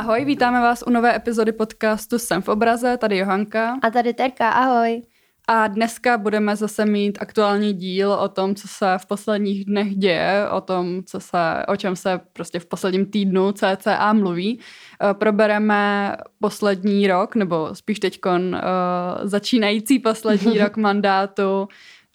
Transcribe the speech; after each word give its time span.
Ahoj, 0.00 0.24
vítáme 0.24 0.60
vás 0.60 0.84
u 0.86 0.90
nové 0.90 1.16
epizody 1.16 1.52
podcastu 1.52 2.18
Jsem 2.18 2.42
v 2.42 2.48
obraze, 2.48 2.96
tady 2.96 3.18
Johanka. 3.18 3.78
A 3.82 3.90
tady 3.90 4.14
Terka, 4.14 4.50
ahoj. 4.50 5.02
A 5.48 5.66
dneska 5.66 6.18
budeme 6.18 6.56
zase 6.56 6.86
mít 6.86 7.18
aktuální 7.20 7.72
díl 7.72 8.12
o 8.12 8.28
tom, 8.28 8.54
co 8.54 8.68
se 8.68 8.94
v 8.98 9.06
posledních 9.06 9.64
dnech 9.64 9.96
děje, 9.96 10.48
o 10.50 10.60
tom, 10.60 11.02
co 11.06 11.20
se, 11.20 11.66
o 11.68 11.76
čem 11.76 11.96
se 11.96 12.20
prostě 12.32 12.58
v 12.58 12.66
posledním 12.66 13.06
týdnu 13.06 13.52
CCA 13.52 14.12
mluví. 14.12 14.60
Eh, 15.02 15.14
probereme 15.14 16.16
poslední 16.40 17.06
rok, 17.06 17.34
nebo 17.34 17.68
spíš 17.72 18.00
teď 18.00 18.20
uh, 18.26 18.32
začínající 19.22 19.98
poslední 19.98 20.58
rok 20.62 20.76
mandátu 20.76 21.68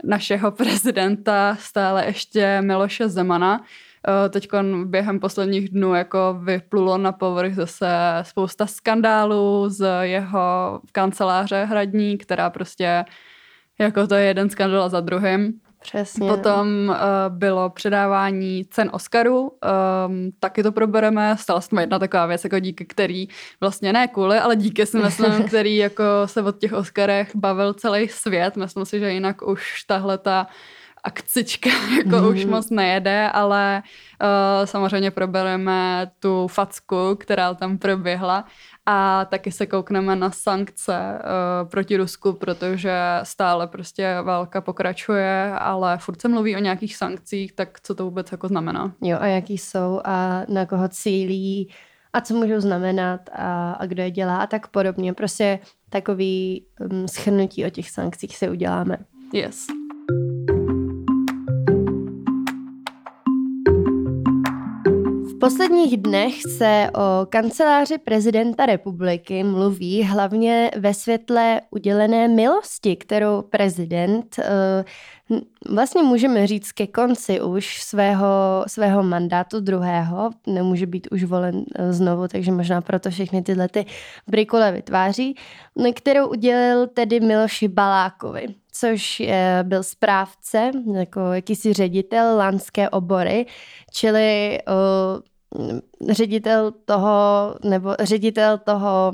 našeho 0.03 0.51
prezidenta, 0.51 1.57
stále 1.59 2.05
ještě 2.05 2.61
Miloše 2.61 3.09
Zemana. 3.09 3.61
Eh, 4.07 4.29
teď 4.29 4.47
během 4.83 5.19
posledních 5.19 5.69
dnů 5.69 5.95
jako 5.95 6.39
vyplulo 6.43 6.97
na 6.97 7.11
povrch 7.11 7.55
zase 7.55 7.87
spousta 8.21 8.67
skandálů 8.67 9.69
z 9.69 10.01
jeho 10.01 10.81
kanceláře 10.91 11.65
hradní, 11.65 12.17
která 12.17 12.49
prostě 12.49 13.05
jako 13.79 14.07
to 14.07 14.15
je 14.15 14.25
jeden 14.25 14.49
skandál 14.49 14.89
za 14.89 14.99
druhým. 14.99 15.53
Přesně. 15.81 16.29
Potom 16.29 16.67
uh, 16.89 16.95
bylo 17.29 17.69
předávání 17.69 18.65
cen 18.65 18.89
Oscarů, 18.93 19.41
um, 19.41 20.31
taky 20.39 20.63
to 20.63 20.71
probereme. 20.71 21.35
Stala 21.37 21.61
se 21.61 21.81
jedna 21.81 21.99
taková 21.99 22.25
věc, 22.25 22.43
jako 22.43 22.59
díky 22.59 22.85
který, 22.85 23.27
vlastně 23.61 23.93
ne 23.93 24.07
kvůli, 24.07 24.37
ale 24.37 24.55
díky 24.55 24.85
si 24.85 24.97
myslím, 24.97 25.43
který 25.47 25.75
jako 25.75 26.03
se 26.25 26.41
od 26.41 26.59
těch 26.59 26.73
Oscarech 26.73 27.35
bavil 27.35 27.73
celý 27.73 28.07
svět. 28.07 28.57
Myslím 28.57 28.85
si, 28.85 28.99
že 28.99 29.11
jinak 29.11 29.47
už 29.47 29.83
tahle 29.83 30.17
ta 30.17 30.47
akcička 31.05 31.69
jako 31.97 32.17
mm. 32.17 32.27
už 32.27 32.45
moc 32.45 32.69
nejede, 32.69 33.29
ale 33.29 33.83
uh, 34.21 34.65
samozřejmě 34.65 35.11
probereme 35.11 36.11
tu 36.19 36.47
facku, 36.47 37.15
která 37.19 37.53
tam 37.53 37.77
proběhla 37.77 38.45
a 38.85 39.25
taky 39.25 39.51
se 39.51 39.65
koukneme 39.65 40.15
na 40.15 40.31
sankce 40.31 40.93
uh, 40.93 41.69
proti 41.69 41.97
Rusku, 41.97 42.33
protože 42.33 42.93
stále 43.23 43.67
prostě 43.67 44.17
válka 44.23 44.61
pokračuje, 44.61 45.51
ale 45.59 45.97
furt 45.97 46.21
se 46.21 46.27
mluví 46.27 46.55
o 46.55 46.59
nějakých 46.59 46.95
sankcích, 46.95 47.53
tak 47.53 47.79
co 47.81 47.95
to 47.95 48.05
vůbec 48.05 48.31
jako 48.31 48.47
znamená? 48.47 48.93
Jo, 49.01 49.17
a 49.21 49.25
jaký 49.25 49.57
jsou 49.57 50.01
a 50.05 50.45
na 50.49 50.65
koho 50.65 50.87
cílí 50.87 51.71
a 52.13 52.21
co 52.21 52.33
můžou 52.33 52.59
znamenat 52.59 53.29
a, 53.33 53.71
a 53.71 53.85
kdo 53.85 54.03
je 54.03 54.11
dělá 54.11 54.37
a 54.37 54.47
tak 54.47 54.67
podobně. 54.67 55.13
Prostě 55.13 55.59
takový 55.89 56.65
um, 56.91 57.07
schrnutí 57.07 57.65
o 57.65 57.69
těch 57.69 57.89
sankcích 57.91 58.37
si 58.37 58.49
uděláme. 58.49 58.97
Yes. 59.33 59.67
Posledních 65.39 65.97
dnech 65.97 66.33
se 66.57 66.89
o 66.95 67.25
kanceláři 67.25 67.97
prezidenta 67.97 68.65
republiky 68.65 69.43
mluví 69.43 70.03
hlavně 70.03 70.71
ve 70.77 70.93
světle 70.93 71.61
udělené 71.71 72.27
milosti, 72.27 72.95
kterou 72.95 73.41
prezident 73.41 74.39
eh, 74.39 74.85
vlastně 75.69 76.03
můžeme 76.03 76.47
říct 76.47 76.71
ke 76.71 76.87
konci 76.87 77.41
už 77.41 77.83
svého, 77.83 78.27
svého 78.67 79.03
mandátu 79.03 79.59
druhého, 79.59 80.29
nemůže 80.47 80.85
být 80.85 81.07
už 81.11 81.23
volen 81.23 81.65
eh, 81.75 81.93
znovu, 81.93 82.27
takže 82.27 82.51
možná 82.51 82.81
proto 82.81 83.09
všechny 83.09 83.41
tyhle 83.41 83.67
ty 83.67 83.85
brikule 84.27 84.71
vytváří, 84.71 85.35
kterou 85.95 86.27
udělil 86.27 86.87
tedy 86.87 87.19
Miloši 87.19 87.67
Balákovi 87.67 88.47
což 88.77 89.19
je, 89.19 89.59
byl 89.63 89.83
správce, 89.83 90.71
jako 90.93 91.19
jakýsi 91.19 91.73
ředitel 91.73 92.37
lánské 92.37 92.89
obory, 92.89 93.45
čili 93.91 94.59
uh, 94.67 96.11
ředitel 96.13 96.71
toho, 96.85 97.55
nebo 97.63 97.95
ředitel 97.99 98.57
toho... 98.57 99.11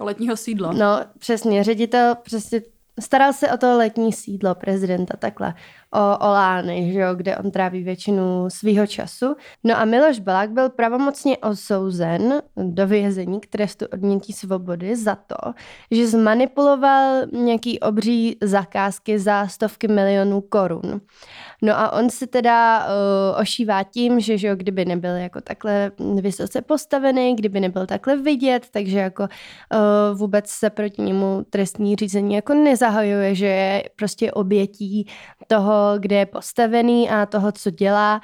Letního 0.00 0.36
sídla. 0.36 0.72
No, 0.72 1.00
přesně, 1.18 1.64
ředitel 1.64 2.14
přesně 2.22 2.60
staral 3.00 3.32
se 3.32 3.52
o 3.52 3.56
to 3.56 3.76
letní 3.76 4.12
sídlo 4.12 4.54
prezidenta 4.54 5.16
takhle 5.16 5.54
o 5.96 6.18
Olány, 6.18 6.92
že 6.92 7.00
jo, 7.00 7.14
kde 7.14 7.36
on 7.36 7.50
tráví 7.50 7.82
většinu 7.82 8.50
svého 8.50 8.86
času. 8.86 9.34
No 9.64 9.78
a 9.78 9.84
Miloš 9.84 10.18
Balák 10.20 10.50
byl 10.50 10.70
pravomocně 10.70 11.38
osouzen 11.38 12.42
do 12.56 12.86
vězení 12.86 13.40
k 13.40 13.46
trestu 13.46 13.84
odnětí 13.92 14.32
svobody 14.32 14.96
za 14.96 15.14
to, 15.14 15.52
že 15.90 16.06
zmanipuloval 16.06 17.22
nějaký 17.32 17.80
obří 17.80 18.36
zakázky 18.42 19.18
za 19.18 19.46
stovky 19.46 19.88
milionů 19.88 20.40
korun. 20.40 21.00
No 21.62 21.78
a 21.78 21.92
on 21.92 22.10
se 22.10 22.26
teda 22.26 22.86
uh, 22.86 23.40
ošívá 23.40 23.82
tím, 23.82 24.20
že, 24.20 24.38
že 24.38 24.48
jo, 24.48 24.56
kdyby 24.56 24.84
nebyl 24.84 25.16
jako 25.16 25.40
takhle 25.40 25.90
vysoce 26.20 26.62
postavený, 26.62 27.36
kdyby 27.36 27.60
nebyl 27.60 27.86
takhle 27.86 28.16
vidět, 28.16 28.66
takže 28.70 28.98
jako 28.98 29.22
uh, 29.22 30.18
vůbec 30.18 30.50
se 30.50 30.70
proti 30.70 31.02
němu 31.02 31.44
trestní 31.50 31.96
řízení 31.96 32.34
jako 32.34 32.54
nezahajuje, 32.54 33.34
že 33.34 33.46
je 33.46 33.82
prostě 33.96 34.32
obětí 34.32 35.06
toho 35.46 35.85
kde 35.98 36.16
je 36.16 36.26
postavený 36.26 37.10
a 37.10 37.26
toho, 37.26 37.52
co 37.52 37.70
dělá 37.70 38.20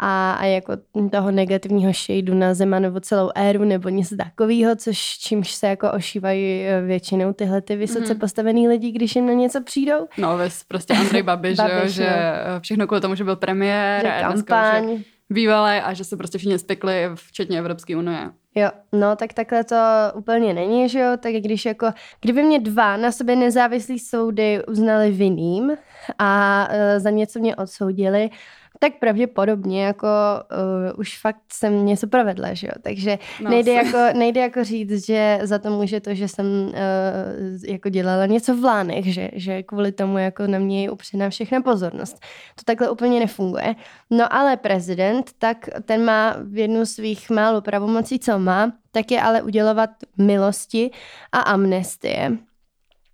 a, 0.00 0.32
a 0.32 0.44
jako 0.44 0.72
toho 1.10 1.30
negativního 1.30 1.92
shadeu 1.92 2.34
na 2.34 2.54
Zemanovu 2.54 3.00
celou 3.00 3.30
éru 3.34 3.64
nebo 3.64 3.88
něco 3.88 4.16
takového, 4.16 4.76
což 4.76 4.98
čímž 4.98 5.52
se 5.52 5.66
jako 5.66 5.92
ošívají 5.92 6.62
eh, 6.62 6.80
většinou 6.80 7.32
tyhle 7.32 7.60
ty 7.60 7.76
vysoce 7.76 8.14
mm-hmm. 8.14 8.18
postavený 8.18 8.68
lidi, 8.68 8.90
když 8.90 9.16
jim 9.16 9.26
na 9.26 9.32
něco 9.32 9.62
přijdou. 9.62 10.06
No, 10.18 10.36
ves 10.36 10.64
prostě 10.64 10.94
Andrej 10.94 11.22
Babiš, 11.22 11.56
Babiš 11.56 11.92
že, 11.92 12.02
že 12.02 12.10
no. 12.54 12.60
všechno 12.60 12.86
kvůli 12.86 13.00
tomu, 13.00 13.14
že 13.14 13.24
byl 13.24 13.36
premiér. 13.36 14.02
Že 14.02 14.12
kampaň. 14.20 14.84
Dneska, 14.84 14.98
že 14.98 15.04
bývalé 15.30 15.82
a 15.82 15.94
že 15.94 16.04
se 16.04 16.16
prostě 16.16 16.38
všichni 16.38 16.58
spikli, 16.58 17.10
včetně 17.14 17.58
Evropské 17.58 17.96
unie. 17.96 18.30
Jo, 18.54 18.70
no 18.92 19.16
tak 19.16 19.32
takhle 19.32 19.64
to 19.64 19.76
úplně 20.14 20.54
není, 20.54 20.88
že 20.88 20.98
jo, 20.98 21.16
tak 21.20 21.32
když 21.32 21.64
jako, 21.64 21.86
kdyby 22.20 22.42
mě 22.42 22.60
dva 22.60 22.96
na 22.96 23.12
sebe 23.12 23.36
nezávislí 23.36 23.98
soudy 23.98 24.64
uznali 24.66 25.10
vinným 25.10 25.72
a 26.18 26.68
uh, 26.70 27.00
za 27.00 27.10
něco 27.10 27.38
mě 27.38 27.56
odsoudili, 27.56 28.30
tak 28.78 28.92
pravděpodobně 28.98 29.84
jako 29.84 30.06
uh, 30.92 31.00
už 31.00 31.18
fakt 31.20 31.40
jsem 31.52 31.86
něco 31.86 32.06
provedla, 32.06 32.54
že 32.54 32.66
jo? 32.66 32.72
Takže 32.82 33.18
no, 33.42 33.50
nejde, 33.50 33.72
jako, 33.84 34.18
nejde 34.18 34.40
jako 34.40 34.64
říct, 34.64 35.06
že 35.06 35.38
za 35.42 35.58
to 35.58 35.70
může 35.70 36.00
to, 36.00 36.14
že 36.14 36.28
jsem 36.28 36.46
uh, 36.46 36.72
jako 37.66 37.88
dělala 37.88 38.26
něco 38.26 38.56
v 38.56 38.64
lánech, 38.64 39.14
že, 39.14 39.30
že 39.32 39.62
kvůli 39.62 39.92
tomu 39.92 40.18
jako 40.18 40.46
na 40.46 40.58
mě 40.58 40.82
je 40.82 40.90
upřená 40.90 41.30
všechna 41.30 41.60
pozornost. 41.60 42.20
To 42.54 42.62
takhle 42.64 42.90
úplně 42.90 43.20
nefunguje. 43.20 43.74
No 44.10 44.32
ale 44.32 44.56
prezident, 44.56 45.30
tak 45.38 45.68
ten 45.84 46.04
má 46.04 46.36
v 46.42 46.56
jednu 46.56 46.86
svých 46.86 47.30
málo 47.30 47.60
pravomocí, 47.60 48.18
co 48.18 48.38
má, 48.38 48.72
tak 48.92 49.10
je 49.10 49.22
ale 49.22 49.42
udělovat 49.42 49.90
milosti 50.18 50.90
a 51.32 51.38
amnestie. 51.38 52.38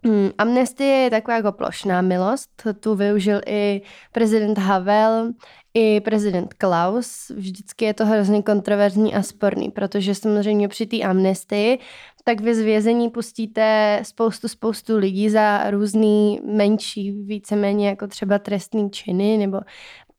Hmm, 0.04 0.30
amnestie 0.38 0.88
je 0.88 1.10
taková 1.10 1.36
jako 1.36 1.52
plošná 1.52 2.02
milost, 2.02 2.62
tu 2.80 2.94
využil 2.94 3.40
i 3.46 3.82
prezident 4.12 4.58
Havel, 4.58 5.32
i 5.74 6.00
prezident 6.00 6.54
Klaus. 6.54 7.30
Vždycky 7.36 7.84
je 7.84 7.94
to 7.94 8.06
hrozně 8.06 8.42
kontroverzní 8.42 9.14
a 9.14 9.22
sporný, 9.22 9.70
protože 9.70 10.14
samozřejmě 10.14 10.68
při 10.68 10.86
té 10.86 11.00
amnestii 11.02 11.78
tak 12.24 12.40
vy 12.40 12.54
z 12.54 12.60
vězení 12.60 13.10
pustíte 13.10 14.00
spoustu, 14.02 14.48
spoustu 14.48 14.96
lidí 14.96 15.30
za 15.30 15.70
různý 15.70 16.40
menší, 16.44 17.12
víceméně 17.12 17.88
jako 17.88 18.06
třeba 18.06 18.38
trestný 18.38 18.90
činy 18.90 19.36
nebo 19.36 19.60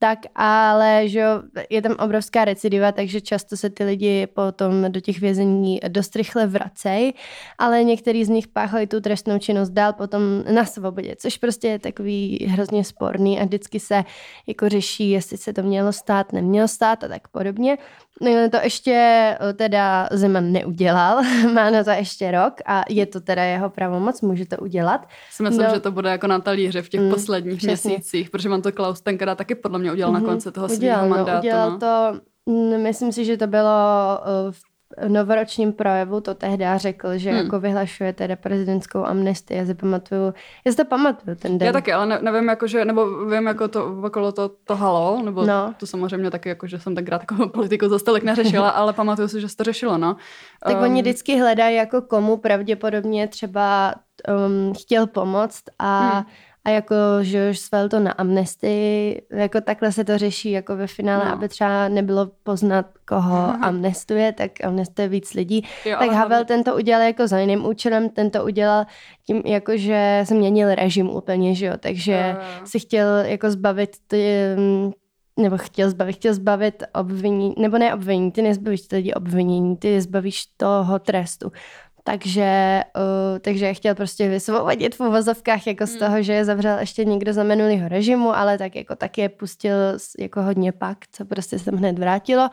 tak 0.04 0.20
ale 0.36 1.08
že 1.08 1.24
je 1.70 1.82
tam 1.82 1.96
obrovská 2.00 2.46
recidiva, 2.46 2.92
takže 2.92 3.22
často 3.22 3.58
se 3.58 3.70
ty 3.70 3.84
lidi 3.84 4.28
potom 4.28 4.92
do 4.92 5.00
těch 5.00 5.20
vězení 5.20 5.80
dost 5.88 6.16
rychle 6.16 6.48
vracejí, 6.48 7.14
ale 7.58 7.84
některý 7.84 8.26
z 8.26 8.30
nich 8.30 8.48
páchají 8.48 8.88
tu 8.88 9.02
trestnou 9.02 9.40
činnost 9.40 9.70
dál 9.70 9.94
potom 9.94 10.22
na 10.54 10.66
svobodě, 10.66 11.16
což 11.16 11.38
prostě 11.38 11.68
je 11.68 11.80
takový 11.80 12.48
hrozně 12.50 12.84
sporný 12.84 13.40
a 13.40 13.46
vždycky 13.46 13.80
se 13.80 14.04
jako 14.48 14.70
řeší, 14.70 15.10
jestli 15.10 15.38
se 15.38 15.54
to 15.54 15.64
mělo 15.64 15.94
stát, 15.94 16.34
nemělo 16.34 16.68
stát 16.68 17.04
a 17.04 17.08
tak 17.08 17.28
podobně. 17.28 17.78
No, 18.22 18.50
to 18.52 18.58
ještě 18.64 18.92
eh, 19.40 19.54
teda 19.54 20.10
Zeman 20.12 20.52
neudělal, 20.52 21.24
má 21.54 21.70
na 21.70 21.84
to 21.84 21.90
ještě 21.90 22.32
rok 22.32 22.54
a 22.66 22.84
je 22.90 23.06
to 23.06 23.22
teda 23.22 23.44
jeho 23.44 23.70
pravomoc, 23.70 24.22
může 24.22 24.46
to 24.46 24.58
udělat. 24.58 25.08
Si 25.32 25.44
myslím, 25.44 25.64
no, 25.68 25.74
že 25.74 25.80
to 25.80 25.92
bude 25.92 26.10
jako 26.10 26.28
na 26.28 26.40
talíři 26.40 26.82
v 26.82 26.90
těch 26.90 27.02
mm, 27.02 27.10
posledních 27.10 27.58
přesně. 27.58 27.90
měsících, 27.90 28.30
protože 28.30 28.50
man 28.50 28.62
to 28.62 28.72
Klaus 28.72 29.02
tenkrát 29.02 29.38
taky 29.38 29.56
podle 29.56 29.80
mě 29.80 29.92
udělal 29.92 30.12
mm-hmm. 30.12 30.14
na 30.14 30.20
mhm. 30.20 30.30
konci 30.30 30.52
toho 30.52 30.70
svého 30.70 31.10
mandátu. 31.10 31.32
No, 31.32 31.40
udělal 31.40 31.72
no. 31.72 31.80
to, 31.80 32.20
mm, 32.46 32.84
myslím 32.84 33.12
si, 33.12 33.26
že 33.26 33.38
to 33.38 33.48
bylo 33.48 33.70
eh, 34.22 34.52
v 34.52 34.73
novoročním 35.08 35.74
projevu 35.74 36.22
to 36.22 36.36
tehdy 36.36 36.66
řekl, 36.76 37.18
že 37.18 37.30
hmm. 37.32 37.40
jako 37.40 37.60
vyhlašuje 37.60 38.14
teda 38.14 38.36
prezidentskou 38.36 39.06
amnestii. 39.06 39.58
Já 39.58 39.66
si 39.66 39.74
pamatuju, 39.74 40.34
já 40.66 40.72
si 40.72 40.78
to 40.78 40.86
pamatuju 40.86 41.36
ten 41.36 41.58
den. 41.58 41.66
Já 41.66 41.74
taky, 41.74 41.94
ale 41.94 42.06
ne, 42.06 42.20
nevím, 42.22 42.50
jako, 42.50 42.68
že, 42.68 42.86
nebo 42.86 43.26
vím, 43.26 43.48
jako 43.48 43.68
to 43.68 44.02
okolo 44.04 44.32
to, 44.32 44.50
to 44.50 44.76
halo, 44.76 45.22
nebo 45.26 45.46
no. 45.46 45.74
to 45.80 45.88
samozřejmě 45.88 46.32
taky, 46.32 46.50
jako, 46.50 46.68
že 46.68 46.80
jsem 46.80 46.96
tenkrát 46.96 47.20
takovou 47.20 47.50
politiku 47.50 47.88
za 47.90 48.00
stolik 48.00 48.24
neřešila, 48.24 48.70
ale 48.80 48.94
pamatuju 48.94 49.28
si, 49.28 49.42
že 49.42 49.50
se 49.50 49.56
to 49.56 49.64
řešilo, 49.64 49.98
no. 49.98 50.16
Tak 50.64 50.78
um, 50.78 50.84
oni 50.84 51.02
vždycky 51.02 51.40
hledají, 51.40 51.76
jako 51.76 52.02
komu 52.02 52.38
pravděpodobně 52.38 53.28
třeba 53.28 53.96
um, 54.48 54.74
chtěl 54.74 55.08
pomoct 55.08 55.64
a 55.80 56.10
hmm 56.10 56.26
a 56.66 56.70
jako, 56.70 56.96
že 57.22 57.50
už 57.50 57.60
svel 57.60 57.90
to 57.90 58.00
na 58.00 58.12
amnestii, 58.12 59.22
jako 59.32 59.62
takhle 59.62 59.92
se 59.92 60.04
to 60.04 60.18
řeší 60.18 60.52
jako 60.52 60.76
ve 60.76 60.88
finále, 60.88 61.26
no. 61.26 61.32
aby 61.32 61.50
třeba 61.50 61.88
nebylo 61.88 62.32
poznat, 62.44 62.86
koho 63.08 63.38
Aha. 63.38 63.60
amnestuje, 63.62 64.32
tak 64.32 64.52
amnestuje 64.64 65.08
víc 65.08 65.34
lidí. 65.34 65.68
Jo, 65.86 65.96
tak 66.00 66.10
Havel 66.10 66.28
hlavně... 66.28 66.46
tento 66.46 66.76
udělal 66.76 67.02
jako 67.02 67.28
za 67.28 67.40
jiným 67.40 67.66
účelem, 67.66 68.10
tento 68.10 68.44
udělal 68.44 68.86
tím, 69.26 69.42
jako 69.46 69.78
že 69.78 70.24
změnil 70.28 70.76
režim 70.76 71.10
úplně, 71.10 71.56
že 71.56 71.66
jo, 71.66 71.74
takže 71.80 72.36
jo. 72.38 72.66
si 72.66 72.80
chtěl 72.80 73.18
jako 73.18 73.52
zbavit 73.52 73.98
ty, 74.08 74.26
nebo 75.40 75.58
chtěl 75.58 75.90
zbavit, 75.90 76.16
chtěl 76.16 76.34
zbavit 76.34 76.84
obvinění, 76.94 77.56
nebo 77.58 77.78
ne 77.78 77.94
obvinění, 77.94 78.32
ty 78.32 78.42
nezbavíš 78.42 78.82
ty 78.82 78.96
lidi 78.96 79.14
obvinění, 79.14 79.78
ty 79.78 80.02
zbavíš 80.02 80.46
toho 80.58 81.00
trestu. 81.00 81.52
Takže, 82.04 82.82
uh, 82.96 83.40
takže 83.40 83.74
chtěl 83.74 83.96
prostě 83.96 84.30
vysvobodit 84.30 84.96
v 84.96 85.00
uvozovkách 85.00 85.68
jako 85.68 85.88
z 85.88 85.90
hmm. 85.90 86.00
toho, 86.00 86.22
že 86.22 86.34
je 86.34 86.46
zavřel 86.46 86.80
ještě 86.80 87.06
někdo 87.06 87.34
za 87.34 87.44
minulého 87.44 87.90
režimu, 87.90 88.36
ale 88.36 88.58
tak 88.58 88.76
jako 88.76 88.96
taky 88.96 89.22
je 89.22 89.30
pustil 89.30 89.76
jako 90.20 90.42
hodně 90.42 90.72
pak, 90.72 90.98
co 91.12 91.26
prostě 91.26 91.60
se 91.60 91.66
tam 91.66 91.76
hned 91.76 92.00
vrátilo. 92.00 92.50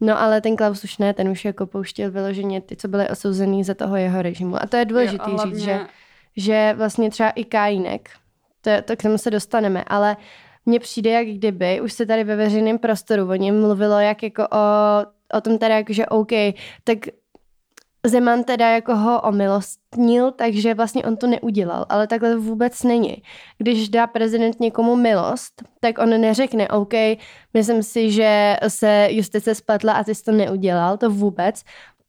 No 0.00 0.20
ale 0.20 0.40
ten 0.40 0.56
Klaus 0.56 0.84
už 0.84 0.98
ne, 0.98 1.14
ten 1.14 1.28
už 1.28 1.44
jako 1.44 1.66
pouštěl 1.66 2.10
vyloženě 2.10 2.60
ty, 2.60 2.76
co 2.76 2.88
byly 2.88 3.08
osouzený 3.08 3.64
za 3.64 3.74
toho 3.74 3.96
jeho 3.96 4.22
režimu. 4.22 4.62
A 4.62 4.66
to 4.66 4.76
je 4.76 4.84
důležité 4.84 5.30
říct, 5.44 5.56
že, 5.56 5.80
že 6.36 6.74
vlastně 6.76 7.10
třeba 7.10 7.30
i 7.30 7.44
Kajínek, 7.44 8.10
to, 8.60 8.70
to 8.84 8.96
k 8.96 9.02
tomu 9.02 9.18
se 9.18 9.30
dostaneme, 9.30 9.84
ale 9.86 10.16
mně 10.66 10.80
přijde, 10.80 11.10
jak 11.10 11.26
kdyby 11.26 11.80
už 11.80 11.92
se 11.92 12.06
tady 12.06 12.24
ve 12.24 12.36
veřejném 12.36 12.78
prostoru 12.78 13.28
o 13.28 13.34
něm 13.34 13.60
mluvilo, 13.60 13.98
jak 14.00 14.22
jako 14.22 14.42
o, 14.42 14.56
o 15.38 15.40
tom 15.40 15.58
teda, 15.58 15.76
jako, 15.76 15.92
že 15.92 16.06
OK, 16.06 16.30
tak 16.84 16.98
Zeman 18.06 18.44
teda 18.44 18.68
jako 18.68 18.96
ho 18.96 19.20
omilostnil, 19.20 20.30
takže 20.32 20.74
vlastně 20.74 21.04
on 21.04 21.16
to 21.16 21.26
neudělal, 21.26 21.86
ale 21.88 22.06
takhle 22.06 22.36
vůbec 22.36 22.82
není. 22.82 23.22
Když 23.58 23.88
dá 23.88 24.06
prezident 24.06 24.60
někomu 24.60 24.96
milost, 24.96 25.62
tak 25.80 25.98
on 25.98 26.20
neřekne, 26.20 26.68
OK, 26.68 26.92
myslím 27.54 27.82
si, 27.82 28.10
že 28.10 28.56
se 28.68 29.08
justice 29.10 29.54
spletla 29.54 29.92
a 29.92 30.04
ty 30.04 30.14
jsi 30.14 30.24
to 30.24 30.32
neudělal, 30.32 30.96
to 30.96 31.10
vůbec. 31.10 31.62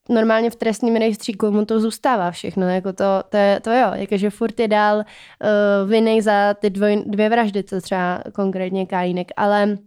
Normálně 0.09 0.49
v 0.49 0.55
trestním 0.55 0.95
rejstříku 0.95 1.51
mu 1.51 1.65
to 1.65 1.79
zůstává 1.79 2.31
všechno, 2.31 2.69
jako 2.69 2.93
to, 2.93 3.23
to, 3.29 3.37
je, 3.37 3.59
to 3.59 3.71
jo, 3.71 3.87
jakože 3.93 4.29
furt 4.29 4.59
je 4.59 4.67
dál 4.67 4.97
uh, 4.97 5.89
vinej 5.89 6.21
za 6.21 6.53
ty 6.53 6.69
dvoj, 6.69 7.03
dvě 7.05 7.29
vraždy, 7.29 7.63
co 7.63 7.81
třeba 7.81 8.21
konkrétně 8.33 8.85
Kajínek, 8.85 9.31
ale 9.37 9.77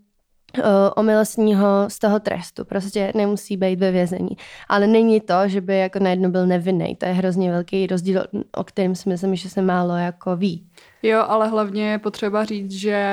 omilostní 0.97 1.55
ho 1.55 1.85
z 1.89 1.99
toho 1.99 2.21
trestu. 2.21 2.65
Prostě 2.65 3.13
nemusí 3.15 3.57
být 3.57 3.81
ve 3.81 3.91
vězení. 3.91 4.37
Ale 4.69 4.87
není 4.87 5.21
to, 5.21 5.35
že 5.47 5.61
by 5.61 5.79
jako 5.79 5.99
najednou 5.99 6.31
byl 6.31 6.47
nevinný. 6.47 6.97
To 6.97 7.07
je 7.07 7.13
hrozně 7.13 7.51
velký 7.51 7.87
rozdíl, 7.87 8.25
o 8.57 8.65
kterém 8.65 8.95
si 8.95 9.09
myslím, 9.09 9.37
že 9.37 9.49
se 9.49 9.63
málo 9.63 9.97
jako 9.97 10.37
ví. 10.37 10.67
Jo, 11.03 11.25
ale 11.29 11.49
hlavně 11.49 11.91
je 11.91 11.99
potřeba 11.99 12.45
říct, 12.45 12.73
že 12.73 13.07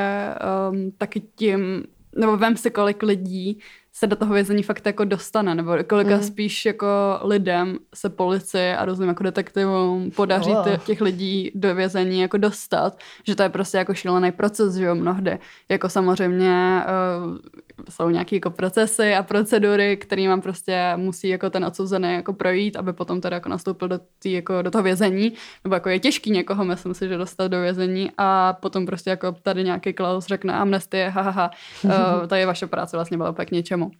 um, 0.71 0.91
taky 0.97 1.21
tím, 1.35 1.83
nebo 2.17 2.37
vem 2.37 2.57
si 2.57 2.71
kolik 2.71 3.03
lidí 3.03 3.59
se 3.97 4.07
do 4.07 4.15
toho 4.15 4.33
vězení 4.33 4.63
fakt 4.63 4.85
jako 4.85 5.05
dostane, 5.05 5.55
nebo 5.55 5.71
kolika 5.87 6.15
mm. 6.15 6.23
spíš 6.23 6.65
jako 6.65 6.87
lidem 7.21 7.77
se 7.93 8.09
policie 8.09 8.77
a 8.77 8.85
různým 8.85 9.09
jako 9.09 9.23
detektivům 9.23 10.11
podaří 10.11 10.51
oh. 10.51 10.77
těch 10.77 11.01
lidí 11.01 11.51
do 11.55 11.75
vězení 11.75 12.19
jako 12.19 12.37
dostat, 12.37 12.99
že 13.27 13.35
to 13.35 13.43
je 13.43 13.49
prostě 13.49 13.77
jako 13.77 13.93
šílený 13.93 14.31
proces, 14.31 14.75
že 14.75 14.85
jo, 14.85 14.95
mnohdy. 14.95 15.39
Jako 15.69 15.89
samozřejmě 15.89 16.81
uh, 17.25 17.37
jsou 17.89 18.09
nějaké 18.09 18.35
jako 18.35 18.51
procesy 18.51 19.15
a 19.15 19.23
procedury, 19.23 19.97
kterými 19.97 20.41
prostě 20.41 20.93
musí 20.95 21.27
jako 21.27 21.49
ten 21.49 21.65
odsouzený 21.65 22.13
jako 22.13 22.33
projít, 22.33 22.75
aby 22.75 22.93
potom 22.93 23.21
teda 23.21 23.35
jako 23.35 23.49
nastoupil 23.49 23.87
do, 23.87 23.99
tý, 24.19 24.31
jako 24.31 24.61
do 24.61 24.71
toho 24.71 24.83
vězení, 24.83 25.33
nebo 25.63 25.75
jako 25.75 25.89
je 25.89 25.99
těžký 25.99 26.31
někoho, 26.31 26.65
myslím 26.65 26.93
si, 26.93 27.07
že 27.07 27.17
dostat 27.17 27.47
do 27.47 27.61
vězení 27.61 28.11
a 28.17 28.53
potom 28.53 28.85
prostě 28.85 29.09
jako 29.09 29.31
tady 29.31 29.63
nějaký 29.63 29.93
Klaus 29.93 30.25
řekne 30.25 30.53
amnestie, 30.53 31.09
hahaha, 31.09 31.51
ha, 31.83 31.97
ha, 31.97 32.21
uh, 32.21 32.27
tady 32.27 32.45
vaše 32.45 32.67
práce 32.67 32.97
vlastně 32.97 33.17
byla 33.17 33.33
pak 33.33 33.51
něčemu. 33.51 33.91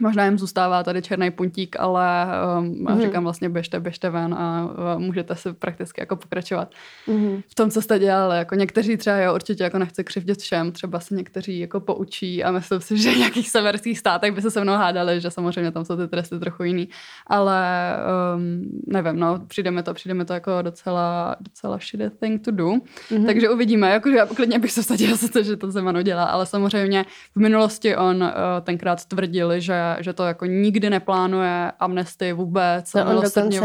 Možná 0.00 0.24
jim 0.24 0.38
zůstává 0.38 0.82
tady 0.82 1.02
černý 1.02 1.30
puntík, 1.30 1.76
ale 1.78 2.26
um, 2.58 2.84
mm-hmm. 2.84 3.02
říkám 3.02 3.24
vlastně 3.24 3.48
běžte, 3.48 3.80
běžte 3.80 4.10
ven 4.10 4.34
a 4.34 4.64
uh, 4.64 5.02
můžete 5.02 5.36
si 5.36 5.52
prakticky 5.52 6.00
jako 6.00 6.16
pokračovat 6.16 6.74
mm-hmm. 7.08 7.42
v 7.48 7.54
tom, 7.54 7.70
co 7.70 7.82
jste 7.82 7.98
dělali. 7.98 8.38
Jako 8.38 8.54
někteří 8.54 8.96
třeba 8.96 9.16
jo, 9.16 9.34
určitě 9.34 9.64
jako 9.64 9.78
nechci 9.78 10.04
křivdit 10.04 10.38
všem, 10.38 10.72
třeba 10.72 11.00
se 11.00 11.14
někteří 11.14 11.58
jako 11.58 11.80
poučí 11.80 12.44
a 12.44 12.50
myslím 12.50 12.80
si, 12.80 12.98
že 13.02 13.10
v 13.10 13.16
nějakých 13.16 13.50
severských 13.50 13.98
státech 13.98 14.32
by 14.32 14.42
se 14.42 14.50
se 14.50 14.60
mnou 14.60 14.72
hádali, 14.72 15.20
že 15.20 15.30
samozřejmě 15.30 15.70
tam 15.70 15.84
jsou 15.84 15.96
ty 15.96 16.08
tresty 16.08 16.38
trochu 16.38 16.62
jiný, 16.62 16.88
ale 17.26 17.92
um, 18.36 18.80
nevím, 18.86 19.20
no, 19.20 19.40
přijde 19.46 19.70
mi 19.70 19.82
to, 19.82 19.94
přijde 19.94 20.14
mi 20.14 20.24
to 20.24 20.32
jako 20.32 20.62
docela, 20.62 21.36
docela 21.40 21.78
shitty 21.78 22.10
thing 22.10 22.44
to 22.44 22.50
do. 22.50 22.66
Mm-hmm. 22.66 23.26
Takže 23.26 23.50
uvidíme, 23.50 23.90
jako, 23.90 24.10
že 24.10 24.18
klidně 24.36 24.58
bych 24.58 24.72
se 24.72 24.82
vsadila 24.86 25.16
za 25.16 25.28
to, 25.28 25.42
že 25.42 25.56
to 25.56 25.70
Zeman 25.70 26.04
dělá, 26.04 26.24
ale 26.24 26.46
samozřejmě 26.46 27.04
v 27.34 27.40
minulosti 27.40 27.96
on 27.96 28.16
uh, 28.22 28.30
tenkrát 28.62 29.04
tvrdil, 29.04 29.60
že 29.60 29.85
že 30.00 30.12
to 30.12 30.24
jako 30.24 30.46
nikdy 30.46 30.90
neplánuje 30.90 31.72
amnesty 31.80 32.32
vůbec, 32.32 32.94
no, 32.94 33.02
on 33.02 33.14
dokonce 33.14 33.60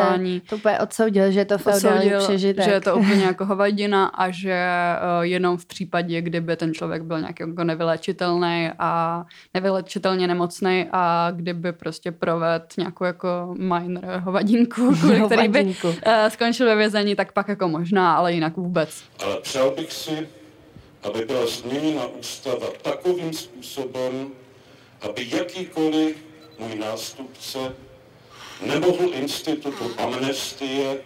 to 0.49 0.55
úplně 0.55 0.79
odsoudil, 0.79 1.31
že 1.31 1.39
je 1.39 1.45
to 1.45 1.57
feudální 1.57 2.11
přežitek. 2.17 2.65
Že 2.65 2.71
je 2.71 2.81
to 2.81 2.95
úplně 2.97 3.23
jako 3.23 3.45
hovadina 3.45 4.05
a 4.05 4.31
že 4.31 4.65
uh, 5.17 5.23
jenom 5.23 5.57
v 5.57 5.65
případě, 5.65 6.21
kdyby 6.21 6.55
ten 6.55 6.73
člověk 6.73 7.03
byl 7.03 7.19
nějak 7.19 7.39
jako 7.39 7.63
nevylečitelný 7.63 8.69
a 8.79 9.23
nevylečitelně 9.53 10.27
nemocný 10.27 10.85
a 10.91 11.31
kdyby 11.35 11.73
prostě 11.73 12.11
proved 12.11 12.73
nějakou 12.77 13.03
jako 13.03 13.55
minor 13.57 14.21
hovadinku, 14.23 14.95
kvůli 14.99 15.21
který 15.21 15.47
by 15.47 15.63
uh, 15.63 15.93
skončil 16.27 16.65
ve 16.65 16.75
vězení, 16.75 17.15
tak 17.15 17.31
pak 17.31 17.47
jako 17.47 17.67
možná, 17.67 18.15
ale 18.15 18.33
jinak 18.33 18.57
vůbec. 18.57 19.03
Ale 19.25 19.37
přál 19.41 19.71
bych 19.71 19.91
si, 19.93 20.27
aby 21.03 21.25
byla 21.25 21.45
změněna 21.45 22.05
ústava 22.19 22.67
takovým 22.81 23.33
způsobem, 23.33 24.31
aby 25.01 25.27
jakýkoliv 25.37 26.17
můj 26.59 26.75
nástupce 26.75 27.59
nemohl 28.65 29.09
institutu 29.13 29.91
amnestie 29.97 31.01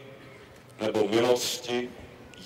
nebo 0.81 1.07
milosti 1.07 1.89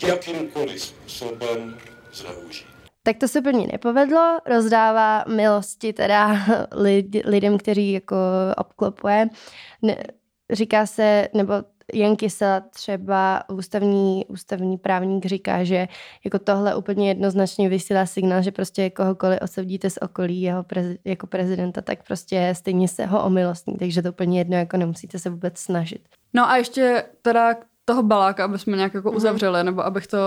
jakýmkoliv 0.08 0.82
způsobem 0.82 1.78
zneužít. 2.14 2.68
Tak 3.04 3.18
to 3.18 3.28
se 3.28 3.42
plně 3.42 3.68
nepovedlo, 3.72 4.38
rozdává 4.46 5.24
milosti 5.28 5.94
teda 5.94 6.38
lid, 6.72 7.06
lidem, 7.26 7.58
kteří 7.58 7.92
jako 7.92 8.16
obklopuje. 8.58 9.28
Ne, 9.82 9.98
říká 10.52 10.86
se, 10.86 11.30
nebo 11.34 11.54
Jan 11.94 12.16
Kysela 12.16 12.60
třeba 12.60 13.44
ústavní, 13.50 14.26
ústavní 14.28 14.78
právník 14.78 15.26
říká, 15.26 15.64
že 15.64 15.88
jako 16.24 16.40
tohle 16.40 16.76
úplně 16.76 17.08
jednoznačně 17.08 17.70
vysílá 17.70 18.06
signál, 18.06 18.42
že 18.42 18.52
prostě 18.52 18.90
kohokoliv 18.90 19.40
odsoudíte 19.42 19.90
z 19.90 19.98
okolí 20.02 20.42
jeho 20.42 20.64
prezi, 20.64 21.00
jako 21.06 21.28
prezidenta, 21.28 21.82
tak 21.82 22.04
prostě 22.04 22.54
stejně 22.56 22.88
se 22.88 23.06
ho 23.06 23.26
omilostní, 23.26 23.78
takže 23.78 24.02
to 24.02 24.10
úplně 24.10 24.40
jedno, 24.40 24.58
jako 24.58 24.78
nemusíte 24.78 25.20
se 25.20 25.30
vůbec 25.30 25.58
snažit. 25.58 26.02
No 26.34 26.50
a 26.50 26.58
ještě 26.58 27.04
teda 27.22 27.56
toho 27.90 28.04
baláka, 28.04 28.46
aby 28.46 28.60
jsme 28.60 28.78
nějak 28.78 28.94
jako 28.94 29.10
mhm. 29.10 29.18
uzavřeli, 29.18 29.64
nebo 29.64 29.86
abych 29.86 30.08
to 30.08 30.18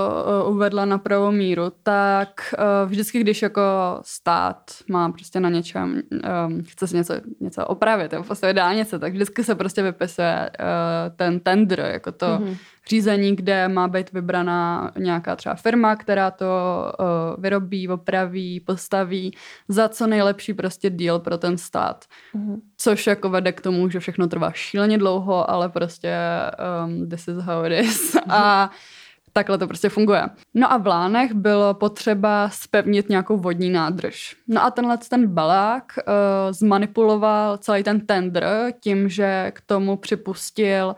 uh, 0.44 0.54
uvedla 0.54 0.84
na 0.84 0.98
pravou 0.98 1.30
míru, 1.30 1.72
tak 1.82 2.54
uh, 2.58 2.90
vždycky, 2.90 3.20
když 3.20 3.42
jako 3.42 3.62
stát 4.02 4.70
má 4.88 5.12
prostě 5.12 5.40
na 5.40 5.48
něčem, 5.48 6.02
um, 6.46 6.62
chce 6.64 6.86
si 6.86 6.96
něco, 6.96 7.14
něco 7.40 7.66
opravit, 7.66 8.12
nebo 8.12 8.24
postavit 8.24 8.54
dálnice, 8.54 8.98
tak 8.98 9.12
vždycky 9.12 9.44
se 9.44 9.54
prostě 9.54 9.82
vypisuje 9.82 10.50
uh, 10.60 11.16
ten 11.16 11.40
tender, 11.40 11.80
jako 11.80 12.12
to 12.12 12.26
mm-hmm 12.26 12.56
řízení, 12.88 13.36
kde 13.36 13.68
má 13.68 13.88
být 13.88 14.12
vybraná 14.12 14.90
nějaká 14.98 15.36
třeba 15.36 15.54
firma, 15.54 15.96
která 15.96 16.30
to 16.30 16.46
uh, 17.00 17.42
vyrobí, 17.42 17.88
opraví, 17.88 18.60
postaví 18.60 19.36
za 19.68 19.88
co 19.88 20.06
nejlepší 20.06 20.54
prostě 20.54 20.90
deal 20.90 21.18
pro 21.18 21.38
ten 21.38 21.58
stát. 21.58 22.04
Mm-hmm. 22.34 22.60
Což 22.76 23.06
jako 23.06 23.30
vede 23.30 23.52
k 23.52 23.60
tomu, 23.60 23.88
že 23.88 24.00
všechno 24.00 24.26
trvá 24.26 24.50
šíleně 24.52 24.98
dlouho, 24.98 25.50
ale 25.50 25.68
prostě 25.68 26.14
um, 26.84 27.08
this 27.08 27.28
is 27.28 27.36
how 27.36 27.64
it 27.64 27.72
is. 27.72 28.14
Mm-hmm. 28.14 28.32
A 28.34 28.70
Takhle 29.34 29.58
to 29.58 29.66
prostě 29.66 29.88
funguje. 29.88 30.22
No 30.54 30.72
a 30.72 30.76
v 30.76 30.86
Lánech 30.86 31.32
bylo 31.32 31.74
potřeba 31.74 32.48
spevnit 32.48 33.08
nějakou 33.08 33.36
vodní 33.36 33.70
nádrž. 33.70 34.36
No 34.48 34.64
a 34.64 34.70
tenhle 34.70 34.98
ten 34.98 35.26
balák 35.26 35.84
uh, 35.96 36.12
zmanipuloval 36.52 37.58
celý 37.58 37.82
ten 37.82 38.06
tender 38.06 38.72
tím, 38.80 39.08
že 39.08 39.52
k 39.54 39.60
tomu 39.60 39.96
připustil 39.96 40.96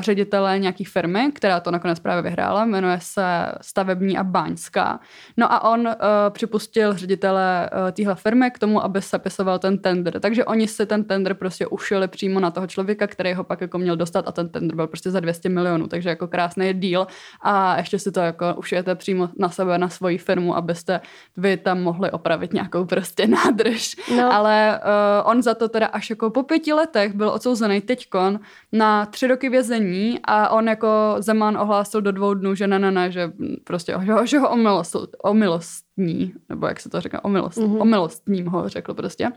ředitele 0.00 0.58
nějaký 0.58 0.84
firmy, 0.84 1.32
která 1.34 1.60
to 1.60 1.70
nakonec 1.70 2.00
právě 2.00 2.22
vyhrála, 2.22 2.64
jmenuje 2.64 2.98
se 3.00 3.24
Stavební 3.60 4.18
a 4.18 4.24
Báňská. 4.24 5.00
No 5.36 5.52
a 5.52 5.64
on 5.64 5.80
uh, 5.80 5.92
připustil 6.30 6.96
ředitele 6.96 7.70
uh, 7.72 7.90
téhle 7.90 8.14
firmy 8.14 8.50
k 8.50 8.58
tomu, 8.58 8.84
aby 8.84 9.02
sepisoval 9.02 9.58
ten 9.58 9.78
tender. 9.78 10.20
Takže 10.20 10.44
oni 10.44 10.68
si 10.68 10.86
ten 10.86 11.04
tender 11.04 11.34
prostě 11.34 11.66
ušili 11.66 12.08
přímo 12.08 12.40
na 12.40 12.50
toho 12.50 12.66
člověka, 12.66 13.06
který 13.06 13.34
ho 13.34 13.44
pak 13.44 13.60
jako 13.60 13.78
měl 13.78 13.96
dostat 13.96 14.28
a 14.28 14.32
ten 14.32 14.48
tender 14.48 14.76
byl 14.76 14.86
prostě 14.86 15.10
za 15.10 15.20
200 15.20 15.48
milionů, 15.48 15.86
takže 15.86 16.08
jako 16.08 16.28
krásný 16.28 16.74
deal 16.74 17.06
a 17.40 17.76
ještě 17.76 17.98
si 17.98 18.12
to 18.12 18.20
jako 18.20 18.54
ušijete 18.54 18.94
přímo 18.94 19.28
na 19.38 19.48
sebe, 19.48 19.78
na 19.78 19.88
svoji 19.88 20.18
firmu, 20.18 20.56
abyste 20.56 21.00
vy 21.36 21.56
tam 21.56 21.82
mohli 21.82 22.10
opravit 22.10 22.52
nějakou 22.52 22.84
prostě 22.84 23.26
nádrž. 23.26 23.96
No. 24.16 24.32
Ale 24.34 24.80
uh, 24.84 25.30
on 25.30 25.42
za 25.42 25.54
to 25.54 25.68
teda 25.68 25.86
až 25.86 26.10
jako 26.10 26.30
po 26.30 26.42
pěti 26.42 26.72
letech 26.72 27.14
byl 27.14 27.28
odsouzený 27.28 27.80
teďkon 27.80 28.40
na 28.72 29.06
tři 29.06 29.26
roky 29.26 29.48
vězení 29.48 29.61
vězení 29.62 30.18
a 30.24 30.48
on 30.48 30.68
jako 30.68 31.16
Zeman 31.18 31.56
ohlásil 31.58 32.02
do 32.02 32.12
dvou 32.12 32.34
dnů, 32.34 32.54
že 32.54 32.66
ne, 32.66 32.78
ne, 32.78 32.90
ne, 32.90 33.10
že 33.10 33.32
prostě 33.64 33.94
že, 34.02 34.12
ho, 34.12 34.26
že 34.26 34.38
ho 34.38 34.50
omilost, 34.50 34.96
omilostní, 35.22 36.32
nebo 36.48 36.66
jak 36.66 36.80
se 36.80 36.88
to 36.88 37.00
říká, 37.00 37.24
omilost, 37.24 37.58
mm-hmm. 37.58 37.80
omilostním 37.80 38.46
ho 38.46 38.68
řekl 38.68 38.94
prostě. 38.94 39.30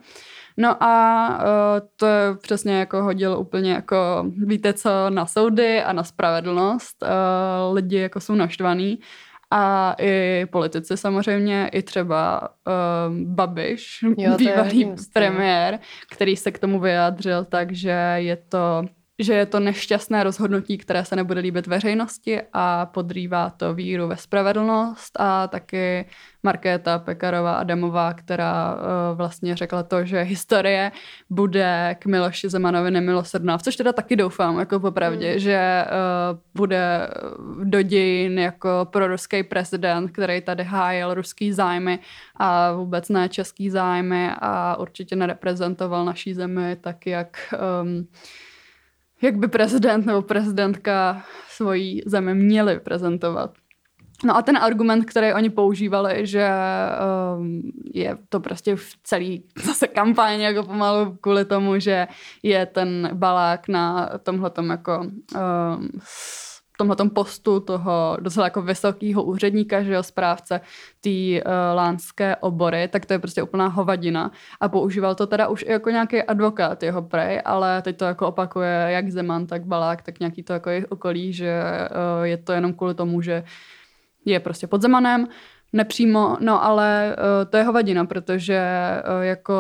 No 0.58 0.84
a 0.84 1.27
uh, 1.38 1.88
to 1.96 2.05
je 2.05 2.36
přesně 2.41 2.79
jako 2.79 3.03
hodil 3.03 3.38
úplně 3.39 3.72
jako, 3.72 4.25
víte 4.46 4.74
co, 4.74 4.89
na 5.10 5.25
soudy 5.25 5.82
a 5.82 5.94
na 5.94 6.03
spravedlnost. 6.03 7.03
Uh, 7.03 7.75
lidi 7.75 7.98
jako 7.98 8.20
jsou 8.20 8.36
naštvaný 8.36 9.00
a 9.51 9.96
i 10.00 10.46
politici 10.51 10.98
samozřejmě, 10.98 11.70
i 11.74 11.82
třeba 11.82 12.50
uh, 12.67 13.15
Babiš, 13.27 14.00
jo, 14.17 14.38
bývalý 14.38 14.96
premiér, 15.13 15.79
který 16.12 16.36
se 16.36 16.51
k 16.51 16.60
tomu 16.60 16.79
vyjádřil, 16.79 17.46
takže 17.46 18.13
je 18.15 18.36
to 18.36 18.86
že 19.20 19.34
je 19.34 19.46
to 19.46 19.60
nešťastné 19.60 20.24
rozhodnutí, 20.24 20.78
které 20.78 21.06
se 21.06 21.16
nebude 21.16 21.42
líbit 21.42 21.68
veřejnosti 21.68 22.42
a 22.54 22.86
podrývá 22.86 23.50
to 23.50 23.74
víru 23.74 24.08
ve 24.08 24.18
spravedlnost 24.18 25.20
a 25.20 25.48
taky 25.48 26.06
Markéta 26.44 27.00
Pekarová 27.00 27.54
Adamová, 27.54 28.14
která 28.14 28.76
uh, 28.76 28.82
vlastně 29.18 29.56
řekla 29.56 29.84
to, 29.84 30.06
že 30.06 30.22
historie 30.22 30.92
bude 31.30 31.96
k 32.00 32.06
Miloši 32.06 32.50
Zemanovi 32.50 32.92
nemilosrdná, 32.92 33.58
v 33.58 33.64
což 33.64 33.76
teda 33.76 33.94
taky 33.94 34.16
doufám, 34.16 34.60
jako 34.60 34.80
popravdě, 34.80 35.34
mm. 35.34 35.40
že 35.40 35.86
uh, 35.86 36.40
bude 36.56 37.10
do 37.64 37.82
dějin 37.82 38.40
jako 38.40 38.88
proruský 38.92 39.44
prezident, 39.44 40.12
který 40.12 40.42
tady 40.42 40.64
hájil 40.64 41.14
ruský 41.14 41.52
zájmy 41.52 42.00
a 42.36 42.72
vůbec 42.72 43.10
ne 43.10 43.30
český 43.30 43.70
zájmy 43.70 44.32
a 44.40 44.80
určitě 44.80 45.16
nereprezentoval 45.16 46.06
naší 46.06 46.34
zemi 46.34 46.76
tak, 46.82 47.08
jak 47.08 47.54
um, 47.82 48.08
jak 49.22 49.38
by 49.38 49.48
prezident 49.48 50.06
nebo 50.06 50.22
prezidentka 50.22 51.24
svoji 51.48 52.02
zemi 52.06 52.36
měli 52.36 52.80
prezentovat. 52.80 53.52
No 54.24 54.38
a 54.38 54.42
ten 54.42 54.58
argument, 54.58 55.06
který 55.06 55.34
oni 55.34 55.50
používali, 55.50 56.28
že 56.28 56.50
um, 57.38 57.62
je 57.94 58.18
to 58.30 58.40
prostě 58.40 58.76
v 58.76 58.90
celý 59.04 59.44
zase 59.64 59.88
kampaň 59.88 60.42
jako 60.42 60.64
pomalu 60.64 61.18
kvůli 61.22 61.46
tomu, 61.46 61.80
že 61.80 62.08
je 62.44 62.66
ten 62.66 63.10
balák 63.14 63.68
na 63.68 64.10
tomhletom 64.24 64.70
jako 64.70 65.00
um, 65.00 65.90
tomhle 66.77 66.96
postu 67.13 67.60
toho 67.60 68.17
docela 68.20 68.46
jako 68.46 68.62
vysokého 68.62 69.24
úředníka, 69.24 69.84
že 69.84 69.94
jo, 69.94 70.03
správce 70.03 70.62
té 71.01 71.10
uh, 71.10 71.51
lánské 71.75 72.36
obory, 72.36 72.88
tak 72.88 73.05
to 73.05 73.13
je 73.13 73.20
prostě 73.20 73.44
úplná 73.44 73.67
hovadina. 73.67 74.32
A 74.62 74.70
používal 74.70 75.15
to 75.15 75.27
teda 75.27 75.48
už 75.48 75.65
i 75.67 75.72
jako 75.72 75.89
nějaký 75.89 76.24
advokát 76.24 76.84
jeho 76.84 77.01
prej, 77.01 77.41
ale 77.46 77.82
teď 77.82 77.98
to 77.98 78.05
jako 78.05 78.27
opakuje 78.27 78.86
jak 78.89 79.10
Zeman, 79.10 79.48
tak 79.48 79.65
Balák, 79.65 80.01
tak 80.01 80.20
nějaký 80.20 80.44
to 80.44 80.53
jako 80.53 80.70
jejich 80.70 80.91
okolí, 80.91 81.34
že 81.34 81.62
uh, 82.20 82.24
je 82.24 82.38
to 82.38 82.53
jenom 82.53 82.74
kvůli 82.74 82.94
tomu, 82.94 83.22
že 83.22 83.44
je 84.25 84.39
prostě 84.39 84.67
pod 84.67 84.82
Zemanem, 84.82 85.27
nepřímo, 85.74 86.38
no 86.39 86.63
ale 86.63 87.15
uh, 87.17 87.50
to 87.50 87.58
je 87.58 87.63
hovadina, 87.63 88.05
protože 88.05 88.62
uh, 89.17 89.24
jako 89.24 89.55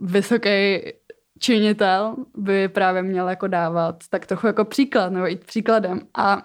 vysoký 0.00 0.80
činitel 1.38 2.16
by 2.36 2.68
právě 2.68 3.02
měl 3.02 3.28
jako 3.28 3.46
dávat 3.46 3.96
tak 4.10 4.26
trochu 4.26 4.46
jako 4.46 4.64
příklad 4.64 5.12
nebo 5.12 5.26
jít 5.26 5.44
příkladem. 5.44 6.00
A, 6.14 6.42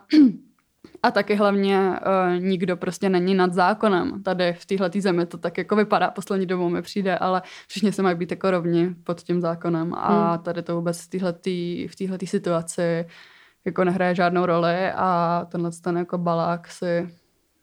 a 1.03 1.11
taky 1.11 1.35
hlavně 1.35 1.89
uh, 1.89 2.43
nikdo 2.43 2.77
prostě 2.77 3.09
není 3.09 3.35
nad 3.35 3.53
zákonem. 3.53 4.23
Tady 4.23 4.53
v 4.53 4.65
téhle 4.65 4.91
zemi 4.99 5.25
to 5.25 5.37
tak 5.37 5.57
jako 5.57 5.75
vypadá, 5.75 6.11
poslední 6.11 6.45
dobou 6.45 6.69
mi 6.69 6.81
přijde, 6.81 7.17
ale 7.17 7.41
všichni 7.67 7.91
se 7.91 8.01
mají 8.01 8.15
být 8.15 8.31
jako 8.31 8.51
rovni 8.51 8.95
pod 9.03 9.21
tím 9.21 9.41
zákonem 9.41 9.93
a 9.93 10.31
hmm. 10.31 10.43
tady 10.43 10.61
to 10.61 10.75
vůbec 10.75 11.01
v 11.01 11.09
téhletý, 11.09 11.87
v 11.87 11.95
téhletý 11.95 12.27
situaci 12.27 13.05
jako 13.65 13.83
nehraje 13.83 14.15
žádnou 14.15 14.45
roli 14.45 14.91
a 14.95 15.45
tenhle 15.51 15.71
ten 15.83 15.97
jako 15.97 16.17
balák 16.17 16.67
si 16.67 17.09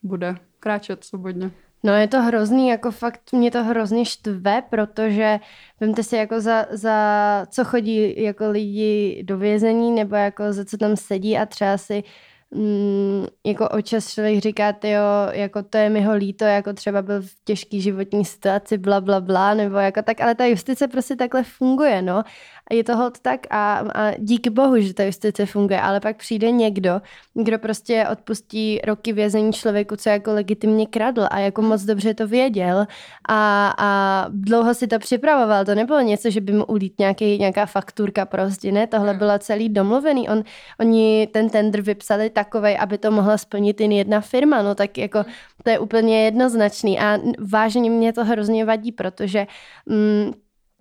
bude 0.02 0.36
kráčet 0.60 1.04
svobodně. 1.04 1.50
No 1.82 1.94
je 1.94 2.08
to 2.08 2.22
hrozný, 2.22 2.68
jako 2.68 2.90
fakt 2.90 3.32
mě 3.32 3.50
to 3.50 3.64
hrozně 3.64 4.04
štve, 4.04 4.62
protože 4.70 5.40
vemte 5.80 6.02
si 6.02 6.16
jako 6.16 6.40
za, 6.40 6.66
za 6.70 7.46
co 7.50 7.64
chodí 7.64 8.22
jako 8.22 8.50
lidi 8.50 9.22
do 9.24 9.38
vězení 9.38 9.90
nebo 9.92 10.16
jako 10.16 10.52
za 10.52 10.64
co 10.64 10.76
tam 10.76 10.96
sedí 10.96 11.38
a 11.38 11.46
třeba 11.46 11.78
si 11.78 12.04
mm, 12.50 13.26
jako 13.44 13.68
očas 13.68 14.12
člověk 14.12 14.38
říká, 14.38 14.74
jo, 14.84 15.00
jako 15.32 15.62
to 15.62 15.78
je 15.78 15.90
mi 15.90 16.02
ho 16.02 16.14
líto, 16.14 16.44
jako 16.44 16.72
třeba 16.72 17.02
byl 17.02 17.22
v 17.22 17.30
těžké 17.44 17.80
životní 17.80 18.24
situaci, 18.24 18.78
bla, 18.78 19.00
bla, 19.00 19.20
bla, 19.20 19.54
nebo 19.54 19.76
jako 19.76 20.02
tak, 20.02 20.20
ale 20.20 20.34
ta 20.34 20.44
justice 20.44 20.88
prostě 20.88 21.16
takhle 21.16 21.42
funguje, 21.42 22.02
no. 22.02 22.22
A 22.70 22.74
je 22.74 22.84
to 22.84 22.96
hod 22.96 23.18
tak 23.20 23.40
a, 23.50 23.74
a 23.94 24.12
díky 24.18 24.50
bohu, 24.50 24.80
že 24.80 24.94
ta 24.94 25.04
justice 25.04 25.46
funguje, 25.46 25.80
ale 25.80 26.00
pak 26.00 26.16
přijde 26.16 26.50
někdo, 26.50 27.00
kdo 27.34 27.58
prostě 27.58 28.06
odpustí 28.12 28.80
roky 28.84 29.12
vězení 29.12 29.52
člověku, 29.52 29.96
co 29.96 30.08
jako 30.08 30.32
legitimně 30.32 30.86
kradl 30.86 31.26
a 31.30 31.38
jako 31.38 31.62
moc 31.62 31.82
dobře 31.82 32.14
to 32.14 32.26
věděl 32.26 32.86
a, 33.28 33.74
a 33.78 34.26
dlouho 34.30 34.74
si 34.74 34.86
to 34.86 34.98
připravoval. 34.98 35.64
To 35.64 35.74
nebylo 35.74 36.00
něco, 36.00 36.30
že 36.30 36.40
by 36.40 36.52
mu 36.52 36.64
ulít 36.64 36.98
nějaký, 36.98 37.38
nějaká 37.38 37.66
fakturka 37.66 38.26
prostě, 38.26 38.72
ne? 38.72 38.86
Tohle 38.86 39.10
hmm. 39.10 39.18
bylo 39.18 39.38
celý 39.38 39.68
domluvený. 39.68 40.28
On, 40.28 40.42
oni 40.80 41.28
ten 41.32 41.50
tender 41.50 41.80
vypsali 41.80 42.30
takovej, 42.30 42.76
aby 42.80 42.98
to 42.98 43.10
mohla 43.10 43.38
splnit 43.38 43.80
jen 43.80 43.92
jedna 43.92 44.20
firma, 44.20 44.62
no 44.62 44.74
tak 44.74 44.98
jako 44.98 45.24
to 45.62 45.70
je 45.70 45.78
úplně 45.78 46.24
jednoznačný 46.24 47.00
a 47.00 47.18
vážně 47.38 47.90
mě 47.90 48.12
to 48.12 48.24
hrozně 48.24 48.64
vadí, 48.64 48.92
protože 48.92 49.46
mm, 49.86 50.32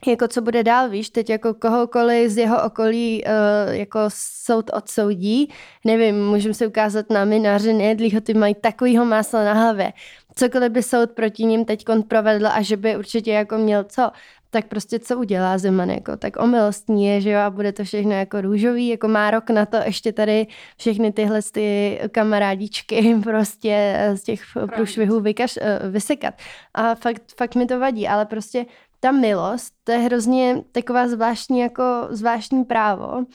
jako 0.07 0.27
co 0.27 0.41
bude 0.41 0.63
dál, 0.63 0.89
víš, 0.89 1.09
teď 1.09 1.29
jako 1.29 1.53
kohokoliv 1.53 2.31
z 2.31 2.37
jeho 2.37 2.63
okolí 2.63 3.23
uh, 3.23 3.73
jako 3.73 3.99
soud 4.45 4.71
odsoudí, 4.73 5.49
nevím, 5.85 6.25
můžeme 6.25 6.53
se 6.53 6.67
ukázat 6.67 7.09
na 7.09 7.25
minaři 7.25 7.73
nejedlýho, 7.73 8.21
ty 8.21 8.33
mají 8.33 8.55
takovýho 8.55 9.05
másla 9.05 9.43
na 9.43 9.53
hlavě. 9.53 9.93
Cokoliv 10.35 10.71
by 10.71 10.83
soud 10.83 11.11
proti 11.11 11.43
ním 11.43 11.65
teď 11.65 11.85
provedl 12.07 12.47
a 12.47 12.61
že 12.61 12.77
by 12.77 12.97
určitě 12.97 13.31
jako 13.31 13.57
měl 13.57 13.83
co, 13.83 14.11
tak 14.55 14.67
prostě 14.67 14.99
co 14.99 15.17
udělá 15.17 15.57
Zeman, 15.57 15.89
jako, 15.89 16.17
tak 16.17 16.43
omilostní 16.43 17.05
je, 17.05 17.21
že 17.21 17.29
jo, 17.29 17.39
a 17.39 17.49
bude 17.49 17.71
to 17.71 17.83
všechno 17.83 18.11
jako 18.11 18.41
růžový, 18.41 18.87
jako 18.87 19.07
má 19.07 19.31
rok 19.31 19.49
na 19.49 19.65
to 19.65 19.77
ještě 19.85 20.11
tady 20.11 20.47
všechny 20.77 21.11
tyhle 21.11 21.41
ty 21.51 21.99
kamarádičky 22.11 23.15
prostě 23.23 23.97
z 24.15 24.23
těch 24.23 24.41
průšvihů 24.75 25.19
vykaš, 25.19 25.57
uh, 25.57 25.91
vysekat. 25.91 26.33
A 26.73 26.95
fakt, 26.95 27.21
fakt 27.37 27.55
mi 27.55 27.65
to 27.65 27.79
vadí, 27.79 28.07
ale 28.07 28.25
prostě 28.25 28.65
ta 29.05 29.11
milost, 29.11 29.73
to 29.83 29.91
je 29.91 29.97
hrozně 29.97 30.63
taková 30.71 31.07
zvláštní, 31.07 31.59
jako 31.59 31.83
zvláštní 32.09 32.65
právo 32.65 33.25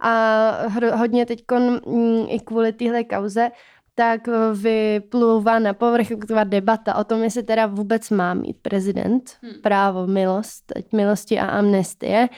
a 0.00 0.50
hro, 0.66 0.96
hodně 0.96 1.26
teď 1.26 1.44
mm, 1.86 2.24
i 2.28 2.40
kvůli 2.40 2.72
téhle 2.72 3.04
kauze 3.04 3.50
tak 3.94 4.28
vyplouvá 4.54 5.58
na 5.58 5.74
povrch 5.74 6.08
taková 6.20 6.44
debata 6.44 6.94
o 6.94 7.04
tom, 7.04 7.22
jestli 7.22 7.42
teda 7.42 7.66
vůbec 7.66 8.10
má 8.10 8.34
mít 8.34 8.56
prezident 8.62 9.30
hmm. 9.42 9.52
právo 9.62 10.06
milost, 10.06 10.64
teď 10.74 10.92
milosti 10.92 11.40
a 11.40 11.46
amnestie. 11.46 12.28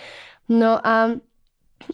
No 0.49 0.87
a 0.87 1.11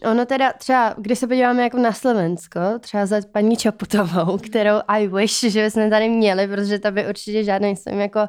Ono 0.05 0.27
teda 0.27 0.53
třeba, 0.53 0.95
když 0.99 1.19
se 1.19 1.27
podíváme 1.27 1.63
jako 1.63 1.79
na 1.79 1.93
Slovensko, 1.93 2.61
třeba 2.81 3.07
za 3.07 3.17
paní 3.33 3.57
Čaputovou, 3.57 4.39
kterou 4.39 4.81
I 4.89 5.09
wish, 5.09 5.41
že 5.41 5.71
jsme 5.71 5.91
tady 5.91 6.09
měli, 6.09 6.49
protože 6.49 6.79
ta 6.79 6.91
by 6.91 7.09
určitě 7.09 7.45
žádný 7.45 7.77
jsem 7.77 8.01
jako 8.01 8.21
uh, 8.21 8.27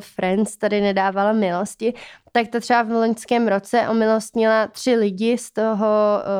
Friends 0.00 0.56
tady 0.56 0.80
nedávala 0.80 1.32
milosti, 1.32 1.94
tak 2.32 2.48
to 2.48 2.60
třeba 2.60 2.82
v 2.82 2.90
loňském 2.90 3.48
roce 3.48 3.88
omilostnila 3.88 4.66
tři 4.66 4.94
lidi, 4.94 5.38
z 5.38 5.52
toho 5.52 5.86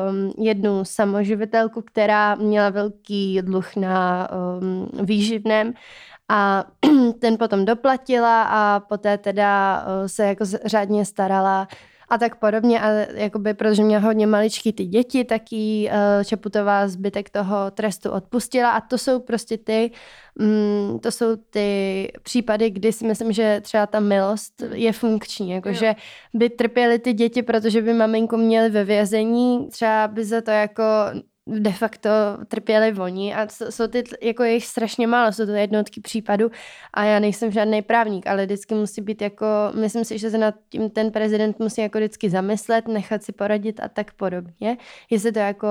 um, 0.09 0.45
jednu 0.45 0.85
samoživitelku, 0.85 1.81
která 1.81 2.35
měla 2.35 2.69
velký 2.69 3.41
dluh 3.41 3.75
na 3.75 4.27
um, 4.61 4.89
výživném 5.05 5.73
a 6.29 6.63
ten 7.19 7.37
potom 7.37 7.65
doplatila 7.65 8.43
a 8.43 8.79
poté 8.79 9.17
teda 9.17 9.85
se 10.07 10.25
jako 10.25 10.45
řádně 10.65 11.05
starala 11.05 11.67
a 12.09 12.17
tak 12.17 12.35
podobně. 12.35 12.81
A 12.81 12.89
jakoby, 13.13 13.53
protože 13.53 13.83
měla 13.83 14.03
hodně 14.03 14.27
maličký 14.27 14.73
ty 14.73 14.85
děti, 14.85 15.25
tak 15.25 15.51
jí 15.51 15.87
uh, 15.89 16.23
Čaputová 16.23 16.87
zbytek 16.87 17.29
toho 17.29 17.71
trestu 17.71 18.11
odpustila. 18.11 18.71
A 18.71 18.81
to 18.81 18.97
jsou 18.97 19.19
prostě 19.19 19.57
ty, 19.57 19.91
mm, 20.39 20.99
to 20.99 21.11
jsou 21.11 21.35
ty 21.35 22.11
případy, 22.23 22.69
kdy 22.69 22.93
si 22.93 23.07
myslím, 23.07 23.31
že 23.31 23.61
třeba 23.61 23.87
ta 23.87 23.99
milost 23.99 24.63
je 24.73 24.93
funkční. 24.93 25.51
Jakože 25.51 25.95
by 26.33 26.49
trpěly 26.49 26.99
ty 26.99 27.13
děti, 27.13 27.43
protože 27.43 27.81
by 27.81 27.93
maminku 27.93 28.37
měli 28.37 28.69
ve 28.69 28.83
vězení, 28.83 29.67
třeba 29.67 30.07
by 30.07 30.25
za 30.25 30.41
to 30.41 30.51
jako 30.51 30.83
de 31.49 31.71
facto 31.71 32.09
trpěli 32.47 32.93
oni 32.99 33.35
a 33.35 33.47
jsou 33.69 33.87
ty, 33.87 34.03
jako 34.21 34.43
jich 34.43 34.65
strašně 34.65 35.07
málo, 35.07 35.31
jsou 35.31 35.45
to 35.45 35.51
jednotky 35.51 36.01
případů 36.01 36.51
a 36.93 37.03
já 37.03 37.19
nejsem 37.19 37.51
žádný 37.51 37.81
právník, 37.81 38.27
ale 38.27 38.45
vždycky 38.45 38.75
musí 38.75 39.01
být 39.01 39.21
jako, 39.21 39.45
myslím 39.75 40.05
si, 40.05 40.17
že 40.17 40.29
se 40.29 40.37
nad 40.37 40.55
tím 40.69 40.89
ten 40.89 41.11
prezident 41.11 41.59
musí 41.59 41.81
jako 41.81 41.97
vždycky 41.97 42.29
zamyslet, 42.29 42.87
nechat 42.87 43.23
si 43.23 43.31
poradit 43.31 43.79
a 43.79 43.89
tak 43.89 44.13
podobně, 44.13 44.77
jestli 45.09 45.31
to 45.31 45.39
jako 45.39 45.67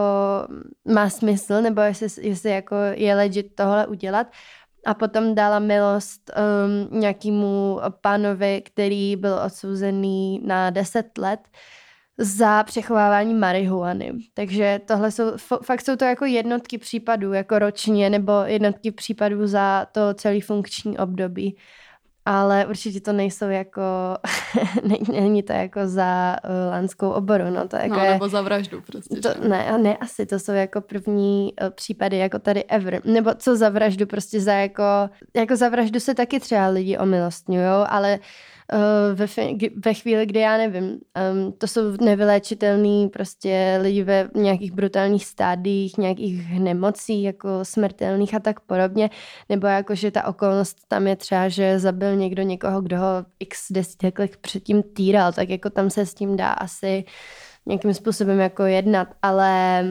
má 0.85 1.11
smysl, 1.11 1.63
nebo 1.63 1.81
jestli, 1.81 2.07
jestli 2.21 2.51
jako 2.51 2.77
je 2.95 3.15
legit 3.15 3.55
tohle 3.55 3.87
udělat. 3.87 4.27
A 4.87 4.95
potom 4.95 5.35
dala 5.35 5.59
milost 5.59 6.31
um, 6.91 7.01
nějakému 7.01 7.81
pánovi, 8.01 8.63
který 8.65 9.17
byl 9.17 9.41
odsouzený 9.47 10.41
na 10.45 10.71
10 10.71 11.19
let 11.19 11.41
za 12.19 12.63
přechovávání 12.63 13.35
marihuany. 13.35 14.13
Takže 14.35 14.81
tohle 14.85 15.11
jsou, 15.11 15.25
fakt 15.63 15.81
jsou 15.81 15.97
to 15.97 16.05
jako 16.05 16.25
jednotky 16.25 16.79
případů, 16.79 17.33
jako 17.33 17.59
ročně, 17.59 18.11
nebo 18.11 18.33
jednotky 18.45 18.91
případů 18.91 19.47
za 19.47 19.87
to 19.93 20.15
celý 20.15 20.41
funkční 20.41 20.99
období 20.99 21.57
ale 22.31 22.67
určitě 22.67 23.01
to 23.01 23.13
nejsou 23.13 23.49
jako, 23.49 23.83
není 25.13 25.43
to 25.43 25.53
jako 25.53 25.81
za 25.85 26.37
uh, 26.45 26.71
lanskou 26.71 27.11
oboru, 27.11 27.45
no 27.51 27.69
to 27.69 27.77
jako 27.77 27.95
no, 27.95 28.05
je, 28.05 28.11
nebo 28.11 28.29
za 28.29 28.43
vraždu 28.43 28.81
prostě. 28.81 29.17
To, 29.17 29.49
ne, 29.49 29.79
ne, 29.79 29.97
asi, 29.97 30.27
to 30.27 30.39
jsou 30.39 30.53
jako 30.53 30.81
první 30.81 31.53
uh, 31.63 31.71
případy 31.71 32.19
jako 32.19 32.39
tady 32.39 32.65
ever, 32.65 33.01
nebo 33.05 33.31
co 33.35 33.57
za 33.57 33.69
vraždu, 33.69 34.07
prostě 34.07 34.41
za 34.41 34.53
jako, 34.53 34.83
jako 35.37 35.57
za 35.57 35.69
vraždu 35.69 36.01
se 36.01 36.15
taky 36.15 36.41
třeba 36.41 36.69
lidi 36.69 36.99
omilostňujou, 36.99 37.85
ale 37.89 38.19
Eh, 38.19 38.58
ve, 39.15 39.27
ve 39.85 39.95
chvíli, 39.95 40.27
kdy 40.27 40.41
já 40.41 40.57
nevím, 40.57 40.85
um, 40.85 41.53
to 41.59 41.67
jsou 41.67 41.81
nevyléčitelný 42.01 43.09
prostě 43.09 43.79
lidi 43.83 44.03
ve 44.03 44.29
nějakých 44.35 44.73
brutálních 44.73 45.27
stádiích, 45.27 45.99
nějakých 45.99 46.61
nemocí, 46.61 47.23
jako 47.23 47.49
smrtelných 47.63 48.35
a 48.35 48.39
tak 48.39 48.61
podobně, 48.61 49.11
nebo 49.49 49.67
jako, 49.67 49.95
že 49.95 50.11
ta 50.11 50.27
okolnost 50.27 50.79
tam 50.89 51.07
je 51.07 51.17
třeba, 51.17 51.49
že 51.49 51.79
zabil 51.79 52.17
někdo 52.17 52.43
někoho, 52.43 52.81
kdo 52.81 52.99
ho 52.99 53.25
x 53.41 53.73
desítek 53.73 54.19
let 54.19 54.37
předtím 54.37 54.83
týral, 54.83 55.33
tak 55.33 55.49
jako 55.49 55.71
tam 55.71 55.91
se 55.91 56.07
s 56.07 56.15
tím 56.15 56.37
dá 56.37 56.49
asi 56.49 57.05
uh, 57.07 57.48
nějakým 57.69 57.95
způsobem 57.95 58.39
jako 58.39 58.63
jednat, 58.63 59.09
ale... 59.23 59.85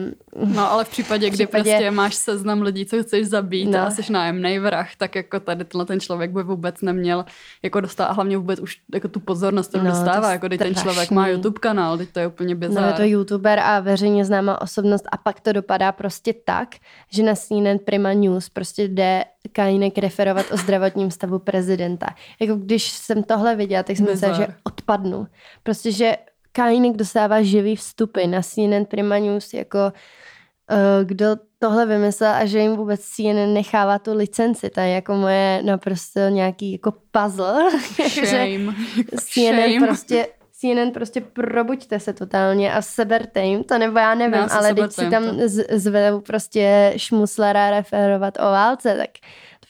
No 0.44 0.72
ale 0.72 0.84
v 0.84 0.88
případě, 0.88 1.26
v 1.26 1.28
kdy 1.28 1.46
případě... 1.46 1.70
prostě 1.70 1.90
máš 1.90 2.14
seznam 2.14 2.62
lidí, 2.62 2.86
co 2.86 3.02
chceš 3.02 3.26
zabít 3.26 3.70
no. 3.70 3.78
a 3.78 3.90
jsi 3.90 4.12
nájemnej 4.12 4.58
vrah, 4.58 4.96
tak 4.96 5.14
jako 5.14 5.40
tady 5.40 5.64
tenhle 5.64 5.86
ten 5.86 6.00
člověk 6.00 6.30
by 6.30 6.42
vůbec 6.42 6.80
neměl 6.80 7.24
jako 7.62 7.80
dostat 7.80 8.04
a 8.04 8.12
hlavně 8.12 8.36
vůbec 8.36 8.60
už 8.60 8.76
jako 8.94 9.08
tu 9.08 9.20
pozornost 9.20 9.68
to 9.68 9.78
no, 9.78 9.84
dostává, 9.84 10.32
jako 10.32 10.46
když 10.46 10.58
ten 10.58 10.74
člověk 10.74 11.10
má 11.10 11.28
YouTube 11.28 11.58
kanál, 11.60 11.98
teď 11.98 12.08
to 12.12 12.20
je 12.20 12.26
úplně 12.26 12.54
bizar. 12.54 12.82
No 12.82 12.88
je 12.88 12.94
to 12.94 13.02
YouTuber 13.02 13.60
a 13.60 13.80
veřejně 13.80 14.24
známá 14.24 14.60
osobnost 14.60 15.04
a 15.12 15.16
pak 15.16 15.40
to 15.40 15.52
dopadá 15.52 15.92
prostě 15.92 16.34
tak, 16.44 16.68
že 17.10 17.22
na 17.22 17.34
CNN 17.34 17.78
Prima 17.84 18.12
News 18.12 18.48
prostě 18.48 18.88
jde 18.88 19.24
Kajnek 19.52 19.98
referovat 19.98 20.46
o 20.52 20.56
zdravotním 20.56 21.10
stavu 21.10 21.38
prezidenta. 21.38 22.06
Jako 22.40 22.54
když 22.56 22.88
jsem 22.88 23.22
tohle 23.22 23.56
viděla, 23.56 23.82
tak 23.82 23.96
jsem 23.96 24.06
myslela, 24.06 24.34
že 24.34 24.46
odpadnu. 24.64 25.26
Prostě, 25.62 25.92
že 25.92 26.16
Kajnik 26.58 26.96
dostává 26.96 27.42
živý 27.42 27.76
vstupy 27.76 28.26
na 28.26 28.42
CNN 28.42 28.84
Prima 28.88 29.18
News, 29.18 29.54
jako 29.54 29.78
uh, 29.78 31.04
kdo 31.04 31.26
tohle 31.58 31.86
vymyslel 31.86 32.32
a 32.34 32.46
že 32.46 32.58
jim 32.58 32.76
vůbec 32.76 33.00
CNN 33.00 33.54
nechává 33.54 33.98
tu 33.98 34.14
licenci. 34.14 34.70
To 34.70 34.80
je 34.80 34.88
jako 34.88 35.14
moje 35.14 35.62
naprosto 35.62 36.20
nějaký 36.20 36.72
jako 36.72 36.92
puzzle. 37.10 37.70
Shame. 38.08 38.74
CNN 39.16 39.70
Shame. 39.70 39.86
prostě 39.86 40.26
CNN 40.52 40.90
prostě 40.90 41.20
probuďte 41.20 42.00
se 42.00 42.12
totálně 42.12 42.72
a 42.72 42.82
seberte 42.82 43.44
jim 43.44 43.64
to, 43.64 43.78
nebo 43.78 43.98
já 43.98 44.14
nevím, 44.14 44.40
no, 44.40 44.46
ale 44.52 44.74
teď 44.74 44.92
si 44.92 45.10
tam 45.10 45.24
zvedou 45.70 46.20
prostě 46.20 46.92
šmuslera 46.96 47.70
referovat 47.70 48.34
o 48.40 48.42
válce, 48.42 48.96
tak 48.96 49.10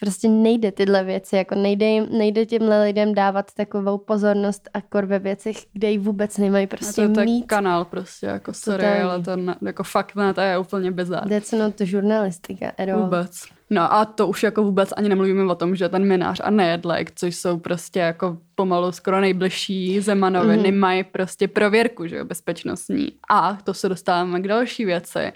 prostě 0.01 0.29
nejde 0.29 0.73
tyhle 0.73 1.05
věci, 1.05 1.37
jako 1.37 1.55
nejde, 1.55 1.87
jim, 1.87 2.07
nejde 2.11 2.47
těmhle 2.47 2.85
lidem 2.85 3.15
dávat 3.15 3.55
takovou 3.55 3.99
pozornost 3.99 4.71
a 4.75 4.81
kor 4.81 5.07
ve 5.07 5.19
věcech, 5.19 5.57
kde 5.73 5.91
ji 5.91 5.99
vůbec 5.99 6.39
nemají 6.39 6.67
prostě 6.67 7.05
a 7.05 7.09
to, 7.09 7.15
to 7.15 7.21
mít. 7.21 7.47
kanál 7.47 7.85
prostě, 7.85 8.27
jako 8.27 8.53
sorry, 8.53 8.87
ale 8.87 9.23
to 9.23 9.37
jako 9.67 9.83
fakt 9.83 10.15
ne, 10.15 10.35
to 10.35 10.41
je 10.41 10.59
úplně 10.59 10.91
bizar. 10.91 11.29
That's 11.29 11.53
not 11.53 11.81
žurnalistika 11.81 12.73
all. 12.79 13.03
Vůbec. 13.03 13.43
No 13.71 13.93
a 13.93 14.05
to 14.05 14.29
už 14.29 14.43
jako 14.43 14.65
vůbec 14.65 14.93
ani 14.97 15.09
nemluvíme 15.09 15.45
o 15.45 15.55
tom, 15.55 15.77
že 15.77 15.89
ten 15.89 16.05
minář 16.09 16.41
a 16.45 16.51
nejedlek, 16.51 17.13
což 17.15 17.37
jsou 17.37 17.59
prostě 17.59 18.01
jako 18.01 18.39
pomalu 18.55 18.93
skoro 18.93 19.21
nejbližší 19.21 20.01
Zemanovi, 20.01 20.57
mm-hmm. 20.57 20.63
nemají 20.63 21.05
prostě 21.05 21.49
prověrku, 21.49 22.07
že 22.07 22.17
jo, 22.17 22.25
bezpečnostní. 22.25 23.13
A 23.31 23.59
to 23.65 23.75
se 23.75 23.89
dostáváme 23.89 24.41
k 24.41 24.49
další 24.49 24.85
věci, 24.85 25.33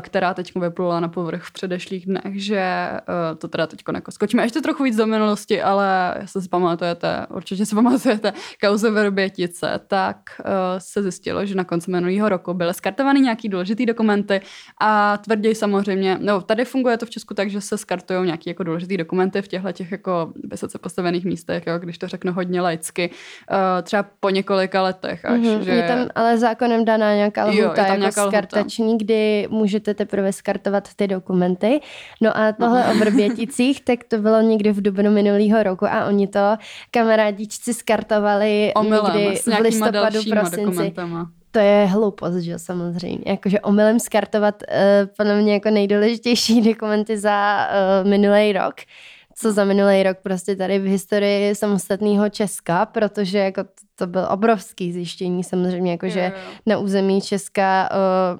která 0.00 0.34
teď 0.34 0.54
vyplula 0.54 1.00
na 1.00 1.08
povrch 1.08 1.42
v 1.42 1.52
předešlých 1.52 2.06
dnech, 2.06 2.42
že 2.44 2.58
eh, 2.58 3.00
to 3.38 3.48
teda 3.48 3.66
teď 3.66 3.82
jako 3.94 4.12
skočíme 4.12 4.42
ještě 4.42 4.60
trochu 4.60 4.82
víc 4.82 4.96
do 4.96 5.06
minulosti, 5.06 5.62
ale 5.62 6.16
jestli 6.20 6.42
si 6.42 6.48
pamatujete, 6.48 7.26
určitě 7.30 7.66
si 7.66 7.74
pamatujete 7.74 8.32
kauze 8.60 8.90
Verbětice, 8.90 9.80
tak 9.86 10.16
eh, 10.40 10.44
se 10.78 11.02
zjistilo, 11.02 11.46
že 11.46 11.54
na 11.54 11.64
konci 11.64 11.90
minulého 11.90 12.28
roku 12.28 12.54
byly 12.54 12.74
skartovány 12.74 13.20
nějaký 13.20 13.48
důležitý 13.48 13.86
dokumenty 13.86 14.40
a 14.80 15.18
tvrdí 15.18 15.54
samozřejmě, 15.54 16.18
no 16.20 16.40
tady 16.40 16.64
funguje 16.64 16.96
to 16.96 17.06
v 17.06 17.10
Česku 17.10 17.34
tak, 17.34 17.50
že 17.50 17.60
se 17.60 17.78
skartují 17.78 18.26
nějaký 18.26 18.50
jako 18.50 18.62
důležitý 18.62 18.96
dokumenty 18.96 19.42
v 19.42 19.48
těchto 19.48 19.72
těch 19.72 19.92
jako 19.92 20.32
vysoce 20.44 20.78
postavených 20.78 21.24
místech, 21.24 21.66
jo, 21.66 21.78
když 21.78 21.98
to 21.98 22.08
řeknu 22.08 22.32
hodně 22.32 22.60
laicky, 22.60 23.10
třeba 23.82 24.04
po 24.20 24.30
několika 24.30 24.82
letech 24.82 25.24
až. 25.24 25.40
Mm-hmm. 25.40 25.60
Že... 25.60 25.70
Je 25.70 25.82
tam 25.82 26.08
ale 26.14 26.38
zákonem 26.38 26.84
daná 26.84 27.14
nějaká 27.14 27.44
lhuta, 27.44 27.62
jo, 27.62 27.72
jako 27.76 28.00
nějaká 28.00 28.26
skartační, 28.28 28.86
lhuta. 28.86 29.04
kdy 29.04 29.48
můžete 29.68 29.94
teprve 29.94 30.32
skartovat 30.32 30.88
ty 30.96 31.06
dokumenty. 31.08 31.80
No 32.20 32.36
a 32.36 32.52
tohle 32.52 32.84
o 32.84 32.94
Vrběticích, 32.94 33.84
tak 33.84 34.04
to 34.04 34.18
bylo 34.18 34.40
někdy 34.40 34.72
v 34.72 34.82
dubnu 34.82 35.10
minulého 35.10 35.62
roku 35.62 35.86
a 35.86 36.06
oni 36.06 36.26
to 36.26 36.56
kamarádičci 36.90 37.74
skartovali 37.74 38.72
Omylem, 38.76 39.16
někdy 39.16 39.36
v 39.36 39.60
listopadu, 39.60 40.18
prosinci. 40.30 40.94
To 41.50 41.58
je 41.58 41.86
hloupost, 41.86 42.34
že 42.34 42.58
samozřejmě. 42.58 43.24
Jakože 43.26 43.60
omylem 43.60 44.00
skartovat 44.00 44.62
uh, 44.62 45.08
podle 45.16 45.42
mě 45.42 45.52
jako 45.52 45.70
nejdůležitější 45.70 46.60
dokumenty 46.72 47.18
za 47.18 47.68
uh, 48.02 48.08
minulý 48.08 48.52
rok 48.52 48.74
co 49.40 49.52
za 49.52 49.64
minulý 49.64 50.02
rok 50.02 50.18
prostě 50.22 50.56
tady 50.56 50.78
v 50.78 50.84
historii 50.84 51.54
samostatného 51.54 52.28
Česka, 52.28 52.86
protože 52.86 53.38
jako 53.38 53.64
to 53.98 54.06
byl 54.06 54.28
obrovský 54.30 54.92
zjištění 54.92 55.44
samozřejmě, 55.44 55.90
jakože 55.90 56.20
yeah. 56.20 56.34
na 56.66 56.78
území 56.78 57.20
Česka 57.20 57.88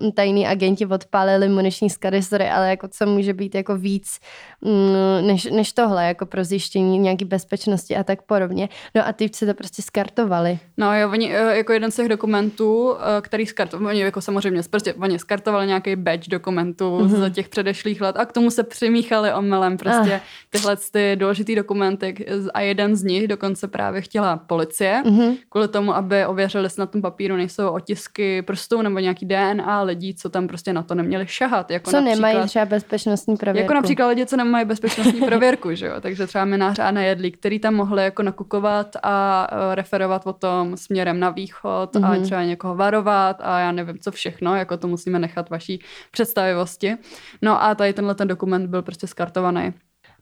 uh, 0.00 0.10
tajní 0.10 0.46
agenti 0.46 0.86
odpálili 0.86 1.48
muniční 1.48 1.90
sklady, 1.90 2.20
ale 2.54 2.70
jako 2.70 2.88
co 2.88 3.06
může 3.06 3.34
být 3.34 3.54
jako 3.54 3.76
víc 3.76 4.18
mm, 4.60 5.26
než, 5.26 5.44
než 5.44 5.72
tohle, 5.72 6.04
jako 6.04 6.26
pro 6.26 6.44
zjištění 6.44 6.98
nějaký 6.98 7.24
bezpečnosti 7.24 7.96
a 7.96 8.04
tak 8.04 8.22
podobně. 8.22 8.68
No 8.94 9.06
a 9.06 9.12
ty 9.12 9.30
se 9.34 9.46
to 9.46 9.54
prostě 9.54 9.82
skartovali. 9.82 10.58
No 10.76 10.98
jo, 10.98 11.10
oni 11.10 11.28
uh, 11.28 11.48
jako 11.48 11.72
jeden 11.72 11.90
z 11.90 11.96
těch 11.96 12.08
dokumentů, 12.08 12.90
uh, 12.90 12.96
který 13.20 13.46
skartovali, 13.46 13.94
oni 13.94 14.00
jako 14.00 14.20
samozřejmě, 14.20 14.62
prostě 14.70 14.94
oni 14.94 15.18
skartovali 15.18 15.66
nějaký 15.66 15.96
badge 15.96 16.30
dokumentů 16.30 16.98
mm-hmm. 16.98 17.30
z 17.30 17.34
těch 17.34 17.48
předešlých 17.48 18.00
let 18.00 18.16
a 18.16 18.26
k 18.26 18.32
tomu 18.32 18.50
se 18.50 18.62
přimíchali 18.62 19.32
omylem 19.32 19.76
prostě 19.76 20.14
ah. 20.14 20.20
tyhle 20.50 20.76
ty 20.92 21.16
důležitý 21.16 21.54
dokumenty 21.54 22.26
a 22.54 22.60
jeden 22.60 22.96
z 22.96 23.04
nich 23.04 23.28
dokonce 23.28 23.68
právě 23.68 24.00
chtěla 24.00 24.36
policie, 24.36 25.02
mm-hmm 25.04 25.36
kvůli 25.48 25.68
tomu, 25.68 25.94
aby 25.94 26.26
ověřili, 26.26 26.64
jestli 26.64 26.80
na 26.80 26.86
tom 26.86 27.02
papíru 27.02 27.36
nejsou 27.36 27.68
otisky 27.68 28.42
prstů 28.42 28.82
nebo 28.82 28.98
nějaký 28.98 29.26
DNA 29.26 29.82
lidí, 29.82 30.14
co 30.14 30.28
tam 30.28 30.48
prostě 30.48 30.72
na 30.72 30.82
to 30.82 30.94
neměli 30.94 31.26
šahat. 31.26 31.70
Jako 31.70 31.90
co 31.90 32.00
nemají 32.00 32.38
třeba 32.46 32.64
bezpečnostní 32.64 33.36
prověrku. 33.36 33.64
Jako 33.64 33.74
například 33.74 34.06
lidi, 34.08 34.26
co 34.26 34.36
nemají 34.36 34.64
bezpečnostní 34.64 35.20
prověrku, 35.20 35.74
že 35.74 35.86
jo? 35.86 35.94
Takže 36.00 36.26
třeba 36.26 36.44
minář 36.44 36.78
a 36.78 36.90
nejedlí, 36.90 37.32
který 37.32 37.58
tam 37.58 37.74
mohli 37.74 38.04
jako 38.04 38.22
nakukovat 38.22 38.96
a 39.02 39.46
uh, 39.52 39.74
referovat 39.74 40.26
o 40.26 40.32
tom 40.32 40.76
směrem 40.76 41.20
na 41.20 41.30
východ 41.30 41.94
mm-hmm. 41.94 42.06
a 42.06 42.14
mhm. 42.14 42.22
třeba 42.22 42.44
někoho 42.44 42.74
varovat 42.74 43.36
a 43.40 43.58
já 43.58 43.72
nevím 43.72 43.98
co 43.98 44.10
všechno, 44.10 44.56
jako 44.56 44.76
to 44.76 44.88
musíme 44.88 45.18
nechat 45.18 45.50
vaší 45.50 45.82
představivosti. 46.10 46.96
No 47.42 47.62
a 47.62 47.74
tady 47.74 47.92
tenhle 47.92 48.14
ten 48.14 48.28
dokument 48.28 48.66
byl 48.66 48.82
prostě 48.82 49.06
skartovaný. 49.06 49.72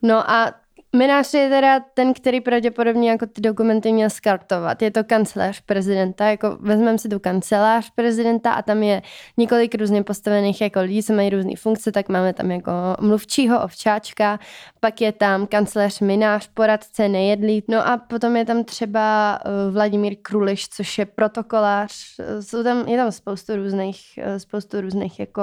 No 0.02 0.30
a 0.30 0.52
Minář 0.96 1.34
je 1.34 1.48
teda 1.48 1.80
ten, 1.94 2.14
který 2.14 2.40
pravděpodobně 2.40 3.10
jako 3.10 3.26
ty 3.26 3.40
dokumenty 3.40 3.92
měl 3.92 4.10
skartovat. 4.10 4.82
Je 4.82 4.90
to 4.90 5.04
kancelář 5.04 5.60
prezidenta, 5.60 6.26
jako 6.26 6.56
vezmeme 6.60 6.98
si 6.98 7.08
tu 7.08 7.18
kancelář 7.18 7.90
prezidenta 7.94 8.52
a 8.52 8.62
tam 8.62 8.82
je 8.82 9.02
několik 9.36 9.74
různě 9.74 10.02
postavených 10.02 10.60
jako 10.60 10.80
lidí, 10.80 11.02
co 11.02 11.12
mají 11.12 11.30
různé 11.30 11.56
funkce, 11.56 11.92
tak 11.92 12.08
máme 12.08 12.32
tam 12.32 12.50
jako 12.50 12.72
mluvčího, 13.00 13.64
ovčáčka, 13.64 14.38
pak 14.80 15.00
je 15.00 15.12
tam 15.12 15.46
kancelář 15.46 16.00
Minář, 16.00 16.50
poradce 16.54 17.08
nejedlí, 17.08 17.64
no 17.68 17.88
a 17.88 17.96
potom 17.96 18.36
je 18.36 18.44
tam 18.44 18.64
třeba 18.64 19.38
uh, 19.44 19.74
Vladimír 19.74 20.16
Kruliš, 20.22 20.68
což 20.68 20.98
je 20.98 21.06
protokolář, 21.06 21.92
jsou 22.40 22.62
tam, 22.62 22.88
je 22.88 22.96
tam 22.96 23.12
spoustu 23.12 23.56
různých, 23.56 24.00
uh, 24.18 24.36
spoustu 24.36 24.80
různých 24.80 25.20
jako 25.20 25.42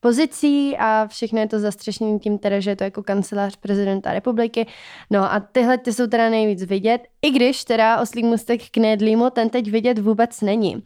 pozicí 0.00 0.76
a 0.76 1.06
všechno 1.06 1.40
je 1.40 1.48
to 1.48 1.58
zastřešené 1.58 2.18
tím 2.18 2.38
teda, 2.38 2.60
že 2.60 2.70
je 2.70 2.76
to 2.76 2.84
jako 2.84 3.02
kancelář 3.02 3.56
prezidenta 3.56 4.12
republiky 4.12 4.66
No 5.10 5.32
a 5.32 5.40
tyhle 5.40 5.78
ty 5.78 5.92
jsou 5.92 6.06
teda 6.06 6.30
nejvíc 6.30 6.62
vidět, 6.62 7.02
i 7.22 7.30
když 7.30 7.64
teda 7.64 8.00
oslý 8.00 8.22
mustek 8.22 8.60
k 8.70 8.76
Nedlímu 8.76 9.30
ten 9.30 9.50
teď 9.50 9.70
vidět 9.70 9.98
vůbec 9.98 10.40
není. 10.40 10.74
Uh, 10.74 10.82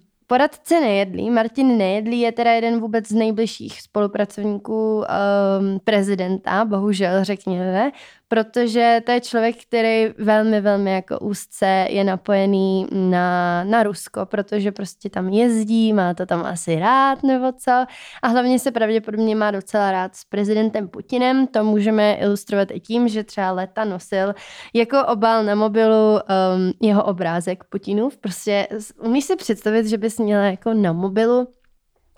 Poradce 0.26 0.80
Nejedlí, 0.80 1.30
Martin 1.30 1.78
Nejedlí 1.78 2.20
je 2.20 2.32
teda 2.32 2.52
jeden 2.52 2.80
vůbec 2.80 3.08
z 3.08 3.12
nejbližších 3.12 3.82
spolupracovníků 3.82 4.96
um, 4.96 5.04
prezidenta, 5.84 6.64
bohužel 6.64 7.24
řekněme, 7.24 7.90
protože 8.34 9.00
to 9.06 9.12
je 9.12 9.20
člověk, 9.20 9.56
který 9.62 10.14
velmi, 10.18 10.60
velmi 10.60 10.92
jako 10.92 11.18
úzce 11.18 11.86
je 11.90 12.04
napojený 12.04 12.86
na, 12.92 13.64
na 13.64 13.82
Rusko, 13.82 14.26
protože 14.26 14.72
prostě 14.72 15.10
tam 15.10 15.28
jezdí, 15.28 15.92
má 15.92 16.14
to 16.14 16.26
tam 16.26 16.44
asi 16.44 16.78
rád 16.78 17.22
nebo 17.22 17.52
co. 17.52 17.84
A 18.22 18.28
hlavně 18.28 18.58
se 18.58 18.70
pravděpodobně 18.70 19.36
má 19.36 19.50
docela 19.50 19.92
rád 19.92 20.16
s 20.16 20.24
prezidentem 20.24 20.88
Putinem, 20.88 21.46
to 21.46 21.64
můžeme 21.64 22.14
ilustrovat 22.14 22.68
i 22.70 22.80
tím, 22.80 23.08
že 23.08 23.24
třeba 23.24 23.50
leta 23.52 23.84
nosil 23.84 24.34
jako 24.74 25.06
obal 25.06 25.44
na 25.44 25.54
mobilu 25.54 26.12
um, 26.12 26.72
jeho 26.82 27.04
obrázek 27.04 27.64
Putinův, 27.64 28.16
prostě 28.16 28.68
umíš 29.04 29.24
si 29.24 29.36
představit, 29.36 29.86
že 29.86 29.98
bys 29.98 30.18
měla 30.18 30.44
jako 30.44 30.74
na 30.74 30.92
mobilu 30.92 31.48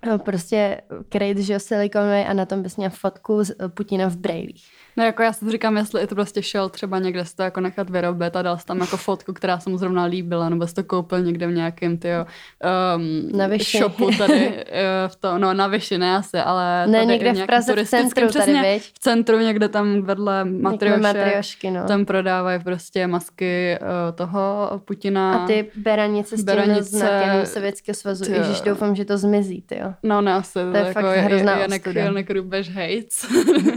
No, 0.07 0.19
prostě 0.19 0.81
krejt, 1.09 1.39
že 1.39 1.59
silikonový 1.59 2.25
a 2.25 2.33
na 2.33 2.47
tom 2.47 2.63
bys 2.63 2.77
měl 2.77 2.91
fotku 2.91 3.45
z 3.45 3.55
Putina 3.69 4.09
v 4.09 4.17
brejlích. 4.17 4.65
No 4.97 5.05
jako 5.05 5.23
já 5.23 5.33
si 5.33 5.51
říkám, 5.51 5.77
jestli 5.77 6.01
je 6.01 6.07
to 6.07 6.15
prostě 6.15 6.43
šel 6.43 6.69
třeba 6.69 6.99
někde 6.99 7.25
si 7.25 7.37
to 7.37 7.43
jako 7.43 7.61
nechat 7.61 7.91
vyrobit 7.91 8.37
a 8.37 8.43
dal 8.43 8.59
si 8.59 8.67
tam 8.67 8.81
jako 8.81 8.97
fotku, 8.97 9.33
která 9.33 9.59
se 9.59 9.71
mu 9.71 9.79
zrovna 9.79 10.05
líbila, 10.05 10.49
nebo 10.49 10.67
si 10.67 10.75
to 10.75 10.85
koupil 10.85 11.21
někde 11.21 11.47
v 11.47 11.53
nějakém 11.53 11.99
tyjo, 11.99 12.27
um, 12.97 13.39
na 13.39 13.49
shopu 13.79 14.11
tady 14.19 14.49
uh, 14.49 14.55
v 15.09 15.17
to, 15.17 15.39
no 15.39 15.55
na 15.55 15.67
Vyši, 15.67 15.99
ne 15.99 16.17
asi, 16.17 16.39
ale 16.39 16.87
ne, 16.87 17.05
někde 17.05 17.33
v 17.33 17.47
Praze 17.47 17.85
v 17.85 17.89
centru 17.89 18.29
tady, 18.29 18.53
viď? 18.53 18.83
v 18.83 18.99
centru 18.99 19.39
někde 19.39 19.69
tam 19.69 20.03
vedle 20.03 20.45
Matrioše, 20.45 21.01
matriošky, 21.01 21.71
no. 21.71 21.85
tam 21.85 22.05
prodávají 22.05 22.63
prostě 22.63 23.07
masky 23.07 23.79
uh, 23.81 24.17
toho 24.17 24.71
Putina. 24.85 25.35
A 25.35 25.47
ty 25.47 25.71
beranice 25.77 26.37
s 26.37 26.45
tím 26.45 26.75
znakem 26.81 27.47
Sovětského 27.47 27.95
svazu, 27.95 28.25
tyjo. 28.25 28.37
Ježiš, 28.37 28.61
doufám, 28.61 28.95
že 28.95 29.05
to 29.05 29.19
zmizí, 29.19 29.63
ty 29.63 29.79
jo. 29.79 29.95
No 30.03 30.21
ne, 30.21 30.35
asi. 30.35 30.53
To 30.53 30.77
je 30.77 30.85
jako 30.87 31.01
fakt 31.01 31.17
hrozná 31.17 31.59
Janek, 31.59 31.87
Janek 31.87 32.31
Rubeš 32.31 32.71
hejc. 32.71 33.27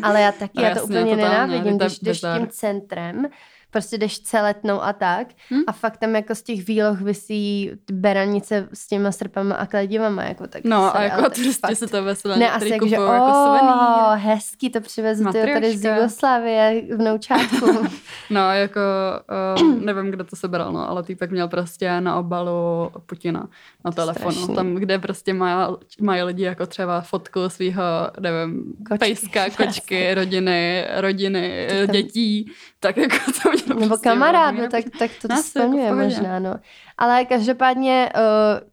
Ale 0.03 0.21
já 0.21 0.32
taky, 0.32 0.62
já 0.62 0.75
to 0.75 0.84
úplně 0.84 1.08
úplně 1.11 1.29
nenávidím, 1.29 1.77
když 1.77 1.99
jdeš 1.99 2.19
tím 2.19 2.47
centrem, 2.47 3.27
prostě 3.71 3.97
jdeš 3.97 4.19
celetnou 4.19 4.82
a 4.82 4.93
tak 4.93 5.27
hmm? 5.49 5.63
a 5.67 5.71
fakt 5.71 5.97
tam 5.97 6.15
jako 6.15 6.36
z 6.36 6.41
těch 6.41 6.67
výloh 6.67 7.01
vysí 7.01 7.71
beranice 7.91 8.67
s 8.73 8.88
těma 8.88 9.12
srpama 9.12 9.55
a 9.55 9.65
kladivama, 9.65 10.23
jako 10.23 10.47
tak. 10.47 10.63
No 10.63 10.95
a 10.95 11.01
jako 11.01 11.21
prostě 11.21 11.51
fakt... 11.67 11.75
se 11.75 11.88
to 11.88 12.03
veselé 12.03 12.38
Ne, 12.38 12.51
asi 12.51 12.69
jako, 12.69 12.88
že 12.88 12.95
jako 12.95 14.12
hezký, 14.13 14.69
to 14.69 14.82
přivezu 14.82 15.25
ty 15.32 15.53
tady 15.53 15.77
z 15.77 15.86
Jugoslávie 15.86 16.82
v 16.95 16.97
noučátku. 16.97 17.88
no, 18.29 18.51
jako 18.51 18.79
uh, 19.60 19.75
nevím, 19.86 20.12
kdo 20.12 20.23
to 20.23 20.36
sebral, 20.36 20.73
no, 20.73 20.89
ale 20.89 21.03
týpek 21.03 21.32
měl 21.32 21.47
prostě 21.47 22.01
na 22.01 22.19
obalu 22.19 22.91
Putina 23.05 23.47
na 23.86 23.91
telefonu, 23.91 24.32
Strašný. 24.32 24.55
tam, 24.55 24.75
kde 24.75 24.99
prostě 24.99 25.34
mají, 25.34 25.75
mají 26.01 26.23
lidi 26.23 26.43
jako 26.43 26.65
třeba 26.65 27.01
fotku 27.01 27.49
svého, 27.49 27.84
nevím, 28.19 28.73
kočky, 28.88 28.99
pejska, 28.99 29.49
kočky, 29.49 30.13
rodiny, 30.13 30.86
rodiny, 30.95 31.67
dětí, 31.91 32.51
tak 32.79 32.97
jako 32.97 33.15
to 33.43 33.73
Nebo 33.73 33.87
prostě 33.87 34.09
kamarád, 34.09 34.55
no, 34.55 34.69
tak, 34.69 34.85
tak 34.99 35.11
to, 35.21 35.27
to 35.27 35.35
splňuje 35.35 35.83
jako 35.83 35.95
možná, 35.95 36.39
no. 36.39 36.55
Ale 36.97 37.25
každopádně 37.25 38.09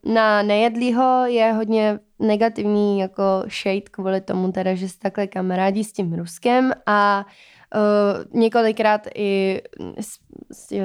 uh, 0.04 0.12
na 0.14 0.42
nejedlýho 0.42 1.24
je 1.26 1.52
hodně 1.52 1.98
negativní 2.18 3.00
jako 3.00 3.22
shade 3.62 3.80
kvůli 3.90 4.20
tomu 4.20 4.52
teda, 4.52 4.74
že 4.74 4.88
se 4.88 4.98
takhle 4.98 5.26
kamarádi 5.26 5.84
s 5.84 5.92
tím 5.92 6.14
Ruskem 6.14 6.72
a 6.86 7.24
Uh, 7.26 7.32
několikrát 8.32 9.06
i 9.14 9.62
s, 10.00 10.18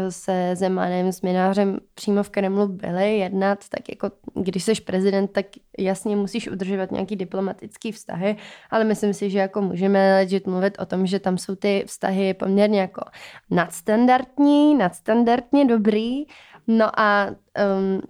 se 0.09 0.55
Zemanem, 0.55 1.11
s 1.11 1.21
Minářem 1.21 1.77
přímo 1.93 2.23
v 2.23 2.29
Kremlu 2.29 2.67
byli 2.67 3.17
jednat, 3.17 3.69
tak 3.69 3.89
jako 3.89 4.11
když 4.33 4.63
jsi 4.63 4.81
prezident, 4.81 5.31
tak 5.31 5.45
jasně 5.79 6.15
musíš 6.15 6.47
udržovat 6.47 6.91
nějaký 6.91 7.15
diplomatický 7.15 7.91
vztahy, 7.91 8.37
ale 8.69 8.83
myslím 8.83 9.13
si, 9.13 9.29
že 9.29 9.39
jako 9.39 9.61
můžeme 9.61 10.13
legit 10.13 10.47
mluvit 10.47 10.77
o 10.79 10.85
tom, 10.85 11.05
že 11.05 11.19
tam 11.19 11.37
jsou 11.37 11.55
ty 11.55 11.83
vztahy 11.87 12.33
poměrně 12.33 12.81
jako 12.81 13.01
nadstandardní, 13.49 14.75
nadstandardně 14.75 15.65
dobrý, 15.65 16.23
no 16.67 16.99
a 16.99 17.27
um, 17.27 18.01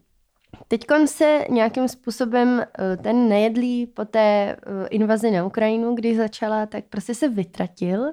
Teď 0.67 0.85
se 1.05 1.45
nějakým 1.49 1.87
způsobem 1.87 2.61
eh, 2.61 2.97
ten 2.97 3.29
nejedlý 3.29 3.87
po 3.87 4.05
té 4.05 4.19
eh, 4.19 4.87
invazi 4.89 5.31
na 5.31 5.45
Ukrajinu, 5.45 5.95
když 5.95 6.17
začala, 6.17 6.65
tak 6.65 6.83
prostě 6.89 7.15
se 7.15 7.29
vytratil 7.29 8.05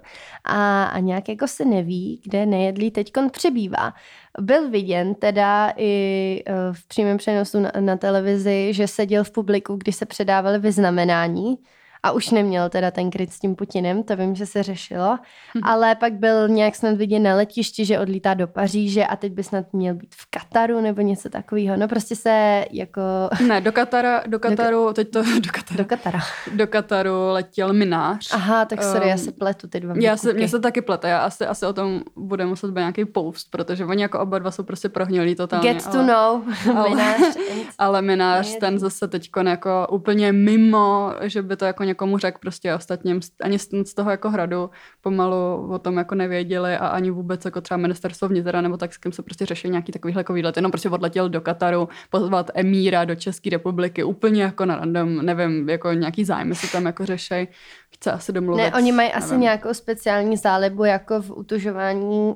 a, 0.45 0.85
a 0.85 0.99
nějak 0.99 1.29
jako 1.29 1.49
se 1.49 1.65
neví, 1.65 2.21
kde 2.25 2.47
nejedlý 2.47 2.91
teď 2.91 3.13
přebývá. 3.33 3.95
Byl 4.41 4.71
viděn 4.71 5.15
teda 5.15 5.73
i 5.77 6.43
eh, 6.47 6.53
v 6.73 6.89
přímém 6.89 7.17
přenosu 7.17 7.61
na, 7.61 7.73
na 7.81 7.97
televizi, 7.97 8.73
že 8.73 8.89
seděl 8.89 9.25
v 9.25 9.31
publiku, 9.31 9.77
když 9.77 9.97
se 9.97 10.07
předávali 10.07 10.59
vyznamenání 10.59 11.59
a 12.03 12.13
už 12.13 12.31
neměl 12.31 12.69
teda 12.69 12.91
ten 12.91 13.11
kryt 13.11 13.33
s 13.33 13.39
tím 13.39 13.57
Putinem, 13.57 14.03
to 14.03 14.17
vím, 14.17 14.35
že 14.35 14.47
se 14.47 14.63
řešilo, 14.63 15.19
hm. 15.55 15.61
ale 15.63 15.95
pak 15.95 16.13
byl 16.13 16.49
nějak 16.49 16.75
snad 16.75 16.97
vidět 16.97 17.19
na 17.19 17.35
letišti, 17.35 17.85
že 17.85 17.99
odlítá 17.99 18.35
do 18.35 18.47
Paříže 18.47 19.07
a 19.07 19.17
teď 19.17 19.33
by 19.33 19.43
snad 19.43 19.65
měl 19.73 19.95
být 19.95 20.15
v 20.15 20.27
Kataru 20.31 20.81
nebo 20.81 21.01
něco 21.01 21.29
takového. 21.29 21.77
No 21.77 21.89
prostě 21.89 22.17
se 22.17 22.65
jako... 22.71 23.03
Ne, 23.47 23.61
do, 23.61 23.73
Katara, 23.73 24.23
do 24.27 24.39
Kataru, 24.39 24.87
do, 24.87 24.93
teď 24.93 25.11
to 25.11 25.23
do 25.23 25.51
Kataru. 25.53 25.79
Do 25.79 25.85
Katara. 25.85 26.21
Do 26.55 26.67
Kataru 26.67 27.29
letěl 27.29 27.73
minář. 27.73 28.29
Aha, 28.33 28.65
tak 28.65 28.83
sorry, 28.83 29.05
um, 29.05 29.11
já 29.11 29.17
se 29.17 29.33
pletu 29.33 29.69
ty 29.69 29.81
dva 29.81 29.95
Já 29.97 30.17
se, 30.17 30.33
mě 30.33 30.49
se 30.49 30.61
taky 30.61 30.81
plete, 30.81 31.09
já 31.09 31.19
asi, 31.19 31.47
asi 31.47 31.67
o 31.67 31.73
tom 31.73 32.01
bude 32.17 32.47
muset 32.47 32.71
být 32.71 32.81
nějaký 32.81 33.05
post, 33.05 33.51
protože 33.51 33.85
oni 33.85 34.03
jako 34.03 34.21
oba 34.21 34.39
dva 34.39 34.51
jsou 34.51 34.63
prostě 34.63 34.89
prohnilí 34.89 35.35
totálně. 35.35 35.75
Get 35.75 35.87
to 35.87 35.99
ale, 35.99 36.07
know, 36.07 36.43
ale, 36.77 36.89
minář. 36.91 37.37
ale 37.79 38.03
minář, 38.03 38.57
ten 38.61 38.79
zase 38.79 39.09
teď 39.09 39.31
jako 39.47 39.87
úplně 39.91 40.33
mimo, 40.33 41.15
že 41.23 41.43
by 41.43 41.57
to 41.57 41.65
jako 41.65 41.85
někomu 41.89 42.19
řekl 42.19 42.39
prostě 42.41 42.75
ostatním, 42.75 43.21
ani 43.43 43.59
z 43.59 43.95
toho 43.95 44.11
jako 44.11 44.31
hradu 44.31 44.71
pomalu 45.01 45.69
o 45.71 45.79
tom 45.79 45.97
jako 45.97 46.15
nevěděli 46.15 46.77
a 46.77 46.87
ani 46.87 47.11
vůbec 47.11 47.45
jako 47.45 47.61
třeba 47.61 47.79
ministerstvo 47.79 48.29
vnitra 48.29 48.61
nebo 48.61 48.77
tak 48.77 48.95
s 48.95 48.99
kým 48.99 49.13
se 49.13 49.23
prostě 49.23 49.47
řeší 49.47 49.71
nějaký 49.71 49.93
takovýhle 49.93 50.21
jako 50.21 50.33
výlet. 50.33 50.57
Jenom 50.57 50.71
prostě 50.71 50.91
odletěl 50.91 51.29
do 51.29 51.41
Kataru 51.41 51.89
pozvat 52.11 52.51
emíra 52.55 53.05
do 53.05 53.15
České 53.15 53.51
republiky 53.51 54.05
úplně 54.05 54.43
jako 54.43 54.65
na 54.65 54.77
random, 54.77 55.27
nevím, 55.27 55.69
jako 55.69 55.93
nějaký 55.93 56.25
zájmy 56.25 56.55
se 56.55 56.73
tam 56.73 56.87
jako 56.87 57.07
řeší 57.07 57.49
chce 57.95 58.13
asi 58.13 58.33
domluvit. 58.33 58.63
Ne, 58.63 58.73
oni 58.73 58.93
mají 58.93 59.13
asi 59.13 59.37
nějakou 59.37 59.75
speciální 59.75 60.37
zálebu 60.37 60.85
jako 60.85 61.23
v 61.23 61.31
utužování 61.31 62.27
uh, 62.27 62.35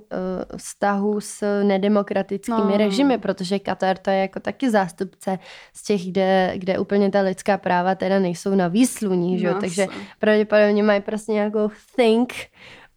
vztahu 0.57 1.21
s 1.21 1.62
nedemokratickými 1.62 2.73
no. 2.73 2.77
režimy, 2.77 3.19
protože 3.19 3.59
Katar 3.59 3.99
to 3.99 4.11
je 4.11 4.17
jako 4.17 4.41
taky 4.41 4.71
zástupce 4.71 5.38
z 5.75 5.85
těch, 5.85 6.07
kde, 6.07 6.53
kde 6.57 6.79
úplně 6.79 7.11
ta 7.11 7.21
lidská 7.21 7.59
práva 7.59 7.95
teda 7.95 8.19
nejsou 8.19 8.55
na 8.55 8.69
výsluní, 8.69 9.38
že? 9.38 9.51
No, 9.51 9.61
takže 9.61 9.87
pravděpodobně 10.19 10.83
mají 10.83 11.01
prostě 11.01 11.33
nějakou 11.33 11.71
think 11.97 12.35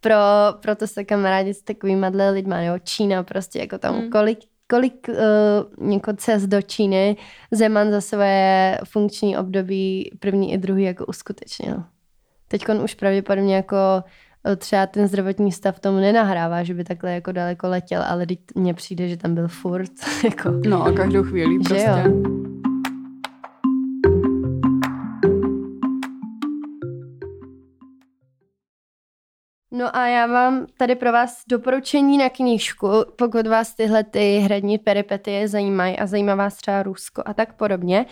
pro, 0.01 0.15
proto 0.61 0.87
se 0.87 1.03
kamarádi 1.03 1.53
s 1.53 1.61
takovými 1.61 2.07
lidmi, 2.31 2.65
jo, 2.65 2.73
Čína 2.83 3.23
prostě 3.23 3.59
jako 3.59 3.77
tam 3.77 3.95
mm. 3.95 4.09
kolik 4.09 4.39
kolik 4.67 5.09
uh, 5.09 5.91
jako 5.91 6.13
cest 6.13 6.43
do 6.43 6.61
Číny 6.61 7.17
Zeman 7.51 7.91
za 7.91 8.01
své 8.01 8.77
funkční 8.83 9.37
období 9.37 10.11
první 10.19 10.53
i 10.53 10.57
druhý 10.57 10.83
jako 10.83 11.05
uskutečnil. 11.05 11.83
Teď 12.47 12.65
už 12.83 12.93
pravděpodobně 12.93 13.55
jako 13.55 13.77
eh, 14.47 14.55
třeba 14.55 14.85
ten 14.87 15.07
zdravotní 15.07 15.51
stav 15.51 15.79
tomu 15.79 15.97
nenahrává, 15.97 16.63
že 16.63 16.73
by 16.73 16.83
takhle 16.83 17.13
jako 17.13 17.31
daleko 17.31 17.67
letěl, 17.67 18.03
ale 18.07 18.25
teď 18.25 18.39
mně 18.55 18.73
přijde, 18.73 19.09
že 19.09 19.17
tam 19.17 19.35
byl 19.35 19.47
furt. 19.47 19.91
Jako, 20.23 20.51
no 20.67 20.83
a 20.83 20.91
každou 20.91 21.23
chvíli 21.23 21.59
prostě. 21.59 22.03
Jo. 22.05 22.45
No 29.77 29.95
a 29.95 30.07
já 30.07 30.27
mám 30.27 30.65
tady 30.77 30.95
pro 30.95 31.11
vás 31.11 31.43
doporučení 31.47 32.17
na 32.17 32.29
knížku, 32.29 32.87
pokud 33.15 33.47
vás 33.47 33.75
tyhle 33.75 34.03
ty 34.03 34.37
hradní 34.37 34.77
peripetie 34.77 35.47
zajímají 35.47 35.99
a 35.99 36.05
zajímá 36.07 36.35
vás 36.35 36.55
třeba 36.55 36.83
Rusko 36.83 37.23
a 37.25 37.33
tak 37.33 37.53
podobně, 37.53 38.05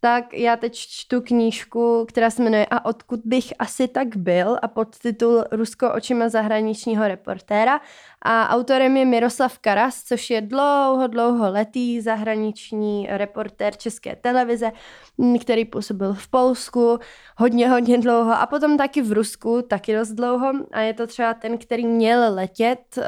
tak 0.00 0.34
já 0.34 0.56
teď 0.56 0.74
čtu 0.74 1.20
knížku, 1.20 2.04
která 2.08 2.30
se 2.30 2.42
jmenuje 2.42 2.66
A 2.66 2.84
odkud 2.84 3.20
bych 3.24 3.52
asi 3.58 3.88
tak 3.88 4.16
byl 4.16 4.58
a 4.62 4.68
podtitul 4.68 5.44
Rusko 5.52 5.92
očima 5.92 6.28
zahraničního 6.28 7.08
reportéra 7.08 7.80
a 8.24 8.48
autorem 8.48 8.96
je 8.96 9.04
Miroslav 9.04 9.58
Karas, 9.58 10.02
což 10.02 10.30
je 10.30 10.40
dlouho, 10.40 11.06
dlouho 11.06 11.50
letý 11.50 12.00
zahraniční 12.00 13.06
reportér 13.10 13.76
České 13.76 14.16
televize, 14.16 14.72
který 15.40 15.64
působil 15.64 16.14
v 16.14 16.28
Polsku 16.28 16.98
hodně, 17.36 17.68
hodně 17.68 17.98
dlouho 17.98 18.32
a 18.32 18.46
potom 18.46 18.76
taky 18.76 19.02
v 19.02 19.12
Rusku, 19.12 19.62
taky 19.62 19.94
dost 19.94 20.12
dlouho. 20.12 20.52
A 20.72 20.80
je 20.80 20.94
to 20.94 21.06
třeba 21.06 21.34
ten, 21.34 21.58
který 21.58 21.86
měl 21.86 22.34
letět 22.34 22.98
uh, 22.98 23.04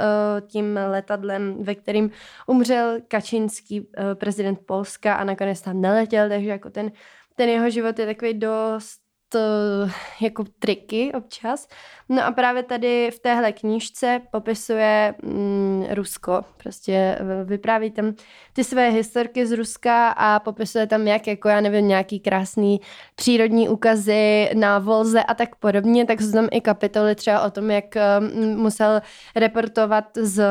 tím 0.49 0.79
letadlem, 0.91 1.57
ve 1.61 1.75
kterým 1.75 2.11
umřel 2.47 2.99
Kačinský 3.09 3.81
uh, 3.81 3.87
prezident 4.15 4.59
Polska 4.67 5.15
a 5.15 5.25
nakonec 5.25 5.61
tam 5.61 5.81
neletěl, 5.81 6.29
takže 6.29 6.49
jako 6.49 6.71
ten, 6.71 6.93
ten 7.37 7.49
jeho 7.49 7.71
život 7.71 7.99
je 7.99 8.07
takový 8.07 8.35
dost 8.35 9.06
uh, 9.35 9.91
jako 10.21 10.45
triky 10.59 11.13
občas. 11.13 11.69
No 12.09 12.25
a 12.25 12.31
právě 12.31 12.63
tady 12.63 13.11
v 13.11 13.19
téhle 13.19 13.53
knížce 13.53 14.21
popisuje 14.31 15.15
mm, 15.23 15.87
Rusko. 15.91 16.43
Prostě 16.57 17.19
vypráví 17.45 17.91
tam 17.91 18.15
ty 18.53 18.65
své 18.65 18.91
historky 18.91 19.47
z 19.47 19.53
Ruska 19.53 20.09
a 20.09 20.41
popisuje 20.41 20.87
tam 20.87 21.07
jak, 21.07 21.27
jako 21.27 21.49
já 21.49 21.61
nevím, 21.61 21.89
nějaký 21.89 22.21
krásný 22.21 22.81
přírodní 23.15 23.69
ukazy 23.69 24.51
na 24.55 24.79
Volze 24.79 25.23
a 25.23 25.35
tak 25.35 25.57
podobně. 25.57 26.05
Tak 26.07 26.21
jsou 26.21 26.33
tam 26.33 26.49
i 26.51 26.61
kapitoly 26.61 27.15
třeba 27.15 27.43
o 27.43 27.51
tom, 27.51 27.71
jak 27.71 27.85
um, 28.21 28.57
musel 28.57 29.01
reportovat 29.37 30.05
z 30.17 30.43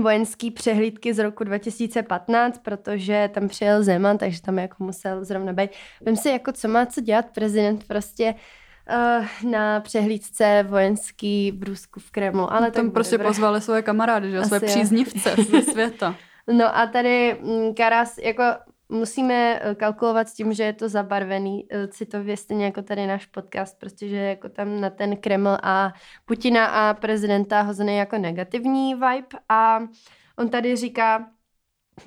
vojenský 0.00 0.50
přehlídky 0.50 1.14
z 1.14 1.18
roku 1.18 1.44
2015, 1.44 2.58
protože 2.58 3.30
tam 3.34 3.48
přijel 3.48 3.82
Zeman, 3.82 4.18
takže 4.18 4.42
tam 4.42 4.58
jako 4.58 4.84
musel 4.84 5.24
zrovna 5.24 5.52
být. 5.52 5.70
Vím 6.06 6.16
si, 6.16 6.28
jako 6.28 6.52
co 6.52 6.68
má 6.68 6.86
co 6.86 7.00
dělat 7.00 7.26
prezident 7.34 7.84
prostě 7.84 8.34
uh, 9.44 9.50
na 9.50 9.80
přehlídce 9.80 10.66
vojenský 10.68 11.52
v 11.52 11.62
Rusku 11.62 12.00
v 12.00 12.10
Kremlu. 12.10 12.52
Ale 12.52 12.70
tam 12.70 12.90
prostě 12.90 13.14
dobré. 13.18 13.28
pozvali 13.28 13.60
svoje 13.60 13.82
kamarády, 13.82 14.30
že? 14.30 14.44
své 14.44 14.60
příznivce 14.60 15.34
ze 15.50 15.62
světa. 15.62 16.14
No 16.52 16.76
a 16.78 16.86
tady 16.86 17.36
mm, 17.42 17.74
Karas, 17.74 18.18
jako 18.18 18.42
musíme 18.88 19.60
eh, 19.62 19.74
kalkulovat 19.74 20.28
s 20.28 20.34
tím, 20.34 20.52
že 20.52 20.62
je 20.62 20.72
to 20.72 20.88
zabarvený 20.88 21.66
eh, 21.70 21.88
citově 21.88 22.36
stejně 22.36 22.64
jako 22.64 22.82
tady 22.82 23.06
náš 23.06 23.26
podcast, 23.26 23.78
protože 23.78 24.16
jako 24.16 24.48
tam 24.48 24.80
na 24.80 24.90
ten 24.90 25.16
Kreml 25.16 25.58
a 25.62 25.92
Putina 26.24 26.66
a 26.66 26.94
prezidenta 26.94 27.62
hozený 27.62 27.96
jako 27.96 28.18
negativní 28.18 28.94
vibe. 28.94 29.38
A 29.48 29.78
on 30.38 30.48
tady 30.48 30.76
říká, 30.76 31.26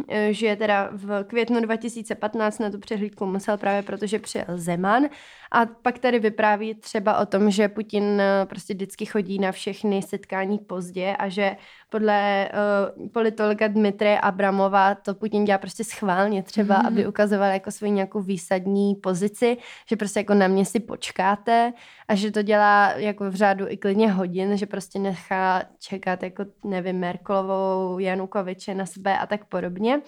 Eh, 0.08 0.34
že 0.34 0.56
teda 0.56 0.89
v 0.92 1.24
květnu 1.24 1.62
2015 1.62 2.60
na 2.60 2.70
tu 2.70 2.80
přehlídku 2.80 3.26
musel 3.26 3.58
právě 3.58 3.84
protože 3.84 4.20
přijel 4.20 4.46
Zeman 4.56 5.04
a 5.52 5.66
pak 5.66 6.00
tady 6.00 6.20
vypráví 6.20 6.76
třeba 6.76 7.18
o 7.18 7.26
tom, 7.26 7.52
že 7.52 7.68
Putin 7.68 8.22
eh, 8.22 8.46
prostě 8.46 8.74
vždycky 8.74 9.06
chodí 9.06 9.40
na 9.40 9.52
všechny 9.52 10.02
setkání 10.02 10.58
pozdě 10.60 11.16
a 11.20 11.30
že 11.30 11.56
podle 11.90 12.50
uh, 12.98 13.08
politologa 13.08 13.68
Dmitry 13.68 14.18
Abramova 14.18 14.96
to 14.96 15.14
Putin 15.14 15.46
dělá 15.46 15.58
prostě 15.58 15.84
schválně 15.84 16.44
třeba, 16.44 16.80
mm. 16.80 16.86
aby 16.86 17.08
ukazoval 17.08 17.52
jako 17.52 17.72
svou 17.72 17.88
nějakou 17.88 18.22
výsadní 18.22 18.96
pozici, 18.96 19.58
že 19.90 19.96
prostě 19.96 20.20
jako 20.20 20.34
na 20.34 20.48
mě 20.48 20.66
si 20.66 20.80
počkáte 20.80 21.74
a 22.08 22.16
že 22.16 22.32
to 22.32 22.42
dělá 22.42 22.92
jako 22.92 23.32
v 23.32 23.36
řádu 23.36 23.66
i 23.70 23.78
klidně 23.78 24.12
hodin, 24.12 24.58
že 24.58 24.66
prostě 24.66 25.00
nechá 25.00 25.64
čekat 25.80 26.24
jako 26.24 26.46
nevím 26.64 27.00
Merkelovou, 27.00 28.00
Janukoviče 28.00 28.76
na 28.76 28.86
sebe 28.86 29.20
a 29.20 29.28
tak 29.28 29.46
podobně. 29.46 30.02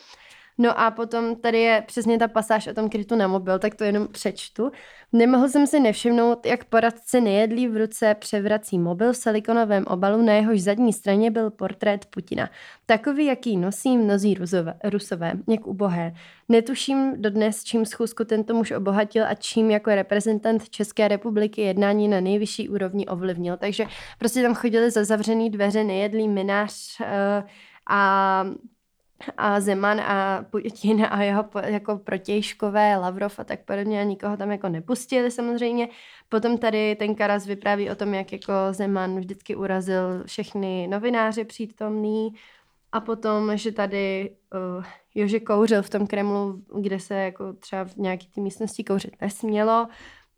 No 0.62 0.80
a 0.80 0.92
potom 0.92 1.36
tady 1.36 1.60
je 1.60 1.84
přesně 1.88 2.20
ta 2.20 2.28
pasáž 2.28 2.68
o 2.68 2.74
tom 2.74 2.90
krytu 2.90 3.16
na 3.16 3.28
mobil, 3.28 3.60
tak 3.60 3.76
to 3.76 3.84
jenom 3.84 4.08
přečtu. 4.08 4.72
Nemohl 5.14 5.50
jsem 5.50 5.68
si 5.68 5.80
nevšimnout, 5.80 6.46
jak 6.46 6.66
poradce 6.66 7.22
nejedlí 7.22 7.68
v 7.68 7.78
ruce 7.78 8.16
převrací 8.20 8.80
mobil 8.80 9.14
v 9.14 9.18
silikonovém 9.18 9.86
obalu, 9.88 10.22
na 10.22 10.34
jehož 10.34 10.62
zadní 10.62 10.94
straně 10.94 11.32
byl 11.32 11.52
portrét 11.52 12.06
Putina. 12.06 12.50
Takový, 12.86 13.26
jaký 13.26 13.58
nosí 13.58 13.98
mnozí 13.98 14.34
rusové, 14.34 14.74
rusové, 14.84 15.34
jak 15.50 15.68
ubohé. 15.68 16.14
Netuším 16.50 17.22
dodnes, 17.22 17.64
čím 17.64 17.86
schůzku 17.86 18.24
tento 18.24 18.54
muž 18.54 18.72
obohatil 18.72 19.26
a 19.28 19.34
čím 19.34 19.72
jako 19.72 19.90
reprezentant 19.90 20.70
České 20.70 21.08
republiky 21.08 21.62
jednání 21.62 22.08
na 22.08 22.20
nejvyšší 22.20 22.70
úrovni 22.70 23.08
ovlivnil. 23.08 23.58
Takže 23.58 23.86
prostě 24.20 24.42
tam 24.42 24.54
chodili 24.54 24.92
za 24.92 25.04
zavřený 25.04 25.50
dveře, 25.50 25.84
nejedlý 25.84 26.28
minář 26.28 27.00
uh, 27.00 27.06
a 27.90 28.44
a 29.38 29.60
Zeman 29.60 30.00
a 30.00 30.46
Putin 30.50 31.08
a 31.10 31.24
jeho 31.24 31.46
jako 31.66 31.98
protějškové, 31.98 32.98
Lavrov 32.98 33.40
a 33.40 33.44
tak 33.44 33.66
podobně 33.66 34.02
a 34.02 34.04
nikoho 34.04 34.38
tam 34.38 34.52
jako 34.52 34.70
nepustili 34.70 35.32
samozřejmě. 35.32 35.90
Potom 36.30 36.58
tady 36.58 36.96
ten 36.96 37.16
Karas 37.16 37.46
vypráví 37.46 37.90
o 37.90 37.96
tom, 37.96 38.14
jak 38.14 38.32
jako 38.32 38.54
Zeman 38.72 39.20
vždycky 39.20 39.56
urazil 39.56 40.24
všechny 40.26 40.88
novináře 40.88 41.46
přítomný 41.46 42.30
a 42.92 43.00
potom, 43.00 43.58
že 43.58 43.72
tady 43.72 44.36
uh, 44.78 44.84
Jože 45.16 45.40
kouřil 45.40 45.82
v 45.82 45.90
tom 45.90 46.08
Kremlu, 46.08 46.64
kde 46.80 47.00
se 47.00 47.16
jako 47.16 47.54
třeba 47.54 47.86
v 47.86 47.96
nějaké 47.96 48.26
té 48.36 48.42
místnosti 48.42 48.84
kouřit 48.84 49.22
nesmělo 49.22 49.88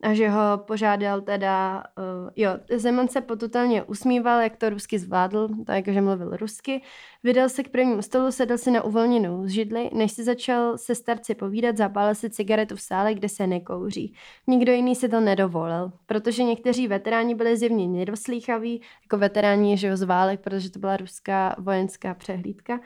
a 0.04 0.14
že 0.14 0.28
ho 0.28 0.58
požádal 0.58 1.20
teda, 1.20 1.84
uh, 1.98 2.30
jo, 2.36 2.50
Zeman 2.76 3.08
se 3.08 3.20
potutálně 3.20 3.82
usmíval, 3.82 4.40
jak 4.40 4.56
to 4.56 4.70
rusky 4.70 4.98
zvládl, 4.98 5.48
tak 5.66 5.88
že 5.88 6.00
mluvil 6.00 6.36
rusky, 6.36 6.82
vydal 7.22 7.48
se 7.48 7.62
k 7.62 7.68
prvnímu 7.68 8.02
stolu, 8.02 8.32
sedl 8.32 8.58
si 8.58 8.70
na 8.70 8.82
uvolněnou 8.82 9.48
židli, 9.48 9.90
než 9.92 10.12
si 10.12 10.24
začal 10.24 10.78
se 10.78 10.94
starci 10.94 11.34
povídat, 11.34 11.76
zapálil 11.76 12.14
si 12.14 12.30
cigaretu 12.30 12.76
v 12.76 12.80
sále, 12.80 13.14
kde 13.14 13.28
se 13.28 13.46
nekouří. 13.46 14.14
Nikdo 14.46 14.72
jiný 14.72 14.94
si 14.94 15.08
to 15.08 15.20
nedovolil, 15.20 15.92
protože 16.06 16.42
někteří 16.42 16.88
veteráni 16.88 17.34
byli 17.34 17.56
zjevně 17.56 17.88
nedoslýchaví, 17.88 18.80
jako 19.02 19.18
veteráni 19.18 19.76
že 19.76 19.86
jo, 19.86 19.96
z 19.96 20.02
válek, 20.02 20.40
protože 20.40 20.70
to 20.70 20.78
byla 20.78 20.96
ruská 20.96 21.56
vojenská 21.58 22.14
přehlídka, 22.14 22.80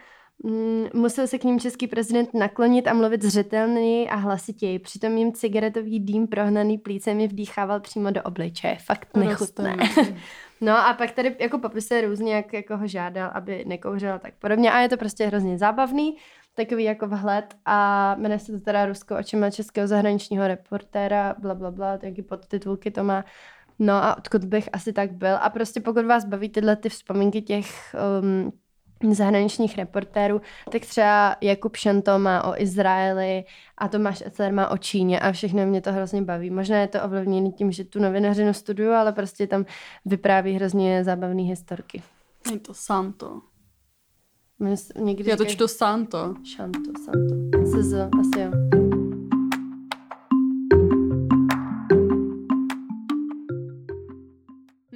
musel 0.94 1.26
se 1.26 1.38
k 1.38 1.44
ním 1.44 1.60
český 1.60 1.86
prezident 1.86 2.34
naklonit 2.34 2.86
a 2.86 2.94
mluvit 2.94 3.22
zřetelněji 3.22 4.08
a 4.08 4.14
hlasitěji. 4.14 4.78
Přitom 4.78 5.16
jim 5.16 5.32
cigaretový 5.32 6.00
dým 6.00 6.26
prohnaný 6.26 6.78
plícem 6.78 7.20
je 7.20 7.28
vdýchával 7.28 7.80
přímo 7.80 8.10
do 8.10 8.22
obličeje. 8.22 8.76
Fakt 8.80 9.16
nechutné. 9.16 9.76
no 10.60 10.76
a 10.76 10.94
pak 10.94 11.10
tady 11.10 11.36
jako 11.38 11.58
popisuje 11.58 12.00
různě, 12.00 12.34
jak 12.34 12.52
jako 12.52 12.76
ho 12.76 12.86
žádal, 12.86 13.30
aby 13.34 13.64
nekouřil 13.66 14.18
tak 14.18 14.34
podobně. 14.38 14.72
A 14.72 14.78
je 14.78 14.88
to 14.88 14.96
prostě 14.96 15.26
hrozně 15.26 15.58
zábavný, 15.58 16.16
takový 16.54 16.84
jako 16.84 17.06
vhled 17.06 17.54
a 17.64 18.14
jmenuje 18.18 18.38
se 18.38 18.52
to 18.52 18.60
teda 18.60 18.86
Rusko 18.86 19.16
očima 19.16 19.50
českého 19.50 19.86
zahraničního 19.86 20.48
reportéra, 20.48 21.34
bla, 21.38 21.54
bla, 21.54 21.70
bla, 21.70 21.98
jaký 22.02 22.22
podtitulky 22.22 22.90
to 22.90 23.04
má. 23.04 23.24
No 23.78 23.92
a 23.92 24.18
odkud 24.18 24.44
bych 24.44 24.68
asi 24.72 24.92
tak 24.92 25.12
byl. 25.12 25.36
A 25.40 25.50
prostě 25.50 25.80
pokud 25.80 26.06
vás 26.06 26.24
baví 26.24 26.48
tyhle 26.48 26.76
ty 26.76 26.88
vzpomínky 26.88 27.42
těch 27.42 27.94
um, 28.22 28.52
zahraničních 29.10 29.78
reportérů, 29.78 30.40
tak 30.72 30.82
třeba 30.82 31.36
Jakub 31.40 31.76
Šanto 31.76 32.18
má 32.18 32.44
o 32.44 32.62
Izraeli 32.62 33.44
a 33.78 33.88
Tomáš 33.88 34.22
Ecer 34.26 34.52
má 34.52 34.68
o 34.70 34.76
Číně 34.76 35.20
a 35.20 35.32
všechno 35.32 35.66
mě 35.66 35.80
to 35.80 35.92
hrozně 35.92 36.22
baví. 36.22 36.50
Možná 36.50 36.80
je 36.80 36.88
to 36.88 37.02
ovlivněné 37.02 37.50
tím, 37.50 37.72
že 37.72 37.84
tu 37.84 37.98
novinařinu 37.98 38.54
studuju, 38.54 38.90
ale 38.90 39.12
prostě 39.12 39.46
tam 39.46 39.64
vypráví 40.04 40.54
hrozně 40.54 41.04
zábavné 41.04 41.42
historky. 41.42 42.02
Je 42.52 42.58
to 42.58 42.74
Santo. 42.74 43.40
Někdy 44.98 45.30
Já 45.30 45.36
to 45.36 45.44
čtu 45.44 45.68
Santo. 45.68 46.34
Šanto, 46.56 46.90
Santo. 47.04 47.66
SZ, 47.66 47.92
asi 47.94 48.40
jo. 48.40 48.77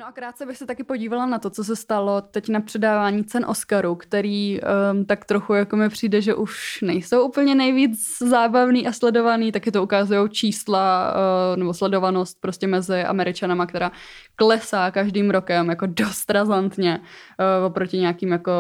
No 0.03 0.09
a 0.09 0.12
krátce 0.12 0.47
bych 0.47 0.57
se 0.57 0.67
taky 0.67 0.85
podívala 0.85 1.27
na 1.27 1.38
to, 1.38 1.51
co 1.51 1.65
se 1.65 1.77
stalo 1.77 2.21
teď 2.21 2.49
na 2.49 2.61
předávání 2.61 3.25
cen 3.25 3.45
Oscaru, 3.49 3.95
který 3.95 4.61
um, 4.61 5.05
tak 5.05 5.25
trochu 5.25 5.55
jako 5.55 5.77
mi 5.77 5.88
přijde, 5.88 6.21
že 6.21 6.35
už 6.35 6.81
nejsou 6.83 7.29
úplně 7.29 7.55
nejvíc 7.55 8.19
zábavný 8.19 8.87
a 8.87 8.93
sledovaný, 8.93 9.53
taky 9.53 9.71
to 9.71 9.83
ukazují 9.83 10.29
čísla 10.31 11.15
uh, 11.15 11.57
nebo 11.57 11.75
sledovanost 11.75 12.41
prostě 12.41 12.67
mezi 12.67 13.05
Američanama, 13.05 13.67
která 13.67 13.93
klesá 14.37 14.91
každým 14.91 15.31
rokem 15.31 15.69
jako 15.69 15.87
dost 15.87 16.31
razantně 16.31 17.01
uh, 17.01 17.67
oproti 17.67 17.99
nějakým 17.99 18.33
jako 18.33 18.53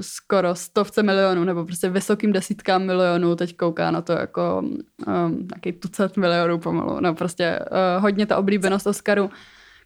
skoro 0.00 0.54
stovce 0.54 1.02
milionů 1.02 1.44
nebo 1.44 1.64
prostě 1.64 1.88
vysokým 1.88 2.32
desítkám 2.32 2.86
milionů, 2.86 3.36
teď 3.36 3.56
kouká 3.56 3.90
na 3.90 4.02
to 4.02 4.12
jako 4.12 4.62
um, 5.06 5.48
nějaký 5.54 5.72
tucet 5.72 6.16
milionů 6.16 6.58
pomalu, 6.58 7.00
no 7.00 7.14
prostě 7.14 7.58
uh, 7.58 8.02
hodně 8.02 8.26
ta 8.26 8.36
oblíbenost 8.36 8.86
Oscaru 8.86 9.30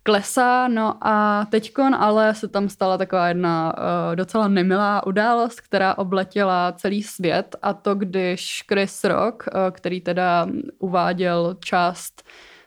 klesá, 0.07 0.69
no 0.69 0.97
a 1.01 1.47
teďkon 1.51 1.95
ale 1.95 2.35
se 2.35 2.49
tam 2.49 2.69
stala 2.69 2.99
taková 2.99 3.29
jedna 3.29 3.75
uh, 3.79 4.17
docela 4.17 4.49
nemilá 4.49 5.07
událost, 5.07 5.61
která 5.61 5.99
obletěla 5.99 6.73
celý 6.73 7.03
svět 7.03 7.57
a 7.63 7.75
to, 7.75 7.95
když 7.95 8.65
Chris 8.69 9.05
Rock, 9.05 9.45
uh, 9.47 9.71
který 9.71 10.01
teda 10.01 10.47
uváděl 10.79 11.57
část 11.65 12.23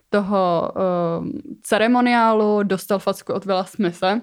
toho 0.10 0.72
uh, 0.76 1.28
ceremoniálu, 1.62 2.64
dostal 2.64 3.00
facku 3.00 3.34
od 3.34 3.46
Willa 3.46 3.64
Smithe. 3.64 4.22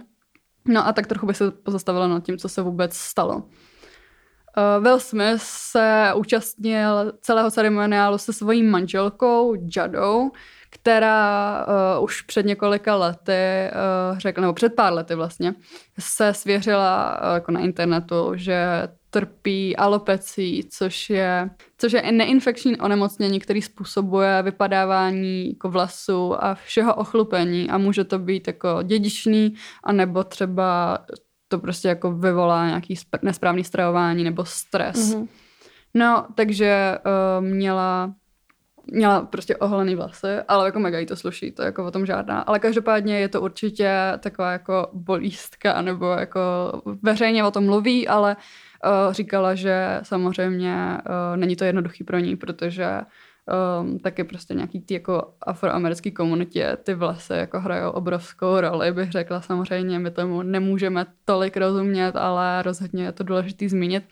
No 0.68 0.86
a 0.86 0.92
tak 0.92 1.06
trochu 1.06 1.26
by 1.26 1.34
se 1.34 1.50
pozastavila 1.50 2.08
nad 2.08 2.24
tím, 2.24 2.38
co 2.38 2.48
se 2.48 2.62
vůbec 2.62 2.96
stalo. 2.96 3.36
Uh, 3.36 4.84
Will 4.84 5.00
Smith 5.00 5.42
se 5.42 6.12
účastnil 6.14 7.12
celého 7.20 7.50
ceremoniálu 7.50 8.18
se 8.18 8.32
svojí 8.32 8.62
manželkou 8.62 9.54
Jadou, 9.76 10.30
která 10.74 11.66
uh, 11.96 12.04
už 12.04 12.22
před 12.22 12.46
několika 12.46 12.96
lety, 12.96 13.70
uh, 14.12 14.18
řekla, 14.18 14.40
nebo 14.40 14.52
před 14.52 14.74
pár 14.74 14.92
lety 14.92 15.14
vlastně, 15.14 15.54
se 15.98 16.34
svěřila 16.34 17.20
uh, 17.22 17.34
jako 17.34 17.52
na 17.52 17.60
internetu, 17.60 18.32
že 18.34 18.88
trpí 19.10 19.76
alopecí, 19.76 20.68
což 20.70 21.10
je, 21.10 21.50
což 21.78 21.92
je 21.92 22.12
neinfekční 22.12 22.76
onemocnění, 22.76 23.40
který 23.40 23.62
způsobuje 23.62 24.42
vypadávání 24.42 25.48
jako 25.48 25.70
vlasů 25.70 26.44
a 26.44 26.54
všeho 26.54 26.94
ochlupení 26.94 27.70
a 27.70 27.78
může 27.78 28.04
to 28.04 28.18
být 28.18 28.46
jako 28.46 28.82
dědičný, 28.82 29.54
anebo 29.84 30.24
třeba 30.24 30.98
to 31.48 31.58
prostě 31.58 31.88
jako 31.88 32.12
vyvolá 32.12 32.66
nějaký 32.66 32.94
nesprávný 33.22 33.64
stravování 33.64 34.24
nebo 34.24 34.44
stres. 34.44 34.96
Mm-hmm. 34.96 35.28
No, 35.94 36.26
takže 36.34 36.98
uh, 37.06 37.44
měla 37.44 38.14
Měla 38.86 39.20
prostě 39.20 39.56
oholený 39.56 39.94
vlasy, 39.94 40.26
ale 40.48 40.66
jako 40.66 40.80
mega 40.80 40.98
jí 40.98 41.06
to 41.06 41.16
sluší, 41.16 41.52
to 41.52 41.62
jako 41.62 41.84
o 41.84 41.90
tom 41.90 42.06
žádná. 42.06 42.40
Ale 42.40 42.58
každopádně 42.58 43.20
je 43.20 43.28
to 43.28 43.40
určitě 43.40 43.90
taková 44.18 44.52
jako 44.52 44.88
bolístka, 44.92 45.82
nebo 45.82 46.06
jako 46.06 46.40
veřejně 47.02 47.44
o 47.44 47.50
tom 47.50 47.64
mluví, 47.64 48.08
ale 48.08 48.36
uh, 48.36 49.12
říkala, 49.12 49.54
že 49.54 50.00
samozřejmě 50.02 50.74
uh, 50.74 51.36
není 51.36 51.56
to 51.56 51.64
jednoduchý 51.64 52.04
pro 52.04 52.18
ní, 52.18 52.36
protože 52.36 53.00
um, 53.80 53.98
taky 53.98 54.24
prostě 54.24 54.54
nějaký 54.54 54.80
ty 54.80 54.94
jako 54.94 55.32
afroamerický 55.42 56.12
komunitě 56.12 56.76
ty 56.82 56.94
vlasy 56.94 57.32
jako 57.32 57.60
hrajou 57.60 57.90
obrovskou 57.90 58.60
roli, 58.60 58.92
bych 58.92 59.12
řekla 59.12 59.40
samozřejmě, 59.40 59.98
my 59.98 60.10
tomu 60.10 60.42
nemůžeme 60.42 61.06
tolik 61.24 61.56
rozumět, 61.56 62.16
ale 62.16 62.62
rozhodně 62.62 63.04
je 63.04 63.12
to 63.12 63.24
důležité 63.24 63.68
zmínit. 63.68 64.04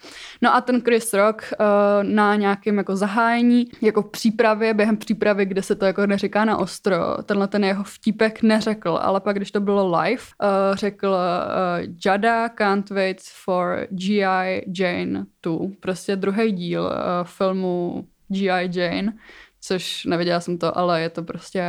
No 0.42 0.54
a 0.54 0.60
ten 0.60 0.80
Chris 0.80 1.14
Rock 1.14 1.52
uh, 1.60 1.66
na 2.02 2.36
nějakém 2.36 2.78
jako 2.78 2.96
zahájení, 2.96 3.68
jako 3.80 4.02
v 4.02 4.10
přípravě, 4.10 4.74
během 4.74 4.96
přípravy, 4.96 5.46
kde 5.46 5.62
se 5.62 5.74
to 5.74 5.84
jako 5.84 6.06
neříká 6.06 6.44
na 6.44 6.56
ostro, 6.56 7.16
tenhle 7.24 7.48
ten 7.48 7.64
jeho 7.64 7.84
vtípek 7.84 8.42
neřekl, 8.42 8.98
ale 9.02 9.20
pak, 9.20 9.36
když 9.36 9.50
to 9.50 9.60
bylo 9.60 10.00
live, 10.00 10.22
uh, 10.42 10.76
řekl 10.76 11.08
uh, 11.08 11.94
Jada 12.06 12.48
can't 12.48 12.90
wait 12.90 13.20
for 13.44 13.86
G.I. 13.90 14.64
Jane 14.78 15.26
2, 15.42 15.58
prostě 15.80 16.16
druhý 16.16 16.52
díl 16.52 16.82
uh, 16.82 16.90
filmu 17.24 18.04
G.I. 18.32 18.70
Jane, 18.80 19.12
což 19.60 20.04
nevěděla 20.04 20.40
jsem 20.40 20.58
to, 20.58 20.78
ale 20.78 21.02
je 21.02 21.10
to 21.10 21.22
prostě 21.22 21.64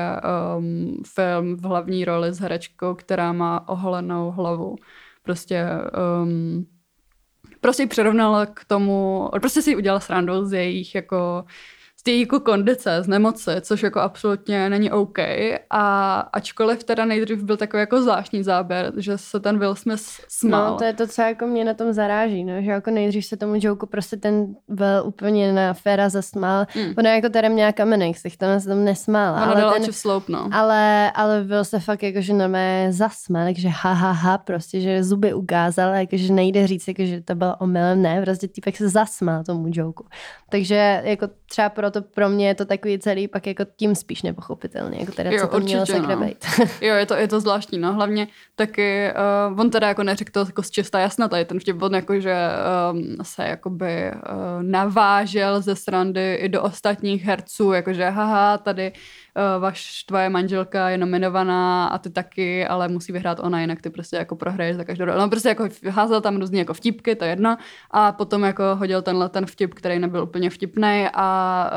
um, 0.58 1.04
film 1.16 1.56
v 1.56 1.64
hlavní 1.64 2.06
roli 2.06 2.34
s 2.34 2.40
herečkou, 2.40 2.96
která 2.96 3.34
má 3.34 3.70
oholenou 3.70 4.32
hlavu. 4.32 4.76
Prostě 5.24 5.66
um, 6.24 6.66
prostě 7.62 7.88
přirovnala 7.88 8.46
k 8.46 8.66
tomu, 8.66 9.30
prostě 9.42 9.62
si 9.62 9.76
udělala 9.76 10.00
srandu 10.00 10.46
z 10.46 10.54
jejich 10.54 10.96
jako 10.96 11.46
z 12.04 12.06
té 12.06 12.12
jako 12.12 12.40
kondice, 12.40 13.04
z 13.04 13.08
nemoci, 13.08 13.52
což 13.62 13.84
jako 13.84 14.00
absolutně 14.00 14.70
není 14.70 14.92
OK. 14.92 15.20
A 15.70 16.20
ačkoliv 16.20 16.84
teda 16.84 17.06
nejdřív 17.06 17.44
byl 17.44 17.58
takový 17.58 17.80
jako 17.80 18.02
zvláštní 18.02 18.44
záběr, 18.44 18.94
že 18.98 19.18
se 19.18 19.40
ten 19.40 19.60
Will 19.60 19.76
Smith 19.76 20.04
smál. 20.28 20.72
No, 20.72 20.78
to 20.78 20.84
je 20.84 20.94
to, 20.94 21.08
co 21.08 21.22
jako 21.22 21.48
mě 21.48 21.66
na 21.66 21.74
tom 21.74 21.94
zaráží, 21.94 22.44
no, 22.44 22.62
že 22.62 22.72
jako 22.72 22.92
nejdřív 22.92 23.26
se 23.26 23.38
tomu 23.38 23.54
joku 23.58 23.86
prostě 23.86 24.18
ten 24.18 24.56
Will 24.68 25.04
úplně 25.06 25.54
na 25.54 25.74
féra 25.74 26.10
zasmál. 26.10 26.66
Mm. 26.76 26.94
Ona 26.98 27.16
jako 27.16 27.30
teda 27.30 27.50
měla 27.50 27.72
kamenek, 27.72 28.18
se 28.18 28.30
to 28.38 28.60
se 28.60 28.68
tam 28.68 28.84
nesmála. 28.84 29.38
Ona 29.38 29.52
ale 29.52 29.62
dala 29.62 29.74
ten, 29.74 29.94
sloup, 29.94 30.30
no. 30.30 30.50
ale, 30.52 31.12
ale 31.12 31.44
Will 31.44 31.66
se 31.66 31.80
fakt 31.80 32.04
jakože 32.04 32.34
na 32.34 32.48
mé 32.48 32.88
zasmál, 32.90 33.46
takže 33.46 33.68
ha, 33.68 33.94
ha, 33.94 34.12
ha, 34.12 34.38
prostě, 34.38 34.82
že 34.82 35.04
zuby 35.04 35.34
ukázal, 35.34 35.94
jakože 35.94 36.34
nejde 36.34 36.68
říct, 36.68 36.88
jakože 36.88 37.22
to 37.22 37.36
bylo 37.36 37.56
omylem, 37.56 38.02
ne, 38.02 38.22
prostě 38.22 38.48
týpek 38.48 38.78
se 38.78 38.90
zasmál 38.90 39.44
tomu 39.44 39.68
joku. 39.72 40.06
Takže 40.50 41.02
jako 41.06 41.28
třeba 41.50 41.70
proto 41.94 42.08
pro 42.14 42.30
mě 42.30 42.48
je 42.48 42.56
to 42.56 42.66
takový 42.66 43.00
celý 43.00 43.28
pak 43.28 43.48
jako 43.48 43.64
tím 43.76 43.96
spíš 43.96 44.22
nepochopitelný, 44.22 45.00
jako 45.00 45.12
teda 45.12 45.32
Jo, 45.32 45.40
co 45.42 45.48
to 45.48 45.56
určitě, 45.58 45.74
mělo 45.74 45.86
se 45.86 46.00
no. 46.00 46.18
být. 46.18 46.46
Jo, 46.82 46.96
je 46.96 47.06
to, 47.06 47.14
je 47.14 47.28
to 47.28 47.40
zvláštní, 47.40 47.80
no. 47.80 47.94
Hlavně 47.94 48.28
taky, 48.56 49.10
uh, 49.52 49.60
on 49.60 49.70
teda 49.70 49.88
jako 49.88 50.04
neřekl 50.04 50.32
to 50.32 50.40
jako 50.40 50.64
z 50.64 50.72
čistá 50.72 51.00
jasna, 51.00 51.28
tady 51.28 51.46
ten 51.46 51.60
vtip, 51.60 51.82
on 51.82 51.96
jako, 51.96 52.20
že 52.20 52.36
um, 52.92 53.18
se 53.22 53.44
jakoby 53.44 54.12
uh, 54.12 54.64
navážel 54.64 55.62
ze 55.62 55.76
srandy 55.76 56.36
i 56.36 56.50
do 56.50 56.62
ostatních 56.62 57.24
herců, 57.24 57.72
jakože 57.72 58.10
haha, 58.10 58.58
tady 58.58 58.92
uh, 58.92 59.62
vaš, 59.62 60.04
tvoje 60.04 60.30
manželka 60.30 60.90
je 60.90 60.98
nominovaná 60.98 61.88
a 61.88 61.98
ty 61.98 62.10
taky, 62.10 62.68
ale 62.68 62.88
musí 62.88 63.12
vyhrát 63.12 63.40
ona, 63.40 63.62
jinak 63.62 63.82
ty 63.82 63.90
prostě 63.90 64.16
jako 64.16 64.36
prohraješ 64.36 64.76
za 64.76 64.84
každou 64.84 65.06
roli. 65.06 65.20
No 65.20 65.30
prostě 65.30 65.50
jako 65.50 65.68
házel 65.90 66.22
tam 66.22 66.40
různě 66.40 66.60
jako 66.60 66.74
vtipky, 66.74 67.16
to 67.16 67.24
je 67.24 67.30
jedno, 67.30 67.58
a 67.92 68.12
potom 68.12 68.44
jako 68.44 68.64
hodil 68.76 69.02
tenhle 69.02 69.30
ten 69.30 69.46
vtip, 69.46 69.74
který 69.74 70.00
nebyl 70.00 70.24
úplně 70.24 70.50
vtipný 70.50 71.08
a 71.14 71.70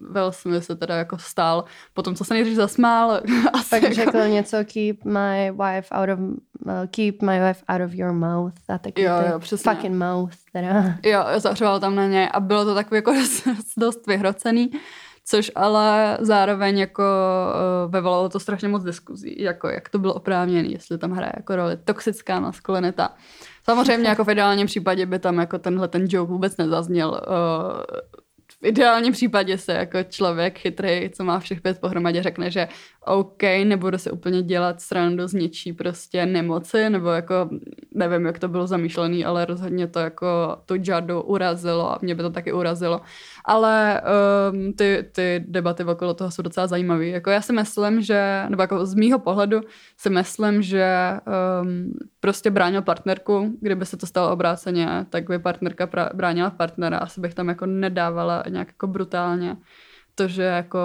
uh, 0.00 0.12
Will 0.14 0.32
Smith 0.32 0.64
se 0.64 0.76
teda 0.76 0.96
jako 0.96 1.18
stál 1.18 1.64
potom, 1.94 2.14
co 2.14 2.24
se 2.24 2.34
nejdřív 2.34 2.56
zasmál. 2.56 3.10
asi 3.52 3.70
Pak 3.70 3.82
jako, 3.82 3.94
řekl 3.94 4.28
něco 4.28 4.56
keep 4.72 5.04
my 5.04 5.50
wife 5.52 5.88
out 5.94 6.08
of 6.08 6.18
uh, 6.18 6.86
keep 6.90 7.22
my 7.22 7.40
wife 7.40 7.64
out 7.68 7.80
of 7.82 7.94
your 7.94 8.12
mouth 8.12 8.54
a 8.68 8.78
taky 8.78 9.02
Jo, 9.02 9.14
jo, 9.32 9.38
přesně. 9.38 9.74
fucking 9.74 9.96
mouth 9.96 10.34
teda. 10.52 10.84
Jo, 11.02 11.24
zařval 11.36 11.80
tam 11.80 11.94
na 11.94 12.06
ně 12.06 12.28
a 12.28 12.40
bylo 12.40 12.64
to 12.64 12.74
takový 12.74 12.96
jako 12.96 13.14
dost 13.76 14.06
vyhrocený, 14.06 14.70
což 15.24 15.50
ale 15.54 16.18
zároveň 16.20 16.78
jako 16.78 17.02
uh, 17.86 17.92
vyvolalo 17.92 18.28
to 18.28 18.40
strašně 18.40 18.68
moc 18.68 18.84
diskuzí, 18.84 19.42
jako 19.42 19.68
jak 19.68 19.88
to 19.88 19.98
bylo 19.98 20.14
oprávněné, 20.14 20.68
jestli 20.68 20.98
tam 20.98 21.10
hraje 21.12 21.32
jako 21.36 21.56
roli 21.56 21.76
toxická 21.76 22.40
maskulinita. 22.40 23.14
Samozřejmě 23.64 24.08
jako 24.08 24.24
v 24.24 24.30
ideálním 24.30 24.66
případě 24.66 25.06
by 25.06 25.18
tam 25.18 25.38
jako 25.38 25.58
tenhle 25.58 25.88
ten 25.88 26.04
joke 26.08 26.32
vůbec 26.32 26.56
nezazněl. 26.56 27.08
Uh, 27.10 28.00
v 28.64 28.66
ideálním 28.66 29.12
případě 29.12 29.58
se 29.58 29.72
jako 29.72 30.02
člověk 30.02 30.58
chytrý, 30.58 31.10
co 31.10 31.24
má 31.24 31.38
všech 31.38 31.60
pět 31.60 31.80
pohromadě, 31.80 32.22
řekne, 32.22 32.50
že 32.50 32.68
OK, 33.04 33.42
nebudu 33.64 33.98
se 33.98 34.10
úplně 34.10 34.42
dělat 34.42 34.80
srandu 34.80 35.28
z 35.28 35.32
něčí 35.32 35.72
prostě 35.72 36.26
nemoci, 36.26 36.90
nebo 36.90 37.08
jako 37.08 37.50
nevím, 37.94 38.26
jak 38.26 38.38
to 38.38 38.48
bylo 38.48 38.66
zamýšlený, 38.66 39.24
ale 39.24 39.44
rozhodně 39.44 39.86
to 39.86 39.98
jako 39.98 40.56
tu 40.66 40.74
Jadu 40.86 41.20
urazilo 41.20 41.92
a 41.92 41.98
mě 42.02 42.14
by 42.14 42.22
to 42.22 42.30
taky 42.30 42.52
urazilo. 42.52 43.00
Ale 43.44 44.02
um, 44.52 44.72
ty, 44.72 45.08
ty 45.12 45.44
debaty 45.48 45.84
okolo 45.84 46.14
toho 46.14 46.30
jsou 46.30 46.42
docela 46.42 46.66
zajímavé. 46.66 47.06
Jako 47.06 47.30
já 47.30 47.40
si 47.40 47.52
myslím, 47.52 48.00
že, 48.00 48.46
nebo 48.48 48.62
jako 48.62 48.86
z 48.86 48.94
mýho 48.94 49.18
pohledu 49.18 49.60
si 49.96 50.10
myslím, 50.10 50.62
že 50.62 51.12
um, 51.62 51.92
prostě 52.20 52.50
bránil 52.50 52.82
partnerku, 52.82 53.58
kdyby 53.60 53.86
se 53.86 53.96
to 53.96 54.06
stalo 54.06 54.32
obráceně, 54.32 55.06
tak 55.10 55.28
by 55.28 55.38
partnerka 55.38 55.86
pra- 55.86 56.10
bránila 56.14 56.50
partnera. 56.50 56.98
Asi 56.98 57.20
bych 57.20 57.34
tam 57.34 57.48
jako 57.48 57.66
nedávala 57.66 58.44
nějak 58.48 58.68
jako 58.68 58.86
brutálně 58.86 59.56
to, 60.14 60.28
že 60.28 60.42
jako 60.42 60.78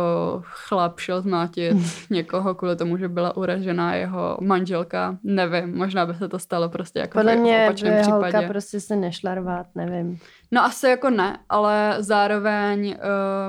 chlap 0.45 0.99
šel 0.99 1.21
zmátit 1.21 1.77
někoho 2.09 2.55
kvůli 2.55 2.75
tomu, 2.75 2.97
že 2.97 3.07
byla 3.07 3.37
uražená 3.37 3.95
jeho 3.95 4.37
manželka, 4.41 5.17
nevím, 5.23 5.77
možná 5.77 6.05
by 6.05 6.13
se 6.13 6.27
to 6.29 6.39
stalo 6.39 6.69
prostě 6.69 6.99
jako 6.99 7.17
Podle 7.17 7.35
v, 7.35 7.39
v 7.39 7.41
mě 7.41 7.63
opačném 7.65 7.93
by 7.93 8.01
případě. 8.01 8.37
holka 8.37 8.47
prostě 8.47 8.79
se 8.79 8.95
nešla 8.95 9.35
rvát, 9.35 9.67
nevím. 9.75 10.19
No 10.51 10.63
asi 10.63 10.87
jako 10.87 11.09
ne, 11.09 11.39
ale 11.49 11.95
zároveň... 11.99 12.97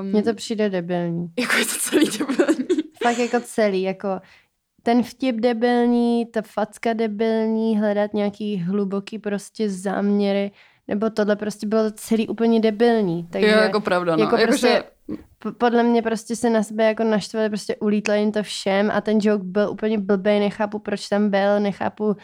Um, 0.01 0.07
Mně 0.07 0.23
to 0.23 0.33
přijde 0.33 0.69
debilní. 0.69 1.27
Jako 1.39 1.57
je 1.57 1.65
to 1.65 1.75
celý 1.79 2.05
debilní. 2.17 2.81
Fakt 3.03 3.17
jako 3.17 3.39
celý, 3.39 3.81
jako 3.81 4.19
ten 4.83 5.03
vtip 5.03 5.35
debilní, 5.35 6.25
ta 6.25 6.41
facka 6.41 6.93
debilní, 6.93 7.79
hledat 7.79 8.13
nějaký 8.13 8.57
hluboký 8.57 9.19
prostě 9.19 9.69
záměry, 9.69 10.51
nebo 10.87 11.09
tohle 11.09 11.35
prostě 11.35 11.67
bylo 11.67 11.91
celý 11.91 12.27
úplně 12.27 12.59
debilní. 12.59 13.27
Takže 13.31 13.49
jo, 13.49 13.59
jako 13.59 13.81
pravda, 13.81 14.15
no. 14.15 14.23
jako 14.23 14.35
Jako 14.35 14.47
prostě 14.47 14.67
že- 14.67 15.53
podle 15.57 15.83
mě 15.83 16.01
prostě 16.01 16.35
se 16.35 16.49
na 16.49 16.63
sebe 16.63 16.83
jako 16.83 17.03
naštvali, 17.03 17.49
prostě 17.49 17.75
ulítlo 17.75 18.13
jim 18.13 18.31
to 18.31 18.43
všem 18.43 18.91
a 18.93 19.01
ten 19.01 19.17
joke 19.21 19.43
byl 19.43 19.69
úplně 19.69 19.97
blbej, 19.97 20.39
nechápu, 20.39 20.79
proč 20.79 21.07
tam 21.09 21.29
byl, 21.29 21.59
nechápu, 21.59 22.15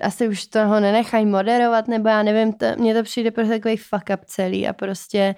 asi 0.00 0.28
už 0.28 0.46
toho 0.46 0.80
nenechají 0.80 1.26
moderovat, 1.26 1.88
nebo 1.88 2.08
já 2.08 2.22
nevím, 2.22 2.52
to, 2.52 2.66
mně 2.78 2.94
to 2.94 3.02
přijde 3.02 3.30
prostě 3.30 3.52
takový 3.54 3.76
fuck 3.76 4.04
up 4.14 4.20
celý 4.24 4.68
a 4.68 4.72
prostě 4.72 5.34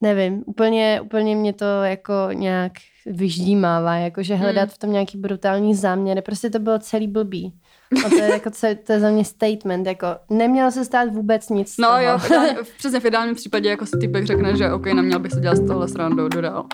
nevím, 0.00 0.42
úplně, 0.46 1.00
úplně 1.04 1.36
mě 1.36 1.52
to 1.52 1.64
jako 1.64 2.12
nějak 2.32 2.72
vyždímává, 3.06 3.96
jakože 3.96 4.34
hledat 4.34 4.68
v 4.70 4.78
tom 4.78 4.92
nějaký 4.92 5.18
brutální 5.18 5.74
záměry, 5.74 6.22
prostě 6.22 6.50
to 6.50 6.58
bylo 6.58 6.78
celý 6.78 7.08
blbý. 7.08 7.52
A 8.06 8.08
to 8.08 8.14
je, 8.16 8.30
jako, 8.30 8.50
ce- 8.50 8.74
to 8.74 8.92
je 8.92 9.00
za 9.00 9.10
mě 9.10 9.24
statement, 9.24 9.86
jako 9.86 10.06
nemělo 10.30 10.70
se 10.70 10.84
stát 10.84 11.08
vůbec 11.12 11.48
nic 11.48 11.78
No 11.78 11.88
toho. 11.88 12.00
jo, 12.00 12.18
v 12.18 12.26
ideálně, 12.26 12.54
v- 12.62 12.76
přesně 12.78 13.00
v 13.00 13.04
ideálním 13.04 13.34
případě 13.34 13.68
jako 13.68 13.86
si 13.86 13.98
typek 14.00 14.24
řekne, 14.26 14.56
že 14.56 14.72
OK, 14.72 14.86
neměl 14.86 15.18
bych 15.18 15.32
se 15.32 15.40
dělat 15.40 15.56
z 15.56 15.66
tohle 15.66 15.88
srandu, 15.88 16.28
jdu 16.28 16.40
dál. 16.40 16.66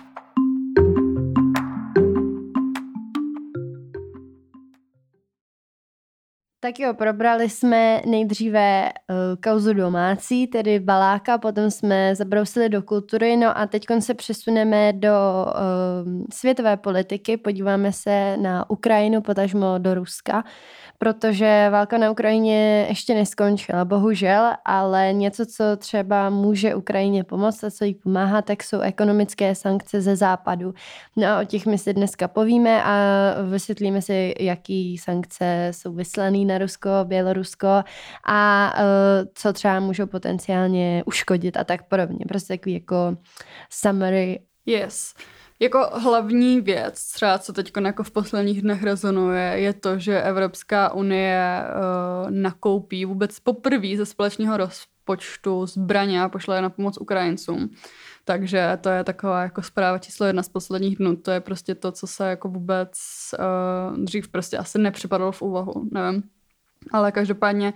Tak 6.68 6.81
jo, 6.81 6.94
probrali 6.94 7.50
jsme 7.50 8.02
nejdříve 8.07 8.88
uh, 8.92 9.16
kauzu 9.40 9.72
domácí, 9.72 10.46
tedy 10.46 10.81
Baláka, 10.81 11.38
potom 11.38 11.70
jsme 11.70 12.14
zabrousili 12.14 12.68
do 12.68 12.83
kultury, 12.83 13.37
no 13.37 13.59
a 13.59 13.66
teď 13.66 13.87
se 13.98 14.14
přesuneme 14.14 14.92
do 14.92 15.11
uh, 15.46 16.24
světové 16.33 16.76
politiky, 16.76 17.37
podíváme 17.37 17.92
se 17.92 18.37
na 18.37 18.70
Ukrajinu, 18.70 19.20
potažmo 19.20 19.74
do 19.78 19.94
Ruska, 19.94 20.44
protože 20.98 21.68
válka 21.70 21.98
na 21.98 22.11
Ukrajině 22.11 22.87
ještě 22.88 23.14
neskončila, 23.14 23.85
bohužel, 23.85 24.50
ale 24.64 25.12
něco, 25.12 25.46
co 25.46 25.64
třeba 25.76 26.31
může 26.31 26.74
Ukrajině 26.74 27.24
pomoct 27.24 27.64
a 27.64 27.70
co 27.70 27.85
jí 27.85 27.94
pomáhá, 27.94 28.42
tak 28.42 28.62
jsou 28.62 28.81
ekonomické 28.81 29.54
sankce 29.54 30.00
ze 30.00 30.16
západu. 30.16 30.74
No 31.16 31.26
a 31.26 31.40
o 31.40 31.44
těch 31.44 31.66
my 31.66 31.78
si 31.78 31.94
dneska 31.94 32.28
povíme 32.28 32.83
a 32.85 32.94
vysvětlíme 33.50 34.02
si, 34.02 34.35
jaký 34.40 34.98
sankce 34.98 35.68
jsou 35.70 35.92
vyslaný 35.92 36.44
na 36.44 36.57
Rusko, 36.58 36.90
Bělorusko 37.04 37.82
a 38.26 38.72
uh, 38.76 39.28
co 39.34 39.52
třeba 39.52 39.80
můžou 39.80 40.06
potenciálně 40.06 41.02
uškodit 41.06 41.56
a 41.56 41.64
tak 41.64 41.88
podobně. 41.88 42.24
Prostě 42.28 42.54
takový 42.54 42.74
jako 42.74 43.16
summary. 43.70 44.40
Yes. 44.66 45.14
Jako 45.60 45.90
hlavní 45.92 46.60
věc, 46.60 47.12
třeba 47.12 47.38
co 47.38 47.52
teď 47.52 47.72
jako 47.84 48.02
v 48.02 48.10
posledních 48.10 48.62
dnech 48.62 48.82
rezonuje, 48.82 49.42
je 49.42 49.72
to, 49.72 49.98
že 49.98 50.22
Evropská 50.22 50.92
unie 50.92 51.64
uh, 51.64 52.30
nakoupí 52.30 53.04
vůbec 53.04 53.40
poprvé 53.40 53.96
ze 53.96 54.06
společného 54.06 54.56
rozpočtu 54.56 55.66
zbraně 55.66 56.22
a 56.22 56.28
pošle 56.28 56.56
je 56.56 56.62
na 56.62 56.70
pomoc 56.70 56.98
Ukrajincům. 56.98 57.70
Takže 58.24 58.78
to 58.80 58.88
je 58.88 59.04
taková 59.04 59.42
jako 59.42 59.62
zpráva 59.62 59.98
číslo 59.98 60.26
jedna 60.26 60.42
z 60.42 60.48
posledních 60.48 60.96
dnů. 60.96 61.16
To 61.16 61.30
je 61.30 61.40
prostě 61.40 61.74
to, 61.74 61.92
co 61.92 62.06
se 62.06 62.28
jako 62.28 62.48
vůbec 62.48 62.90
uh, 63.38 64.04
dřív 64.04 64.28
prostě 64.28 64.58
asi 64.58 64.78
nepřipadalo 64.78 65.32
v 65.32 65.42
úvahu, 65.42 65.88
nevím. 65.92 66.22
Ale 66.92 67.12
každopádně 67.12 67.72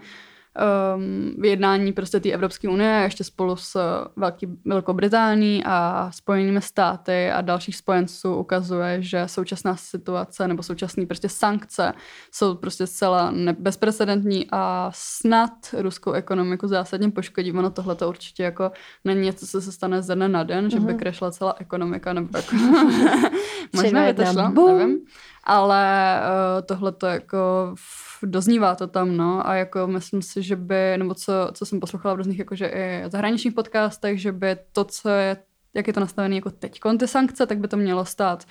um, 0.97 1.45
jednání 1.45 1.93
prostě 1.93 2.21
té 2.21 2.31
Evropské 2.31 2.69
unie 2.69 3.01
ještě 3.05 3.25
spolu 3.25 3.57
s 3.57 3.77
Velký, 4.17 4.47
Velkou 4.65 4.93
Británií 4.93 5.63
a 5.65 6.11
Spojenými 6.13 6.61
státy 6.61 7.31
a 7.31 7.41
dalších 7.41 7.77
spojenců 7.77 8.35
ukazuje, 8.35 9.03
že 9.03 9.29
současná 9.29 9.77
situace 9.77 10.49
nebo 10.49 10.63
současné 10.63 11.07
prostě 11.07 11.29
sankce 11.29 11.93
jsou 12.33 12.55
prostě 12.55 12.87
zcela 12.87 13.35
bezprecedentní 13.59 14.47
a 14.53 14.91
snad 14.95 15.53
ruskou 15.79 16.13
ekonomiku 16.13 16.69
zásadně 16.69 17.11
poškodí. 17.11 17.53
Ono 17.53 17.71
tohle 17.71 17.95
to 17.95 18.09
určitě 18.09 18.43
jako 18.43 18.71
není 19.05 19.21
něco, 19.21 19.47
co 19.47 19.61
se 19.61 19.73
stane 19.73 20.03
ze 20.03 20.15
dne 20.15 20.29
na 20.29 20.43
den, 20.43 20.67
mm-hmm. 20.67 20.73
že 20.73 20.81
by 20.81 20.93
mhm. 20.93 20.99
krešla 20.99 21.31
celá 21.31 21.55
ekonomika 21.59 22.13
nebo 22.13 22.29
jako 22.39 22.57
možná 23.73 24.07
by 24.07 24.15
to 24.15 24.25
šlo, 24.25 24.79
nevím 24.79 24.99
ale 25.45 26.21
uh, 26.21 26.67
tohle 26.67 26.93
to 26.93 27.07
jako 27.07 27.75
doznívá 28.23 28.75
to 28.75 28.87
tam, 28.87 29.17
no, 29.17 29.49
a 29.49 29.55
jako 29.55 29.87
myslím 29.87 30.23
si, 30.23 30.43
že 30.43 30.57
by, 30.57 30.95
nebo 30.97 31.15
co, 31.15 31.33
co 31.53 31.67
jsem 31.67 31.81
poslouchala 31.81 32.15
v 32.15 32.17
různých 32.17 32.39
jakože 32.39 32.67
i 32.67 33.05
zahraničních 33.11 33.55
podcastech, 33.55 34.21
že 34.21 34.33
by 34.33 34.57
to, 34.73 34.85
co 34.85 35.09
je, 35.09 35.37
jak 35.75 35.87
je 35.87 35.93
to 35.93 36.01
nastavené 36.01 36.35
jako 36.35 36.51
teď, 36.51 36.81
ty 36.99 37.09
sankce, 37.09 37.47
tak 37.47 37.59
by 37.59 37.69
to 37.69 37.77
mělo 37.77 38.05
stát 38.05 38.45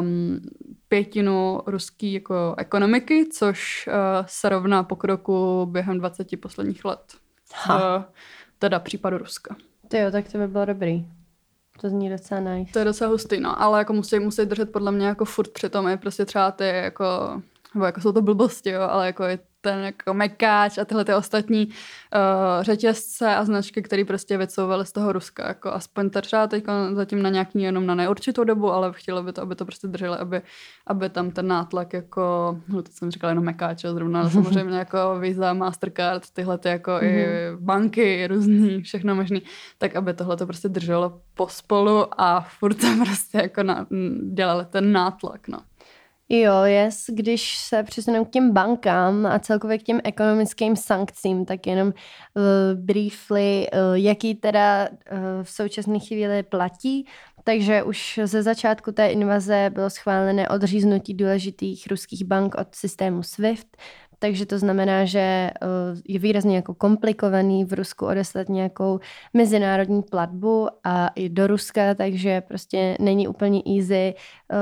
um, 0.00 0.40
pětinu 0.88 1.60
ruské 1.66 2.06
jako 2.06 2.54
ekonomiky, 2.58 3.28
což 3.32 3.88
uh, 3.88 4.26
se 4.26 4.48
rovná 4.48 4.82
pokroku 4.82 5.66
během 5.70 5.98
20 5.98 6.40
posledních 6.40 6.84
let. 6.84 7.14
Ha. 7.54 7.96
Uh, 7.96 8.04
teda 8.58 8.78
případu 8.78 9.18
Ruska. 9.18 9.56
Ty 9.88 9.98
jo, 9.98 10.10
tak 10.10 10.32
to 10.32 10.38
by 10.38 10.48
bylo 10.48 10.64
dobrý. 10.64 11.06
To 11.80 11.88
zní 11.88 12.10
docela 12.10 12.40
nice. 12.40 12.72
To 12.72 12.78
je 12.78 12.84
docela 12.84 13.10
hustý, 13.10 13.40
no, 13.40 13.62
ale 13.62 13.78
jako 13.78 13.92
musí, 13.92 14.18
musí 14.18 14.46
držet 14.46 14.72
podle 14.72 14.92
mě 14.92 15.06
jako 15.06 15.24
furt 15.24 15.52
přitom 15.52 15.88
je 15.88 15.96
prostě 15.96 16.24
třeba 16.24 16.50
ty 16.50 16.66
jako, 16.66 17.04
nebo 17.74 17.86
jako 17.86 18.00
jsou 18.00 18.12
to 18.12 18.22
blbosti, 18.22 18.70
jo, 18.70 18.82
ale 18.82 19.06
jako 19.06 19.24
je 19.24 19.38
ten 19.64 19.84
jako 19.84 20.14
mekáč 20.14 20.78
a 20.78 20.84
tyhle 20.84 21.04
ty 21.04 21.14
ostatní 21.14 21.66
uh, 21.66 21.72
řetězce 22.62 23.36
a 23.36 23.44
značky, 23.44 23.82
které 23.82 24.04
prostě 24.04 24.38
vycouvaly 24.38 24.86
z 24.86 24.92
toho 24.92 25.12
Ruska. 25.12 25.48
Jako 25.48 25.72
aspoň 25.72 26.10
to 26.10 26.20
třeba 26.20 26.46
teď 26.46 26.64
zatím 26.92 27.22
na 27.22 27.30
nějaký 27.30 27.62
jenom 27.62 27.86
na 27.86 27.94
neurčitou 27.94 28.44
dobu, 28.44 28.72
ale 28.72 28.92
chtělo 28.92 29.22
by 29.22 29.32
to, 29.32 29.42
aby 29.42 29.54
to 29.54 29.64
prostě 29.64 29.86
drželi, 29.86 30.16
aby, 30.16 30.42
aby 30.86 31.08
tam 31.08 31.30
ten 31.30 31.48
nátlak 31.48 31.92
jako, 31.92 32.56
no 32.68 32.82
to 32.82 32.92
jsem 32.92 33.10
říkala 33.10 33.30
jenom 33.30 33.44
mekáč, 33.44 33.80
zrovna, 33.80 34.20
ale 34.20 34.30
samozřejmě 34.38 34.78
jako 34.78 35.18
Visa, 35.20 35.52
Mastercard, 35.52 36.30
tyhle 36.30 36.58
ty 36.58 36.68
jako 36.68 36.92
i 37.00 37.26
mhm. 37.26 37.64
banky 37.64 38.26
různý, 38.26 38.82
všechno 38.82 39.14
možný, 39.14 39.42
tak 39.78 39.96
aby 39.96 40.14
tohle 40.14 40.36
to 40.36 40.46
prostě 40.46 40.68
drželo 40.68 41.20
pospolu 41.34 42.20
a 42.20 42.40
furt 42.40 42.74
tam 42.74 43.04
prostě 43.04 43.38
jako 43.38 43.62
na, 43.62 43.86
dělali 44.32 44.64
ten 44.70 44.92
nátlak, 44.92 45.48
no. 45.48 45.58
Jo, 46.28 46.62
yes. 46.64 47.04
Když 47.08 47.58
se 47.58 47.82
přesuneme 47.82 48.24
k 48.24 48.30
těm 48.30 48.52
bankám 48.52 49.26
a 49.26 49.38
celkově 49.38 49.78
k 49.78 49.82
těm 49.82 50.00
ekonomickým 50.04 50.76
sankcím, 50.76 51.44
tak 51.44 51.66
jenom 51.66 51.88
uh, 51.88 51.92
briefly, 52.74 53.66
uh, 53.72 53.94
jaký 53.94 54.34
teda 54.34 54.88
uh, 54.88 55.18
v 55.42 55.50
současné 55.50 55.98
chvíli 55.98 56.42
platí. 56.42 57.06
Takže 57.44 57.82
už 57.82 58.20
ze 58.24 58.42
začátku 58.42 58.92
té 58.92 59.08
invaze 59.08 59.70
bylo 59.74 59.90
schválené 59.90 60.48
odříznutí 60.48 61.14
důležitých 61.14 61.86
ruských 61.90 62.24
bank 62.24 62.54
od 62.54 62.74
systému 62.74 63.22
SWIFT, 63.22 63.76
takže 64.24 64.46
to 64.46 64.58
znamená, 64.58 65.04
že 65.04 65.18
eh, 65.20 65.52
je 66.04 66.18
výrazně 66.18 66.56
jako 66.56 66.74
komplikovaný 66.74 67.64
v 67.64 67.72
Rusku 67.72 68.06
odeslat 68.06 68.48
nějakou 68.48 69.00
mezinárodní 69.34 70.02
platbu 70.02 70.68
a 70.84 71.08
i 71.14 71.28
do 71.28 71.46
Ruska, 71.46 71.94
takže 71.94 72.40
prostě 72.40 72.96
není 73.00 73.28
úplně 73.28 73.62
easy 73.76 74.14
uh, 74.14 74.58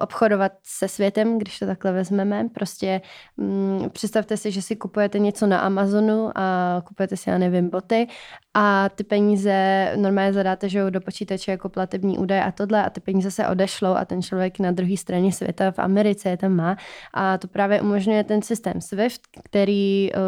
obchodovat 0.00 0.52
se 0.62 0.88
světem, 0.88 1.38
když 1.38 1.58
to 1.58 1.66
takhle 1.66 1.92
vezmeme. 1.92 2.48
Prostě 2.54 3.00
um, 3.36 3.90
představte 3.92 4.36
si, 4.36 4.50
že 4.50 4.62
si 4.62 4.76
kupujete 4.76 5.18
něco 5.18 5.46
na 5.46 5.58
Amazonu 5.58 6.30
a 6.34 6.76
kupujete 6.86 7.16
si, 7.16 7.30
já 7.30 7.38
nevím, 7.38 7.70
boty 7.70 8.06
a 8.54 8.88
ty 8.88 9.04
peníze 9.04 9.92
normálně 9.96 10.32
zadáte, 10.32 10.68
že 10.68 10.90
do 10.90 11.00
počítače 11.00 11.50
jako 11.50 11.68
platební 11.68 12.18
údaje 12.18 12.44
a 12.44 12.52
tohle 12.52 12.84
a 12.84 12.90
ty 12.90 13.00
peníze 13.00 13.30
se 13.30 13.48
odešlou 13.48 13.90
a 13.90 14.04
ten 14.04 14.22
člověk 14.22 14.58
na 14.58 14.70
druhé 14.70 14.96
straně 14.96 15.32
světa 15.32 15.70
v 15.70 15.78
Americe 15.78 16.28
je 16.28 16.36
tam 16.36 16.52
má 16.52 16.76
a 17.14 17.38
to 17.38 17.48
právě 17.48 17.80
umožňuje 17.80 18.24
ten 18.24 18.42
systém 18.42 18.80
SWIFT, 18.80 19.20
který 19.44 20.10
uh, 20.12 20.18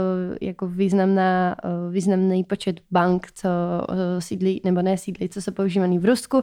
jako 0.41 0.67
významná, 0.67 1.57
uh, 1.65 1.93
významný 1.93 2.45
počet 2.45 2.81
bank, 2.91 3.27
co 3.35 3.49
uh, 3.89 3.97
sídlí, 4.19 4.61
nebo 4.65 4.83
ne 4.83 4.99
sídlí, 4.99 5.29
co 5.29 5.43
jsou 5.43 5.53
používaný 5.53 5.99
v 5.99 6.05
Rusku, 6.05 6.43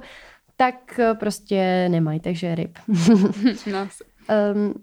tak 0.58 1.00
prostě 1.20 1.90
nemají, 1.90 2.20
takže 2.20 2.56
ryb. 2.56 2.78
no, 3.72 3.88
Um, 4.32 4.68
uh, 4.68 4.74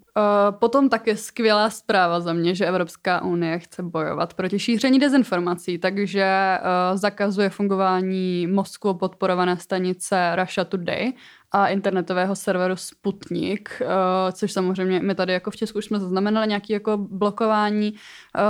potom 0.59 0.89
taky 0.89 1.17
skvělá 1.17 1.71
zpráva 1.71 2.21
za 2.21 2.33
mě, 2.33 2.55
že 2.55 2.67
Evropská 2.67 3.23
unie 3.25 3.59
chce 3.59 3.83
bojovat 3.83 4.35
proti 4.35 4.59
šíření 4.59 4.99
dezinformací, 4.99 5.79
takže 5.79 6.59
uh, 6.61 6.99
zakazuje 6.99 7.51
fungování 7.51 8.47
Moskvou 8.47 8.95
podporované 8.95 9.57
stanice 9.57 10.37
Russia 10.37 10.65
Today 10.65 11.13
a 11.53 11.67
internetového 11.67 12.37
serveru 12.37 12.77
Sputnik, 12.77 13.83
uh, 13.83 13.89
což 14.33 14.53
samozřejmě 14.53 15.01
my 15.01 15.15
tady 15.15 15.33
jako 15.33 15.51
v 15.51 15.57
Česku 15.57 15.79
už 15.79 15.85
jsme 15.85 16.01
zaznamenali 16.01 16.49
nějaké 16.49 16.73
jako 16.73 16.97
blokování 16.97 17.95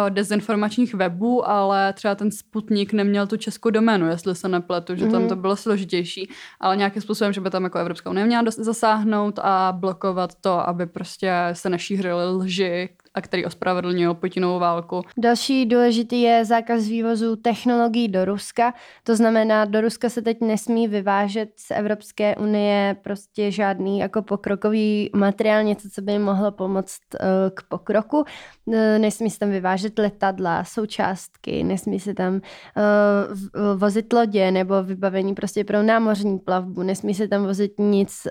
dezinformačních 0.08 0.94
webů, 0.94 1.48
ale 1.48 1.92
třeba 1.92 2.14
ten 2.14 2.30
Sputnik 2.30 2.92
neměl 2.92 3.26
tu 3.26 3.36
českou 3.36 3.70
doménu, 3.70 4.08
jestli 4.08 4.34
se 4.34 4.48
nepletu, 4.48 4.96
že 4.96 5.06
mm-hmm. 5.06 5.10
tam 5.10 5.20
mhm. 5.20 5.28
to 5.28 5.36
bylo 5.36 5.56
složitější, 5.56 6.30
ale 6.60 6.76
nějakým 6.76 7.02
způsobem, 7.02 7.32
že 7.32 7.40
by 7.40 7.50
tam 7.50 7.64
jako 7.64 7.78
Evropská 7.78 8.10
unie 8.10 8.26
měla 8.26 8.42
zasáhnout 8.58 9.38
a 9.42 9.72
blokovat 9.72 10.34
to, 10.40 10.68
aby 10.68 10.86
prostě 10.86 11.32
se 11.52 11.70
nešířily 11.70 12.24
lži, 12.24 12.88
a 13.14 13.20
který 13.20 13.44
ospravedlňují 13.44 14.14
Putinovou 14.14 14.58
válku. 14.58 15.02
Další 15.18 15.66
důležitý 15.66 16.22
je 16.22 16.44
zákaz 16.44 16.88
vývozu 16.88 17.36
technologií 17.36 18.08
do 18.08 18.24
Ruska. 18.24 18.74
To 19.02 19.16
znamená, 19.16 19.64
do 19.64 19.80
Ruska 19.80 20.08
se 20.08 20.22
teď 20.22 20.40
nesmí 20.40 20.88
vyvážet 20.88 21.48
z 21.56 21.70
Evropské 21.70 22.36
unie 22.36 22.96
prostě 23.02 23.50
žádný 23.50 23.98
jako 23.98 24.22
pokrokový 24.22 25.10
materiál, 25.14 25.62
něco, 25.62 25.88
co 25.90 26.02
by 26.02 26.18
mohlo 26.18 26.52
pomoct 26.52 27.00
uh, 27.14 27.26
k 27.54 27.62
pokroku. 27.68 28.24
Uh, 28.64 28.74
nesmí 28.98 29.30
se 29.30 29.38
tam 29.38 29.50
vyvážet 29.50 29.77
letadla, 29.98 30.64
součástky, 30.64 31.64
nesmí 31.64 32.00
se 32.00 32.14
tam 32.14 32.34
uh, 32.34 32.40
vozit 33.76 34.12
lodě 34.12 34.50
nebo 34.50 34.82
vybavení 34.82 35.34
prostě 35.34 35.64
pro 35.64 35.82
námořní 35.82 36.38
plavbu, 36.38 36.82
nesmí 36.82 37.14
se 37.14 37.28
tam 37.28 37.44
vozit 37.44 37.72
nic 37.78 38.26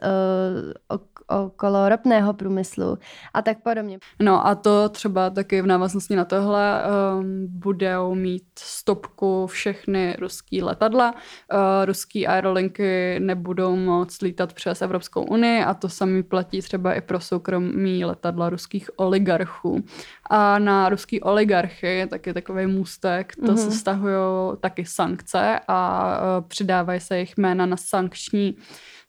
uh, 0.91 0.97
okolo 1.29 1.89
ropného 1.89 2.33
průmyslu 2.33 2.97
a 3.33 3.41
tak 3.41 3.57
podobně. 3.63 3.99
No 4.21 4.47
a 4.47 4.55
to 4.55 4.89
třeba 4.89 5.29
taky 5.29 5.61
v 5.61 5.67
návaznosti 5.67 6.15
na 6.15 6.25
tohle 6.25 6.83
um, 6.83 7.47
budou 7.49 8.15
mít 8.15 8.43
stopku 8.59 9.47
všechny 9.47 10.15
ruský 10.19 10.63
letadla. 10.63 11.11
Uh, 11.11 11.85
ruský 11.85 12.27
aerolinky 12.27 13.19
nebudou 13.19 13.75
moct 13.75 14.21
lítat 14.21 14.53
přes 14.53 14.81
Evropskou 14.81 15.23
unii 15.23 15.63
a 15.63 15.73
to 15.73 15.89
samý 15.89 16.23
platí 16.23 16.61
třeba 16.61 16.93
i 16.93 17.01
pro 17.01 17.19
soukromí 17.19 18.05
letadla 18.05 18.49
ruských 18.49 18.89
oligarchů. 18.95 19.83
A 20.29 20.59
na 20.59 20.89
ruský 20.89 21.21
oligarchy, 21.37 22.07
tak 22.09 22.27
je 22.27 22.33
takový 22.33 22.65
můstek, 22.65 23.35
to 23.35 23.41
mm-hmm. 23.41 23.55
se 23.55 23.71
stahují 23.71 24.57
taky 24.59 24.85
sankce 24.85 25.59
a 25.67 26.11
uh, 26.17 26.47
přidávají 26.47 26.99
se 26.99 27.15
jejich 27.15 27.37
jména 27.37 27.65
na 27.65 27.77
sankční 27.77 28.57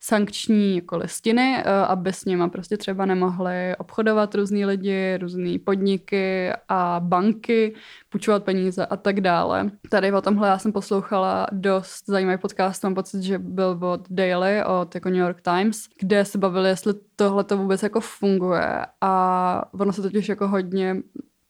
sankční 0.00 0.76
jako 0.76 0.96
listiny, 0.96 1.56
eh, 1.58 1.70
aby 1.86 2.12
s 2.12 2.24
nima 2.24 2.48
prostě 2.48 2.76
třeba 2.76 3.06
nemohli 3.06 3.76
obchodovat 3.78 4.34
různý 4.34 4.66
lidi, 4.66 5.18
různé 5.20 5.58
podniky 5.58 6.52
a 6.68 7.00
banky, 7.04 7.74
půjčovat 8.08 8.44
peníze 8.44 8.86
a 8.86 8.96
tak 8.96 9.20
dále. 9.20 9.70
Tady 9.90 10.12
o 10.12 10.20
tomhle 10.20 10.48
já 10.48 10.58
jsem 10.58 10.72
poslouchala 10.72 11.46
dost 11.52 12.06
zajímavý 12.06 12.38
podcast, 12.38 12.84
mám 12.84 12.94
pocit, 12.94 13.22
že 13.22 13.38
byl 13.38 13.78
od 13.80 14.06
Daily, 14.10 14.64
od 14.64 14.94
jako 14.94 15.08
New 15.08 15.18
York 15.18 15.40
Times, 15.40 15.78
kde 16.00 16.24
se 16.24 16.38
bavili, 16.38 16.68
jestli 16.68 16.94
tohle 17.16 17.44
to 17.44 17.56
vůbec 17.56 17.82
jako 17.82 18.00
funguje 18.00 18.86
a 19.00 19.64
ono 19.72 19.92
se 19.92 20.02
totiž 20.02 20.28
jako 20.28 20.48
hodně 20.48 20.96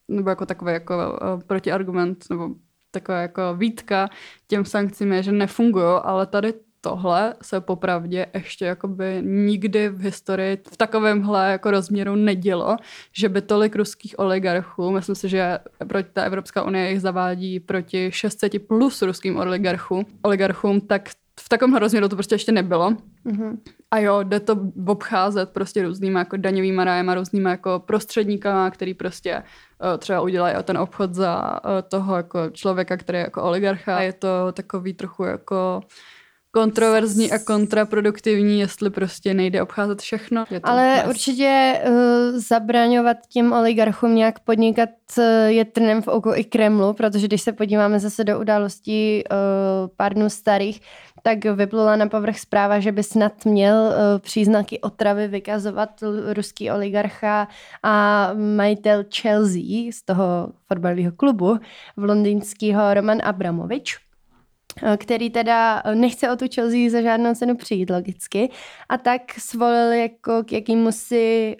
nebo 0.09 0.31
jako 0.31 0.47
takový 0.47 0.73
jako 0.73 0.97
uh, 0.97 1.41
protiargument, 1.47 2.25
nebo 2.31 2.51
taková 2.91 3.19
jako 3.19 3.55
výtka 3.57 4.09
těm 4.47 4.65
sankcím 4.65 5.13
je, 5.13 5.23
že 5.23 5.33
nefungují, 5.33 6.01
ale 6.03 6.27
tady 6.27 6.55
tohle 6.81 7.35
se 7.43 7.61
popravdě 7.61 8.27
ještě 8.35 8.65
jakoby 8.65 9.23
nikdy 9.25 9.89
v 9.89 10.01
historii 10.01 10.59
v 10.73 10.77
takovémhle 10.77 11.51
jako 11.51 11.71
rozměru 11.71 12.15
nedělo, 12.15 12.77
že 13.13 13.29
by 13.29 13.43
tolik 13.43 13.77
ruských 13.77 14.19
oligarchů, 14.19 14.91
myslím 14.91 15.15
si, 15.15 15.29
že 15.29 15.59
proti 15.89 16.09
ta 16.13 16.23
Evropská 16.23 16.63
unie 16.63 16.91
jich 16.91 17.01
zavádí 17.01 17.61
proti 17.61 18.11
600 18.13 18.67
plus 18.67 19.03
ruským 19.03 19.37
oligarchům, 19.37 20.07
oligarchům, 20.23 20.81
tak 20.81 21.09
v 21.39 21.49
takovém 21.49 21.77
rozměru 21.77 22.09
to 22.09 22.17
prostě 22.17 22.35
ještě 22.35 22.53
nebylo. 22.53 22.91
Mm-hmm. 23.27 23.59
A 23.91 23.99
jo, 23.99 24.23
jde 24.23 24.41
to 24.41 24.57
obcházet 24.87 25.51
prostě 25.51 25.83
různýma 25.83 26.19
jako 26.19 26.37
daňovýma 26.37 26.85
rájema, 26.85 27.15
různýma 27.15 27.51
jako 27.51 27.83
prostředníkama, 27.87 28.71
který 28.71 28.95
prostě 28.95 29.37
uh, 29.37 29.99
třeba 29.99 30.21
udělají 30.21 30.57
ten 30.63 30.79
obchod 30.79 31.15
za 31.15 31.61
uh, 31.65 31.71
toho 31.89 32.17
jako 32.17 32.51
člověka, 32.51 32.97
který 32.97 33.19
je 33.19 33.25
jako 33.25 33.43
oligarcha. 33.43 33.97
A 33.97 34.01
je 34.01 34.13
to 34.13 34.29
takový 34.53 34.95
trochu 34.95 35.25
jako 35.25 35.81
kontroverzní 36.51 37.33
a 37.33 37.39
kontraproduktivní, 37.39 38.61
jestli 38.61 38.91
prostě 38.91 39.35
nejde 39.35 39.63
obcházet 39.63 40.01
všechno. 40.01 40.45
Je 40.51 40.61
to 40.61 40.69
Ale 40.69 40.95
bez. 40.97 41.11
určitě 41.11 41.81
uh, 41.87 41.93
zabraňovat 42.49 43.17
tím 43.29 43.53
oligarchům 43.53 44.15
nějak 44.15 44.39
podnikat 44.41 44.89
uh, 45.19 45.25
je 45.47 45.65
trnem 45.65 46.03
v 46.03 46.09
oku 46.09 46.31
i 46.35 46.45
Kremlu, 46.45 46.93
protože 46.93 47.27
když 47.27 47.43
se 47.43 47.53
podíváme 47.53 48.01
zase 48.01 48.25
do 48.25 48.41
událostí 48.41 49.25
uh, 49.31 49.37
pár 49.97 50.15
dnů 50.15 50.31
starých, 50.31 50.81
tak 51.23 51.45
vyplula 51.45 51.97
na 51.97 52.07
povrch 52.07 52.39
zpráva, 52.39 52.81
že 52.81 52.93
by 52.93 53.03
snad 53.03 53.45
měl 53.45 53.75
uh, 53.75 54.19
příznaky 54.19 54.81
otravy 54.81 55.29
vykazovat 55.29 55.91
ruský 56.33 56.71
oligarcha 56.71 57.49
a 57.83 58.31
majitel 58.35 59.05
Chelsea 59.15 59.93
z 59.93 60.03
toho 60.03 60.49
fotbalového 60.67 61.13
klubu 61.13 61.59
v 61.97 62.05
londýnského 62.05 62.95
Roman 62.95 63.19
Abramovič. 63.25 64.08
Eh, 64.83 64.97
který 64.97 65.31
teda 65.31 65.83
eh, 65.85 65.95
nechce 65.95 66.31
o 66.31 66.37
tu 66.37 66.45
Chelsea 66.55 66.91
za 66.91 67.03
žádnou 67.03 67.35
cenu 67.35 67.57
přijít 67.57 67.91
logicky. 67.91 68.51
A 68.89 68.99
tak 68.99 69.23
svolil 69.39 69.93
jako 69.93 70.45
k 70.45 70.53
jakýmu 70.53 70.93
si 70.93 71.57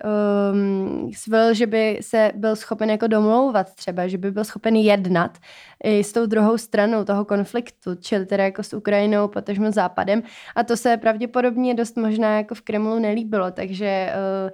um, 0.53 1.13
svolil, 1.15 1.55
že 1.55 1.67
by 1.67 1.99
se 2.01 2.33
byl 2.35 2.57
schopen 2.57 2.91
jako 2.91 3.07
domlouvat 3.07 3.75
třeba, 3.75 4.09
že 4.09 4.19
by 4.19 4.31
byl 4.31 4.45
schopen 4.45 4.77
jednat 4.77 5.39
i 5.85 6.05
s 6.05 6.13
tou 6.13 6.27
druhou 6.27 6.59
stranou 6.59 7.05
toho 7.05 7.25
konfliktu, 7.25 7.95
čili 7.95 8.27
teda 8.27 8.45
jako 8.45 8.63
s 8.63 8.73
Ukrajinou, 8.73 9.29
potažmo 9.29 9.73
západem. 9.73 10.23
A 10.57 10.65
to 10.65 10.77
se 10.77 10.97
pravděpodobně 10.97 11.75
dost 11.75 11.97
možná 11.97 12.37
jako 12.37 12.55
v 12.55 12.61
Kremlu 12.61 12.99
nelíbilo, 12.99 13.51
takže 13.51 14.13
uh, 14.47 14.51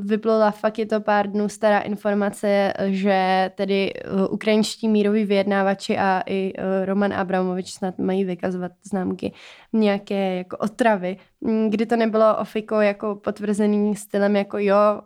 vyplula 0.00 0.50
fakt 0.50 0.78
je 0.78 0.86
to 0.86 1.00
pár 1.00 1.30
dnů 1.30 1.48
stará 1.48 1.80
informace, 1.80 2.72
že 2.86 3.50
tedy 3.54 3.92
eh, 3.94 4.26
ukrajinští 4.30 4.88
míroví 4.88 5.24
vyjednávači 5.24 5.98
a 5.98 6.22
i 6.26 6.52
eh, 6.58 6.84
Roman 6.86 7.12
Abramovič 7.12 7.72
snad 7.72 7.98
mají 7.98 8.24
vykazovat 8.24 8.72
známky 8.82 9.32
nějaké 9.72 10.36
jako 10.36 10.56
otravy, 10.56 11.16
mm, 11.40 11.70
kdy 11.70 11.86
to 11.86 11.96
nebylo 11.96 12.36
ofiko 12.38 12.80
jako 12.80 13.14
potvrzený 13.14 13.96
stylem 13.96 14.36
jako 14.36 14.58
jo, 14.58 15.00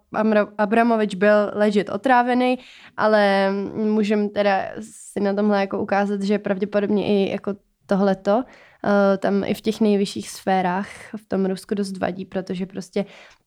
Abramovič 0.59 1.15
byl 1.15 1.51
ležit 1.53 1.89
otrávený, 1.89 2.59
ale 2.97 3.53
můžeme 3.75 4.29
teda 4.29 4.63
si 4.81 5.21
na 5.21 5.35
tomhle 5.35 5.61
jako 5.61 5.83
ukázat, 5.83 6.23
že 6.23 6.39
pravděpodobně 6.39 7.07
i 7.07 7.31
jako 7.31 7.55
tohleto. 7.87 8.43
Eh, 8.43 8.74
tam 9.19 9.45
i 9.45 9.55
v 9.55 9.61
těch 9.61 9.81
nejvyšších 9.81 10.31
sférách 10.31 10.89
v 11.17 11.29
tom 11.29 11.47
Rusku 11.47 11.75
dost 11.75 11.99
vadí, 11.99 12.25
protože 12.25 12.67
prostě 12.67 13.05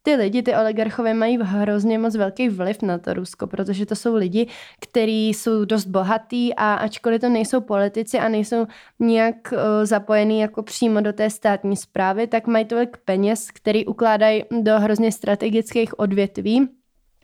ty 0.08 0.16
lidi, 0.16 0.44
ty 0.44 0.56
oligarchové 0.56 1.14
mají 1.14 1.40
hrozně 1.42 2.00
moc 2.00 2.16
velký 2.16 2.50
vliv 2.50 2.82
na 2.82 2.98
to 2.98 3.14
Rusko, 3.14 3.48
protože 3.48 3.86
to 3.86 3.96
jsou 3.96 4.16
lidi, 4.16 4.48
kteří 4.80 5.30
jsou 5.30 5.66
dost 5.66 5.86
bohatý 5.86 6.56
a 6.56 6.74
ačkoliv 6.74 7.22
to 7.22 7.30
nejsou 7.30 7.62
politici 7.62 8.20
a 8.20 8.30
nejsou 8.30 8.66
nějak 9.00 9.36
uh, 9.52 9.60
zapojení 9.84 10.40
jako 10.40 10.64
přímo 10.64 11.02
do 11.02 11.14
té 11.14 11.30
státní 11.30 11.78
zprávy, 11.78 12.28
tak 12.28 12.48
mají 12.48 12.66
tolik 12.66 12.98
peněz, 13.06 13.52
který 13.52 13.86
ukládají 13.86 14.44
do 14.62 14.80
hrozně 14.80 15.12
strategických 15.12 16.00
odvětví, 16.00 16.68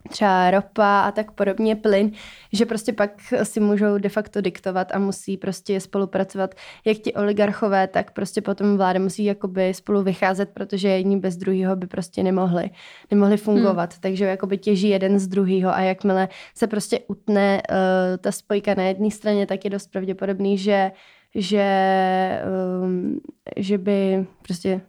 třeba 0.10 0.52
ropa 0.52 1.02
a 1.02 1.12
tak 1.12 1.32
podobně, 1.32 1.76
plyn, 1.76 2.12
že 2.54 2.66
prostě 2.66 2.94
pak 2.94 3.12
si 3.44 3.60
můžou 3.60 3.98
de 3.98 4.10
facto 4.10 4.42
diktovat 4.42 4.92
a 4.92 5.00
musí 5.00 5.38
prostě 5.38 5.80
spolupracovat 5.80 6.56
jak 6.86 6.98
ti 6.98 7.14
oligarchové, 7.14 7.88
tak 7.88 8.12
prostě 8.12 8.42
potom 8.42 8.78
vláda 8.78 9.00
musí 9.00 9.26
jakoby 9.26 9.74
spolu 9.74 10.04
vycházet, 10.04 10.50
protože 10.50 10.88
jedni 10.88 11.18
bez 11.18 11.38
druhého 11.38 11.76
by 11.76 11.88
prostě 11.88 12.24
nemohli, 12.24 12.70
nemohli 13.12 13.38
fungovat, 13.38 13.94
hmm. 13.94 14.02
takže 14.02 14.26
jakoby 14.26 14.58
těží 14.58 14.90
jeden 14.90 15.20
z 15.20 15.28
druhého 15.28 15.76
a 15.76 15.82
jakmile 15.82 16.28
se 16.56 16.68
prostě 16.68 17.00
utne 17.08 17.62
uh, 17.70 17.78
ta 18.18 18.32
spojka 18.32 18.74
na 18.76 18.84
jedné 18.84 19.12
straně, 19.12 19.46
tak 19.46 19.64
je 19.64 19.70
dost 19.70 19.92
pravděpodobný, 19.92 20.58
že 20.58 20.92
že, 21.36 22.42
um, 22.82 23.20
že 23.58 23.78
by 23.78 24.28
prostě, 24.42 24.82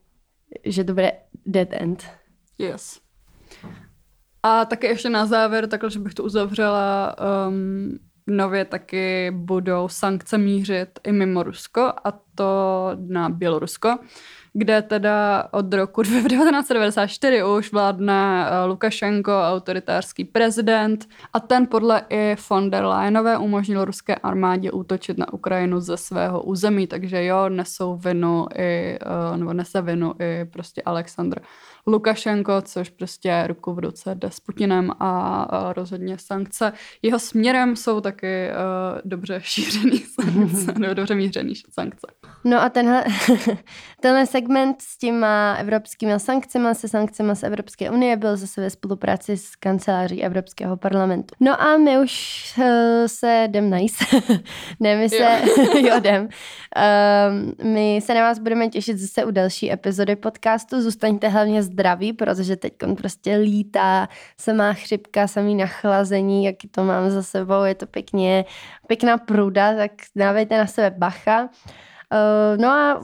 že 0.65 0.85
to 0.85 0.95
bude 0.95 1.13
dead 1.47 1.69
end. 1.73 2.05
Yes. 2.59 3.04
A 4.47 4.65
taky 4.65 4.87
ještě 4.87 5.11
na 5.11 5.27
závěr, 5.27 5.67
takhle, 5.67 5.91
že 5.91 5.99
bych 5.99 6.15
to 6.15 6.23
uzavřela, 6.23 7.17
um, 7.49 7.99
nově 8.27 8.65
taky 8.65 9.31
budou 9.31 9.89
sankce 9.89 10.39
mířit 10.39 11.01
i 11.05 11.13
mimo 11.13 11.43
Rusko 11.43 11.81
a 12.05 12.13
to 12.35 12.91
na 13.09 13.29
Bělorusko, 13.29 13.99
kde 14.53 14.83
teda 14.83 15.49
od 15.51 15.75
roku 15.75 16.03
1994 16.03 17.45
už 17.45 17.73
vládne 17.73 18.47
uh, 18.47 18.71
Lukašenko, 18.71 19.33
autoritářský 19.33 20.25
prezident 20.25 21.09
a 21.33 21.41
ten 21.41 21.67
podle 21.67 22.03
i 22.11 22.37
von 22.51 22.71
der 22.71 22.85
Leyenové 22.85 23.39
umožnil 23.39 23.85
ruské 23.85 24.15
armádě 24.15 24.71
útočit 24.71 25.19
na 25.19 25.33
Ukrajinu 25.33 25.81
ze 25.81 25.97
svého 25.97 26.43
území, 26.43 26.87
takže 26.87 27.25
jo, 27.25 27.49
nesou 27.49 27.97
vinu 27.97 28.47
i, 28.57 28.99
uh, 29.31 29.37
nebo 29.37 29.53
nese 29.53 29.83
vinu 29.83 30.15
i 30.19 30.45
prostě 30.45 30.83
Aleksandr 30.83 31.41
Lukašenko, 31.87 32.63
což 32.63 32.91
prostě 32.91 33.47
ruku 33.47 33.75
v 33.75 33.79
ruce 33.79 34.15
jde 34.15 34.31
s 34.31 34.41
Putinem 34.41 34.91
a 35.01 35.73
rozhodně 35.73 36.19
sankce. 36.19 36.73
Jeho 37.03 37.19
směrem 37.19 37.77
jsou 37.77 38.01
taky 38.01 38.49
uh, 38.49 39.01
dobře 39.05 39.41
šířený 39.43 39.99
sankce, 39.99 40.73
nebo 40.79 40.95
dobře 40.95 41.15
mířený 41.15 41.55
sankce. 41.71 42.07
No 42.45 42.63
a 42.63 42.69
tenhle, 42.69 43.05
tenhle 44.01 44.27
segment 44.27 44.83
s 44.83 44.99
těma 44.99 45.55
evropskými 45.55 46.21
sankcemi, 46.21 46.75
se 46.75 46.89
sankcemi 46.89 47.37
z 47.37 47.43
Evropské 47.43 47.91
unie 47.91 48.17
byl 48.17 48.37
zase 48.37 48.61
ve 48.61 48.71
spolupráci 48.71 49.37
s 49.37 49.57
kanceláří 49.57 50.23
Evropského 50.23 50.77
parlamentu. 50.77 51.35
No 51.41 51.61
a 51.63 51.77
my 51.77 51.99
už 51.99 52.45
uh, 52.59 52.65
se 53.07 53.45
jdem 53.49 53.71
nice. 53.71 54.05
ne, 54.81 54.97
my 54.97 55.09
se, 55.09 55.17
jo, 55.17 55.31
jo 55.89 55.97
jdem. 55.97 56.23
Um, 56.23 57.73
my 57.73 58.01
se 58.03 58.15
na 58.15 58.21
vás 58.21 58.39
budeme 58.39 58.69
těšit 58.69 58.99
zase 58.99 59.25
u 59.25 59.31
další 59.31 59.73
epizody 59.73 60.17
podcastu. 60.17 60.83
Zůstaňte 60.83 61.29
hlavně 61.29 61.63
zdraví, 61.63 62.13
protože 62.13 62.57
teď 62.57 62.73
prostě 62.97 63.37
lítá, 63.37 64.09
se 64.41 64.53
má 64.53 64.73
chřipka, 64.73 65.27
samý 65.27 65.55
nachlazení, 65.55 66.45
jaký 66.45 66.69
to 66.69 66.85
mám 66.85 67.11
za 67.11 67.23
sebou, 67.23 67.63
je 67.63 67.75
to 67.75 67.87
pěkně, 67.87 68.45
pěkná 68.87 69.19
pruda, 69.19 69.77
tak 69.77 69.91
dávejte 70.17 70.59
na 70.59 70.67
sebe 70.67 70.91
bacha. 70.99 71.49
Uh, 72.15 72.61
no 72.63 72.69
a 72.69 73.01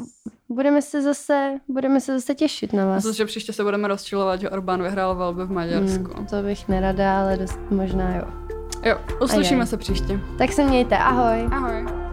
budeme 0.49 0.83
se 0.83 1.03
zase, 1.03 1.53
budeme 1.69 2.01
se 2.01 2.13
zase 2.13 2.35
těšit 2.35 2.73
na 2.73 2.87
vás. 2.87 2.97
Myslím, 2.97 3.15
že 3.15 3.25
příště 3.27 3.53
se 3.53 3.65
budeme 3.65 3.89
rozčilovat, 3.89 4.41
že 4.41 4.51
Orbán 4.51 4.83
vyhrál 4.83 5.15
volby 5.15 5.45
v 5.45 5.51
Maďarsku. 5.51 6.13
Hmm, 6.17 6.27
to 6.27 6.43
bych 6.43 6.69
nerada, 6.69 7.21
ale 7.21 7.37
dost 7.37 7.61
možná 7.71 8.17
jo. 8.17 8.25
Jo, 8.85 8.99
uslyšíme 9.23 9.67
se 9.67 9.77
příště. 9.77 10.21
Tak 10.39 10.53
se 10.53 10.65
mějte, 10.65 10.99
ahoj. 10.99 11.49
Ahoj. 11.53 12.10